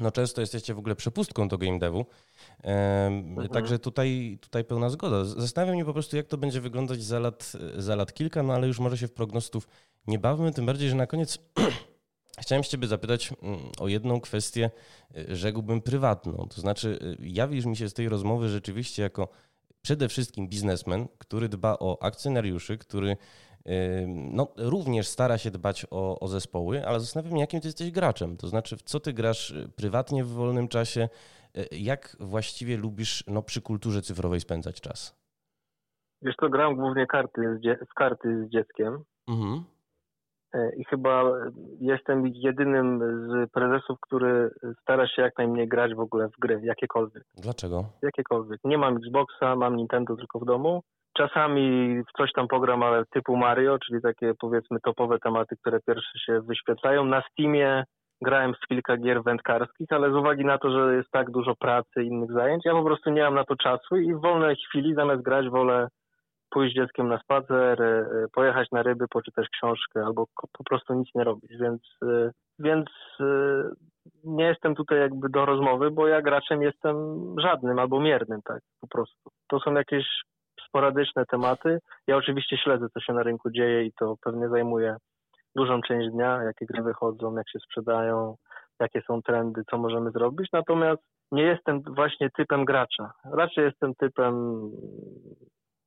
no 0.00 0.10
często 0.10 0.40
jesteście 0.40 0.74
w 0.74 0.78
ogóle 0.78 0.94
przepustką 0.96 1.48
do 1.48 1.58
game 1.58 1.78
devu. 1.78 2.06
Mhm. 2.62 3.48
Także 3.48 3.78
tutaj, 3.78 4.38
tutaj 4.40 4.64
pełna 4.64 4.88
zgoda. 4.88 5.24
Zastanawiam 5.24 5.74
mnie 5.74 5.84
po 5.84 5.92
prostu, 5.92 6.16
jak 6.16 6.26
to 6.26 6.36
będzie 6.36 6.60
wyglądać 6.60 7.02
za 7.02 7.18
lat, 7.18 7.52
za 7.76 7.96
lat 7.96 8.12
kilka, 8.12 8.42
no 8.42 8.54
ale 8.54 8.66
już 8.66 8.78
może 8.78 8.98
się 8.98 9.08
w 9.08 9.12
prognostów 9.12 9.68
nie 10.06 10.18
bawmy, 10.18 10.52
tym 10.52 10.66
bardziej, 10.66 10.88
że 10.88 10.94
na 10.94 11.06
koniec 11.06 11.38
chciałem 12.42 12.62
Ciebie 12.62 12.88
zapytać 12.88 13.32
mm, 13.42 13.58
o 13.78 13.88
jedną 13.88 14.20
kwestię, 14.20 14.70
y, 15.16 15.36
rzekłbym 15.36 15.82
prywatną. 15.82 16.46
To 16.54 16.60
znaczy, 16.60 16.98
y, 17.20 17.28
jawisz 17.28 17.64
mi 17.64 17.76
się 17.76 17.88
z 17.88 17.94
tej 17.94 18.08
rozmowy 18.08 18.48
rzeczywiście 18.48 19.02
jako 19.02 19.28
przede 19.82 20.08
wszystkim 20.08 20.48
biznesmen, 20.48 21.08
który 21.18 21.48
dba 21.48 21.76
o 21.80 22.02
akcjonariuszy, 22.02 22.78
który 22.78 23.16
no, 24.08 24.48
również 24.56 25.08
stara 25.08 25.38
się 25.38 25.50
dbać 25.50 25.86
o, 25.90 26.20
o 26.20 26.28
zespoły, 26.28 26.86
ale 26.86 27.00
zastanawiam 27.00 27.32
się, 27.32 27.40
jakim 27.40 27.60
ty 27.60 27.68
jesteś 27.68 27.90
graczem. 27.90 28.36
To 28.36 28.46
znaczy, 28.46 28.76
w 28.76 28.82
co 28.82 29.00
ty 29.00 29.12
grasz 29.12 29.54
prywatnie 29.76 30.24
w 30.24 30.28
wolnym 30.28 30.68
czasie? 30.68 31.08
Jak 31.70 32.16
właściwie 32.20 32.76
lubisz 32.76 33.24
no, 33.26 33.42
przy 33.42 33.62
kulturze 33.62 34.02
cyfrowej 34.02 34.40
spędzać 34.40 34.80
czas? 34.80 35.22
Wiesz 36.22 36.36
to 36.36 36.48
gram 36.48 36.76
głównie 36.76 37.06
karty 37.06 37.58
z, 37.58 37.88
z 37.90 37.94
karty 37.94 38.46
z 38.46 38.50
dzieckiem. 38.50 39.04
Mhm. 39.28 39.64
E, 40.54 40.76
I 40.76 40.84
chyba 40.84 41.22
jestem 41.80 42.26
jedynym 42.26 43.00
z 43.28 43.50
prezesów, 43.50 44.00
który 44.00 44.50
stara 44.82 45.08
się 45.08 45.22
jak 45.22 45.38
najmniej 45.38 45.68
grać 45.68 45.94
w 45.94 46.00
ogóle 46.00 46.28
w 46.28 46.38
gry, 46.38 46.60
jakiekolwiek. 46.64 47.24
Dlaczego? 47.34 47.84
Jakiekolwiek. 48.02 48.60
Nie 48.64 48.78
mam 48.78 48.96
Xboxa, 48.96 49.56
mam 49.56 49.76
Nintendo 49.76 50.16
tylko 50.16 50.38
w 50.38 50.44
domu. 50.44 50.82
Czasami 51.16 51.96
w 52.02 52.18
coś 52.18 52.32
tam 52.32 52.48
pogram, 52.48 52.82
ale 52.82 53.04
typu 53.10 53.36
Mario, 53.36 53.78
czyli 53.78 54.02
takie 54.02 54.32
powiedzmy 54.40 54.80
topowe 54.80 55.18
tematy, 55.18 55.56
które 55.56 55.80
pierwsze 55.86 56.18
się 56.18 56.40
wyświetlają. 56.40 57.04
Na 57.04 57.22
Steamie 57.30 57.84
grałem 58.22 58.54
w 58.54 58.66
kilka 58.68 58.96
gier 58.96 59.22
wędkarskich, 59.22 59.92
ale 59.92 60.12
z 60.12 60.14
uwagi 60.14 60.44
na 60.44 60.58
to, 60.58 60.70
że 60.70 60.94
jest 60.94 61.10
tak 61.10 61.30
dużo 61.30 61.54
pracy 61.54 62.02
i 62.02 62.06
innych 62.06 62.32
zajęć, 62.32 62.64
ja 62.64 62.72
po 62.72 62.84
prostu 62.84 63.10
nie 63.10 63.22
mam 63.22 63.34
na 63.34 63.44
to 63.44 63.56
czasu 63.56 63.96
i 63.96 64.14
w 64.14 64.20
wolnej 64.20 64.56
chwili 64.56 64.94
zamiast 64.94 65.22
grać 65.22 65.48
wolę 65.48 65.88
pójść 66.52 66.74
z 66.74 66.76
dzieckiem 66.76 67.08
na 67.08 67.18
spacer, 67.18 67.82
e, 67.82 67.86
e, 67.86 68.26
pojechać 68.32 68.68
na 68.72 68.82
ryby, 68.82 69.08
poczytać 69.08 69.48
książkę 69.48 70.04
albo 70.04 70.26
po 70.58 70.64
prostu 70.64 70.94
nic 70.94 71.08
nie 71.14 71.24
robić, 71.24 71.50
więc, 71.60 71.82
e, 72.02 72.30
więc 72.58 72.86
nie 74.24 74.44
jestem 74.44 74.74
tutaj 74.74 74.98
jakby 74.98 75.28
do 75.28 75.46
rozmowy, 75.46 75.90
bo 75.90 76.06
ja 76.08 76.22
graczem 76.22 76.62
jestem 76.62 76.96
żadnym 77.40 77.78
albo 77.78 78.00
miernym, 78.00 78.40
tak, 78.44 78.60
po 78.80 78.88
prostu. 78.88 79.30
To 79.48 79.60
są 79.60 79.74
jakieś 79.74 80.06
sporadyczne 80.72 81.26
tematy. 81.26 81.78
Ja 82.06 82.16
oczywiście 82.16 82.56
śledzę, 82.56 82.86
co 82.94 83.00
się 83.00 83.12
na 83.12 83.22
rynku 83.22 83.50
dzieje 83.50 83.84
i 83.84 83.92
to 83.92 84.14
pewnie 84.24 84.48
zajmuje 84.48 84.96
dużą 85.56 85.80
część 85.82 86.10
dnia, 86.10 86.42
jakie 86.42 86.66
gry 86.66 86.82
wychodzą, 86.82 87.36
jak 87.36 87.50
się 87.50 87.58
sprzedają, 87.58 88.36
jakie 88.80 89.02
są 89.02 89.22
trendy, 89.22 89.62
co 89.70 89.78
możemy 89.78 90.10
zrobić. 90.10 90.48
Natomiast 90.52 91.02
nie 91.32 91.42
jestem 91.42 91.82
właśnie 91.82 92.30
typem 92.30 92.64
gracza. 92.64 93.12
Raczej 93.32 93.64
jestem 93.64 93.94
typem 93.94 94.62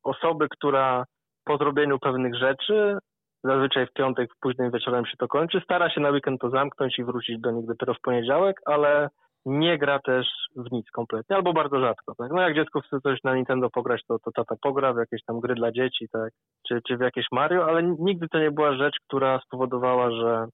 osoby, 0.04 0.48
która 0.50 1.04
po 1.46 1.58
zrobieniu 1.58 2.00
pewnych 2.00 2.36
rzeczy, 2.36 2.98
zazwyczaj 3.44 3.88
w 3.88 3.94
piątek, 3.94 4.34
w 4.34 4.40
późnym 4.40 4.72
wieczorem 4.72 5.06
się 5.06 5.18
to 5.18 5.28
kończy, 5.28 5.62
stara 5.64 5.90
się 5.90 6.02
na 6.02 6.10
weekend 6.10 6.42
to 6.42 6.50
zamknąć 6.50 7.00
i 7.00 7.04
wrócić 7.04 7.42
do 7.42 7.52
nich 7.52 7.66
dopiero 7.66 7.94
w 7.94 8.02
poniedziałek, 8.02 8.62
ale 8.66 9.10
nie 9.46 9.78
gra 9.78 10.00
też 10.00 10.28
w 10.56 10.72
nic 10.72 10.92
kompletnie, 10.92 11.36
albo 11.36 11.54
bardzo 11.54 11.80
rzadko. 11.80 12.16
Tak? 12.16 12.32
No 12.32 12.42
jak 12.42 12.56
dziecko 12.56 12.82
chce 12.82 13.02
coś 13.02 13.24
na 13.24 13.36
Nintendo 13.36 13.70
pograć, 13.70 14.02
to, 14.08 14.20
to 14.20 14.32
tata 14.32 14.56
pogra 14.62 14.94
w 14.94 14.98
jakieś 14.98 15.24
tam 15.24 15.40
gry 15.40 15.56
dla 15.56 15.72
dzieci, 15.72 16.08
tak? 16.12 16.34
czy, 16.68 16.82
czy 16.88 16.98
w 16.98 17.02
jakieś 17.02 17.26
Mario, 17.32 17.66
ale 17.66 17.84
nigdy 17.84 18.28
to 18.30 18.40
nie 18.40 18.52
była 18.52 18.74
rzecz, 18.74 18.96
która 19.08 19.40
spowodowała, 19.40 20.12
że, 20.12 20.48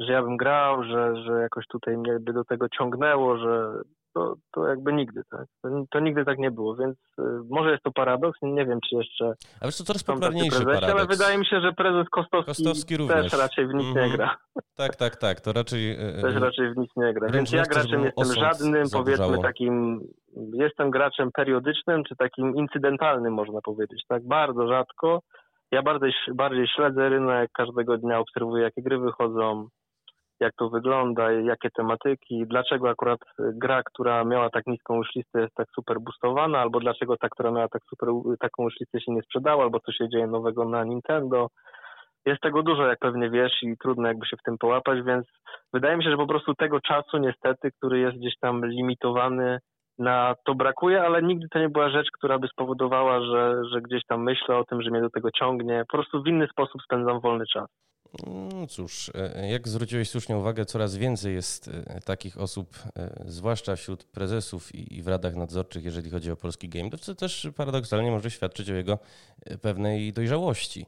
że 0.00 0.12
ja 0.12 0.22
bym 0.22 0.36
grał, 0.36 0.84
że, 0.84 1.22
że 1.24 1.32
jakoś 1.32 1.66
tutaj 1.66 1.96
mnie 1.96 2.18
by 2.20 2.32
do 2.32 2.44
tego 2.44 2.68
ciągnęło, 2.68 3.38
że 3.38 3.82
to, 4.14 4.34
to 4.52 4.66
jakby 4.66 4.92
nigdy, 4.92 5.22
tak? 5.30 5.46
To, 5.62 5.68
to, 5.90 6.00
nigdy 6.00 6.24
tak 6.24 6.38
nie 6.38 6.50
było, 6.50 6.76
więc 6.76 6.96
y, 7.18 7.22
może 7.50 7.70
jest 7.70 7.82
to 7.82 7.92
paradoks, 7.92 8.38
nie 8.42 8.66
wiem, 8.66 8.78
czy 8.88 8.96
jeszcze... 8.96 9.34
A 9.60 9.66
wiesz, 9.66 9.78
to 9.78 9.84
coraz 9.84 10.04
popularniejszy 10.04 10.64
paradoks. 10.64 10.92
Ale 10.92 11.06
wydaje 11.06 11.38
mi 11.38 11.46
się, 11.46 11.60
że 11.60 11.72
prezes 11.72 12.08
Kostowski, 12.10 12.46
Kostowski 12.46 12.96
również. 12.96 13.30
też 13.30 13.40
raczej 13.40 13.66
w 13.66 13.74
nic 13.74 13.86
mm 13.86 13.94
-hmm. 13.94 14.10
nie 14.10 14.16
gra. 14.16 14.36
Tak, 14.76 14.96
tak, 14.96 15.16
tak, 15.16 15.40
to 15.40 15.52
raczej... 15.52 15.90
Y, 15.90 16.18
y, 16.18 16.22
też 16.22 16.34
raczej 16.34 16.74
w 16.74 16.76
nic 16.76 16.90
nie 16.96 17.14
gra, 17.14 17.28
więc 17.28 17.52
ja 17.52 17.62
graczem 17.62 18.04
jestem 18.04 18.32
żadnym, 18.34 18.84
powiedzmy, 18.92 19.38
takim... 19.42 20.00
Jestem 20.52 20.90
graczem 20.90 21.30
periodycznym, 21.32 22.04
czy 22.04 22.16
takim 22.16 22.56
incydentalnym, 22.56 23.34
można 23.34 23.60
powiedzieć, 23.60 24.02
tak? 24.08 24.26
Bardzo 24.26 24.68
rzadko. 24.68 25.22
Ja 25.72 25.82
bardziej, 25.82 26.12
bardziej 26.34 26.68
śledzę 26.76 27.08
rynek, 27.08 27.50
każdego 27.52 27.98
dnia 27.98 28.18
obserwuję, 28.18 28.62
jakie 28.62 28.82
gry 28.82 28.98
wychodzą, 28.98 29.68
jak 30.40 30.54
to 30.54 30.68
wygląda, 30.68 31.32
jakie 31.32 31.70
tematyki, 31.70 32.46
dlaczego 32.46 32.90
akurat 32.90 33.20
gra, 33.38 33.82
która 33.82 34.24
miała 34.24 34.50
tak 34.50 34.66
niską 34.66 35.00
wishlistę 35.00 35.40
jest 35.40 35.54
tak 35.54 35.66
super 35.74 36.00
boostowana, 36.00 36.58
albo 36.58 36.80
dlaczego 36.80 37.16
ta, 37.16 37.28
która 37.28 37.50
miała 37.50 37.68
tak 37.68 37.82
super, 37.90 38.08
taką 38.40 38.64
wishlistę 38.68 39.00
się 39.00 39.12
nie 39.12 39.22
sprzedała, 39.22 39.62
albo 39.64 39.80
co 39.80 39.92
się 39.92 40.08
dzieje 40.08 40.26
nowego 40.26 40.64
na 40.64 40.84
Nintendo. 40.84 41.48
Jest 42.26 42.40
tego 42.40 42.62
dużo, 42.62 42.86
jak 42.86 42.98
pewnie 42.98 43.30
wiesz, 43.30 43.62
i 43.62 43.76
trudno 43.76 44.08
jakby 44.08 44.26
się 44.26 44.36
w 44.36 44.42
tym 44.42 44.58
połapać, 44.58 45.02
więc 45.02 45.26
wydaje 45.72 45.96
mi 45.96 46.04
się, 46.04 46.10
że 46.10 46.16
po 46.16 46.26
prostu 46.26 46.54
tego 46.54 46.80
czasu 46.80 47.18
niestety, 47.18 47.70
który 47.70 47.98
jest 47.98 48.16
gdzieś 48.16 48.34
tam 48.40 48.66
limitowany, 48.66 49.58
na 49.98 50.34
to 50.44 50.54
brakuje, 50.54 51.02
ale 51.02 51.22
nigdy 51.22 51.46
to 51.48 51.58
nie 51.58 51.68
była 51.68 51.90
rzecz, 51.90 52.08
która 52.12 52.38
by 52.38 52.48
spowodowała, 52.48 53.20
że, 53.20 53.62
że 53.72 53.80
gdzieś 53.80 54.02
tam 54.06 54.22
myślę 54.22 54.56
o 54.56 54.64
tym, 54.64 54.82
że 54.82 54.90
mnie 54.90 55.00
do 55.00 55.10
tego 55.10 55.30
ciągnie. 55.30 55.84
Po 55.88 55.96
prostu 55.96 56.22
w 56.22 56.26
inny 56.26 56.46
sposób 56.46 56.82
spędzam 56.82 57.20
wolny 57.20 57.44
czas. 57.46 57.87
No 58.26 58.66
cóż, 58.66 59.10
e, 59.14 59.48
jak 59.48 59.68
zwróciłeś 59.68 60.10
słusznie 60.10 60.36
uwagę, 60.36 60.64
coraz 60.64 60.96
więcej 60.96 61.34
jest 61.34 61.68
e, 61.68 62.00
takich 62.00 62.38
osób, 62.38 62.78
e, 62.96 63.24
zwłaszcza 63.26 63.76
wśród 63.76 64.04
prezesów 64.04 64.74
i 64.74 65.02
w 65.02 65.08
radach 65.08 65.34
nadzorczych, 65.36 65.84
jeżeli 65.84 66.10
chodzi 66.10 66.30
o 66.30 66.36
polski 66.36 66.68
game 66.68 66.90
co 67.00 67.14
też 67.14 67.48
paradoksalnie 67.56 68.10
może 68.10 68.30
świadczyć 68.30 68.70
o 68.70 68.74
jego 68.74 68.98
pewnej 69.60 70.12
dojrzałości. 70.12 70.86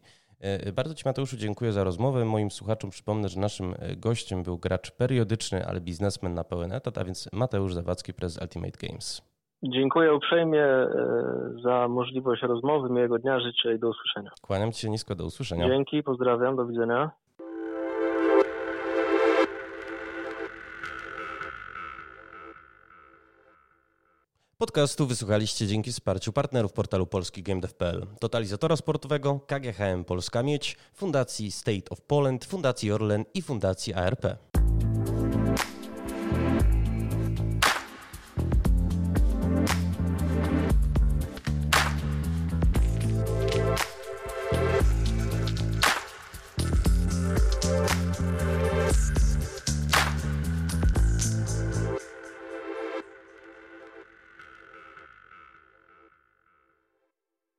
Bardzo 0.72 0.94
Ci 0.94 1.02
Mateuszu 1.04 1.36
dziękuję 1.36 1.72
za 1.72 1.84
rozmowę. 1.84 2.24
Moim 2.24 2.50
słuchaczom 2.50 2.90
przypomnę, 2.90 3.28
że 3.28 3.40
naszym 3.40 3.74
gościem 3.96 4.42
był 4.42 4.58
gracz 4.58 4.90
periodyczny, 4.90 5.66
ale 5.66 5.80
biznesmen 5.80 6.34
na 6.34 6.44
pełen 6.44 6.72
etat, 6.72 6.98
a 6.98 7.04
więc 7.04 7.28
Mateusz 7.32 7.74
Zawadzki, 7.74 8.14
prezes 8.14 8.42
Ultimate 8.42 8.86
Games. 8.86 9.29
Dziękuję 9.62 10.14
uprzejmie 10.14 10.66
za 11.62 11.88
możliwość 11.88 12.42
rozmowy. 12.42 12.90
Miłego 12.90 13.18
dnia, 13.18 13.40
życzę 13.40 13.74
i 13.74 13.78
do 13.78 13.88
usłyszenia. 13.88 14.30
Kłaniam 14.42 14.72
Ci 14.72 14.80
się 14.80 14.90
nisko, 14.90 15.14
do 15.14 15.24
usłyszenia. 15.24 15.68
Dzięki, 15.68 16.02
pozdrawiam, 16.02 16.56
do 16.56 16.66
widzenia. 16.66 17.10
Podcastu 24.58 25.06
wysłuchaliście 25.06 25.66
dzięki 25.66 25.92
wsparciu 25.92 26.32
partnerów 26.32 26.72
portalu 26.72 27.06
polskigamedev.pl, 27.06 28.06
totalizatora 28.20 28.76
sportowego, 28.76 29.40
KGHM 29.46 30.04
Polska 30.04 30.42
Miedź, 30.42 30.76
Fundacji 30.92 31.50
State 31.50 31.90
of 31.90 32.00
Poland, 32.00 32.44
Fundacji 32.44 32.92
Orlen 32.92 33.24
i 33.34 33.42
Fundacji 33.42 33.94
ARP. 33.94 34.26